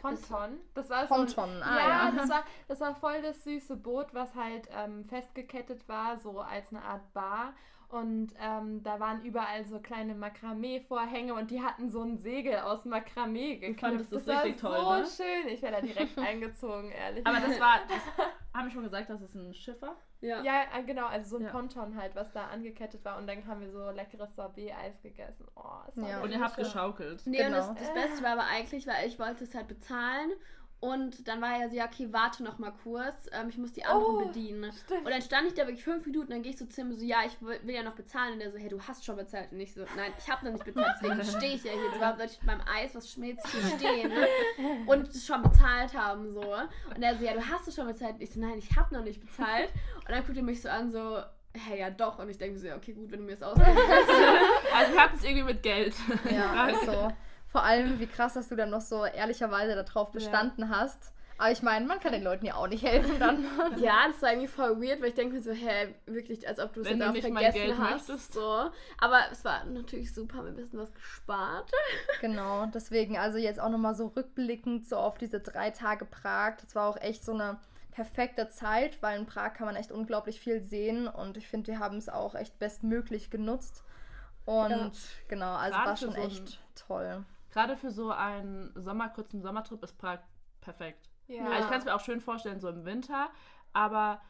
Ponton. 0.00 0.60
Das 0.74 0.88
war 0.88 1.06
so 1.06 1.14
Ponton, 1.14 1.50
ein, 1.50 1.62
ah, 1.62 1.78
ja, 1.78 1.88
ja. 1.88 2.12
Das, 2.12 2.30
war, 2.30 2.44
das 2.68 2.80
war 2.80 2.94
voll 2.94 3.22
das 3.22 3.42
süße 3.44 3.76
Boot, 3.76 4.14
was 4.14 4.34
halt 4.34 4.68
ähm, 4.72 5.04
festgekettet 5.04 5.88
war, 5.88 6.16
so 6.18 6.40
als 6.40 6.70
eine 6.70 6.82
Art 6.82 7.12
Bar. 7.12 7.54
Und 7.90 8.32
ähm, 8.40 8.84
da 8.84 9.00
waren 9.00 9.22
überall 9.22 9.64
so 9.64 9.80
kleine 9.80 10.14
Makramee-Vorhänge 10.14 11.34
und 11.34 11.50
die 11.50 11.60
hatten 11.60 11.90
so 11.90 12.02
ein 12.02 12.18
Segel 12.18 12.58
aus 12.58 12.84
Makramee 12.84 13.56
geknüpft. 13.56 14.12
Das, 14.12 14.24
das 14.24 14.44
richtig 14.44 14.62
war 14.62 14.76
toll, 14.76 15.04
so 15.06 15.24
ne? 15.24 15.28
schön. 15.28 15.52
Ich 15.52 15.60
wäre 15.60 15.72
da 15.72 15.80
direkt 15.80 16.16
eingezogen, 16.18 16.92
ehrlich. 16.92 17.26
Aber 17.26 17.40
das 17.40 17.58
war, 17.58 17.80
das, 17.88 18.26
haben 18.54 18.66
wir 18.66 18.70
schon 18.70 18.84
gesagt, 18.84 19.10
dass 19.10 19.20
es 19.20 19.34
ein 19.34 19.52
Schiff 19.54 19.82
war? 19.82 19.96
Ja. 20.20 20.40
ja, 20.42 20.62
äh, 20.78 20.84
genau, 20.84 21.06
also 21.06 21.30
so 21.30 21.36
ein 21.38 21.46
ja. 21.46 21.50
Ponton 21.50 21.96
halt, 21.96 22.14
was 22.14 22.30
da 22.32 22.46
angekettet 22.46 23.04
war 23.04 23.18
und 23.18 23.26
dann 23.26 23.44
haben 23.46 23.60
wir 23.60 23.72
so 23.72 23.90
leckeres 23.90 24.36
Sorbet-Eis 24.36 25.02
gegessen. 25.02 25.46
Oh, 25.56 25.62
ja. 25.96 26.20
Und 26.22 26.30
ihr 26.30 26.40
habt 26.40 26.56
geschaukelt. 26.56 27.22
Nee, 27.26 27.38
genau. 27.38 27.70
und 27.70 27.78
das, 27.78 27.88
das 27.88 27.94
Beste 27.94 28.22
war 28.22 28.32
aber 28.32 28.46
eigentlich, 28.46 28.86
weil 28.86 29.08
ich 29.08 29.18
wollte 29.18 29.42
es 29.42 29.54
halt 29.54 29.66
bezahlen 29.66 30.30
und 30.80 31.28
dann 31.28 31.42
war 31.42 31.60
er 31.60 31.68
so, 31.68 31.76
ja, 31.76 31.84
okay, 31.84 32.08
warte 32.10 32.42
noch 32.42 32.58
mal 32.58 32.72
kurz, 32.82 33.28
ähm, 33.32 33.50
ich 33.50 33.58
muss 33.58 33.74
die 33.74 33.84
anderen 33.84 34.16
oh, 34.16 34.24
bedienen. 34.24 34.72
Stimmt. 34.72 35.04
Und 35.04 35.10
dann 35.10 35.20
stand 35.20 35.46
ich 35.46 35.52
da 35.52 35.66
wirklich 35.66 35.84
fünf 35.84 36.06
Minuten, 36.06 36.30
dann 36.30 36.42
gehe 36.42 36.52
ich 36.52 36.58
so 36.58 36.64
zu 36.64 36.80
ihm 36.80 36.96
so, 36.96 37.04
ja, 37.04 37.18
ich 37.26 37.40
will, 37.42 37.60
will, 37.64 37.74
ja 37.74 37.82
noch 37.82 37.94
bezahlen. 37.94 38.34
Und 38.34 38.38
der 38.38 38.50
so, 38.50 38.56
hey, 38.56 38.70
du 38.70 38.80
hast 38.80 39.04
schon 39.04 39.16
bezahlt. 39.16 39.52
Und 39.52 39.60
ich 39.60 39.74
so, 39.74 39.82
nein, 39.94 40.12
ich 40.18 40.30
habe 40.30 40.46
noch 40.46 40.52
nicht 40.52 40.64
bezahlt, 40.64 40.96
deswegen 41.02 41.22
stehe 41.36 41.54
ich 41.54 41.64
ja 41.64 41.72
hier. 41.72 42.00
Warum 42.00 42.16
soll 42.16 42.26
ich 42.26 42.40
beim 42.46 42.62
Eis, 42.62 42.94
was 42.94 43.10
schmilzt, 43.10 43.46
hier 43.48 43.62
stehen? 43.78 44.08
Ne? 44.08 44.26
Und 44.86 45.14
schon 45.14 45.42
bezahlt 45.42 45.92
haben, 45.92 46.32
so. 46.32 46.40
Und 46.94 47.02
er 47.02 47.14
so, 47.14 47.24
ja, 47.26 47.34
du 47.34 47.46
hast 47.46 47.68
es 47.68 47.74
schon 47.74 47.86
bezahlt. 47.86 48.14
Und 48.14 48.22
ich 48.22 48.32
so, 48.32 48.40
nein, 48.40 48.56
ich 48.56 48.74
habe 48.74 48.94
noch 48.94 49.04
nicht 49.04 49.20
bezahlt. 49.20 49.68
Und 49.96 50.08
dann 50.08 50.24
guckt 50.24 50.38
er 50.38 50.42
mich 50.42 50.62
so 50.62 50.70
an, 50.70 50.90
so, 50.90 51.20
hey, 51.52 51.80
ja 51.80 51.90
doch. 51.90 52.18
Und 52.18 52.30
ich 52.30 52.38
denke 52.38 52.58
so, 52.58 52.66
ja, 52.66 52.76
okay, 52.76 52.94
gut, 52.94 53.10
wenn 53.10 53.20
du 53.20 53.26
mir 53.26 53.36
das 53.36 53.42
ausgibst. 53.42 53.68
also 54.74 54.92
wir 54.94 55.02
hatten 55.02 55.16
es 55.16 55.24
irgendwie 55.24 55.44
mit 55.44 55.62
Geld. 55.62 55.94
Ja, 56.30 56.54
also. 56.54 57.12
Vor 57.50 57.64
allem, 57.64 57.98
wie 57.98 58.06
krass, 58.06 58.34
dass 58.34 58.48
du 58.48 58.56
dann 58.56 58.70
noch 58.70 58.80
so 58.80 59.04
ehrlicherweise 59.04 59.74
darauf 59.74 60.12
bestanden 60.12 60.62
ja. 60.62 60.68
hast. 60.68 61.12
Aber 61.40 61.50
ich 61.50 61.62
meine, 61.62 61.86
man 61.86 61.98
kann 62.00 62.12
den 62.12 62.22
Leuten 62.22 62.44
ja 62.44 62.54
auch 62.56 62.68
nicht 62.68 62.84
helfen 62.84 63.18
dann. 63.18 63.42
ja, 63.78 64.06
das 64.06 64.20
war 64.20 64.30
irgendwie 64.30 64.46
voll 64.46 64.78
weird, 64.78 65.00
weil 65.00 65.08
ich 65.08 65.14
denke 65.14 65.36
mir 65.36 65.42
so, 65.42 65.52
hä, 65.52 65.94
wirklich, 66.04 66.46
als 66.46 66.60
ob 66.60 66.74
du 66.74 66.82
es 66.82 66.90
jetzt 66.90 67.02
auch 67.02 67.16
vergessen 67.16 67.78
hast. 67.78 68.08
Möchtest. 68.08 68.34
So. 68.34 68.70
Aber 68.98 69.20
es 69.32 69.42
war 69.42 69.64
natürlich 69.64 70.14
super, 70.14 70.34
wir 70.34 70.40
haben 70.40 70.48
ein 70.48 70.56
bisschen 70.56 70.78
was 70.78 70.92
gespart. 70.92 71.70
genau, 72.20 72.66
deswegen 72.66 73.16
also 73.16 73.38
jetzt 73.38 73.58
auch 73.58 73.70
nochmal 73.70 73.94
so 73.94 74.08
rückblickend 74.08 74.86
so 74.86 74.98
auf 74.98 75.16
diese 75.16 75.40
drei 75.40 75.70
Tage 75.70 76.04
Prag. 76.04 76.56
Das 76.60 76.74
war 76.74 76.90
auch 76.90 76.98
echt 77.00 77.24
so 77.24 77.32
eine 77.32 77.58
perfekte 77.90 78.50
Zeit, 78.50 79.02
weil 79.02 79.18
in 79.18 79.24
Prag 79.24 79.54
kann 79.54 79.64
man 79.64 79.76
echt 79.76 79.92
unglaublich 79.92 80.40
viel 80.40 80.60
sehen 80.60 81.08
und 81.08 81.38
ich 81.38 81.48
finde, 81.48 81.68
wir 81.68 81.78
haben 81.78 81.96
es 81.96 82.10
auch 82.10 82.34
echt 82.34 82.58
bestmöglich 82.58 83.30
genutzt. 83.30 83.82
Und 84.44 84.70
ja. 84.70 84.90
genau, 85.28 85.54
also 85.54 85.74
Gerade 85.74 85.88
war 85.88 85.96
schon 85.96 86.12
so 86.12 86.20
echt 86.20 86.60
toll 86.74 87.24
gerade 87.50 87.76
für 87.76 87.90
so 87.90 88.10
einen 88.10 88.72
Sommer, 88.76 89.08
kurzen 89.08 89.42
Sommertrip 89.42 89.82
ist 89.82 89.98
Prag 89.98 90.20
perfekt. 90.60 91.08
Ja. 91.26 91.44
Also 91.46 91.64
ich 91.64 91.68
kann 91.70 91.78
es 91.78 91.84
mir 91.84 91.94
auch 91.94 92.00
schön 92.00 92.20
vorstellen, 92.20 92.60
so 92.60 92.68
im 92.68 92.84
Winter, 92.84 93.30
aber 93.72 94.20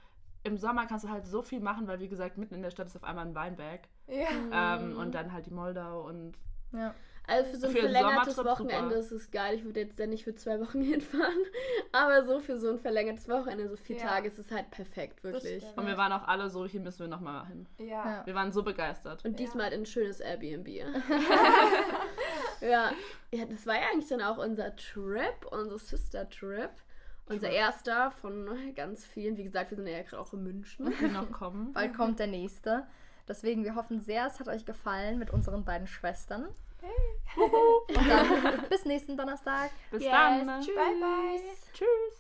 im 0.43 0.57
Sommer 0.57 0.87
kannst 0.87 1.05
du 1.05 1.09
halt 1.09 1.27
so 1.27 1.43
viel 1.43 1.61
machen, 1.61 1.87
weil 1.87 2.01
wie 2.01 2.09
gesagt, 2.09 2.39
mitten 2.39 2.55
in 2.55 2.63
der 2.63 2.71
Stadt 2.71 2.87
ist 2.87 2.97
auf 2.97 3.05
einmal 3.05 3.27
ein 3.27 3.35
Weinberg. 3.35 3.89
Ja. 4.07 4.77
Ähm, 4.77 4.97
und 4.97 5.15
dann 5.15 5.33
halt 5.33 5.47
die 5.47 5.53
Moldau 5.53 6.07
und. 6.07 6.37
Ja. 6.73 6.95
Also 7.27 7.51
für 7.51 7.57
so 7.59 7.67
ein 7.67 7.73
für 7.73 7.81
verlängertes 7.81 8.39
Wochenende 8.39 8.89
super. 8.89 8.99
ist 8.99 9.13
es 9.13 9.31
geil. 9.31 9.55
Ich 9.55 9.65
würde 9.65 9.81
jetzt 9.81 9.99
ja 9.99 10.07
nicht 10.07 10.25
für 10.25 10.35
zwei 10.35 10.59
Wochen 10.61 10.81
hinfahren. 10.83 11.45
Aber 11.93 12.25
so 12.25 12.41
für 12.41 12.59
so 12.59 12.71
ein 12.71 12.79
verlängertes 12.79 13.29
Wochenende, 13.29 13.69
so 13.69 13.77
vier 13.77 13.97
ja. 13.97 14.07
Tage, 14.07 14.29
ist 14.29 14.39
es 14.39 14.51
halt 14.51 14.71
perfekt, 14.71 15.23
wirklich. 15.23 15.65
Und 15.77 15.87
wir 15.87 15.97
waren 15.97 16.13
auch 16.13 16.27
alle 16.27 16.51
so, 16.51 16.67
hier 16.67 16.81
müssen 16.81 17.01
wir 17.01 17.09
nochmal 17.09 17.47
hin. 17.47 17.67
Ja. 17.79 18.23
Wir 18.25 18.35
waren 18.35 18.51
so 18.51 18.63
begeistert. 18.63 19.25
Und 19.25 19.39
diesmal 19.39 19.67
halt 19.67 19.75
ein 19.75 19.87
schönes 19.87 20.21
Airbnb. 20.21 20.67
ja. 22.61 22.93
ja, 23.33 23.45
das 23.47 23.67
war 23.67 23.75
ja 23.75 23.89
eigentlich 23.93 24.09
dann 24.09 24.23
auch 24.23 24.39
unser 24.39 24.75
Trip, 24.77 25.47
unser 25.51 25.79
Sister-Trip. 25.79 26.71
Unser 27.27 27.51
erster 27.51 28.11
von 28.11 28.75
ganz 28.75 29.05
vielen. 29.05 29.37
Wie 29.37 29.45
gesagt, 29.45 29.71
wir 29.71 29.77
sind 29.77 29.87
ja 29.87 30.03
gerade 30.03 30.21
auch 30.21 30.33
in 30.33 30.43
München. 30.43 30.93
Noch 31.13 31.31
kommen. 31.31 31.73
Bald 31.75 31.95
kommt 31.95 32.19
der 32.19 32.27
nächste. 32.27 32.87
Deswegen, 33.29 33.63
wir 33.63 33.77
hoffen 33.77 34.01
sehr, 34.01 34.27
es 34.27 34.41
hat 34.41 34.49
euch 34.49 34.65
gefallen 34.65 35.19
mit 35.19 35.31
unseren 35.31 35.65
beiden 35.65 35.87
Schwestern. 35.87 36.49
Hey. 36.81 37.87
Und 37.87 38.09
dann 38.09 38.65
bis 38.69 38.85
nächsten 38.85 39.17
Donnerstag. 39.17 39.71
Bis 39.93 40.03
yes. 40.03 40.11
dann. 40.11 40.61
Tschüss. 40.61 40.75
Bye, 40.75 40.95
bye. 40.99 41.41
Tschüss. 41.73 42.20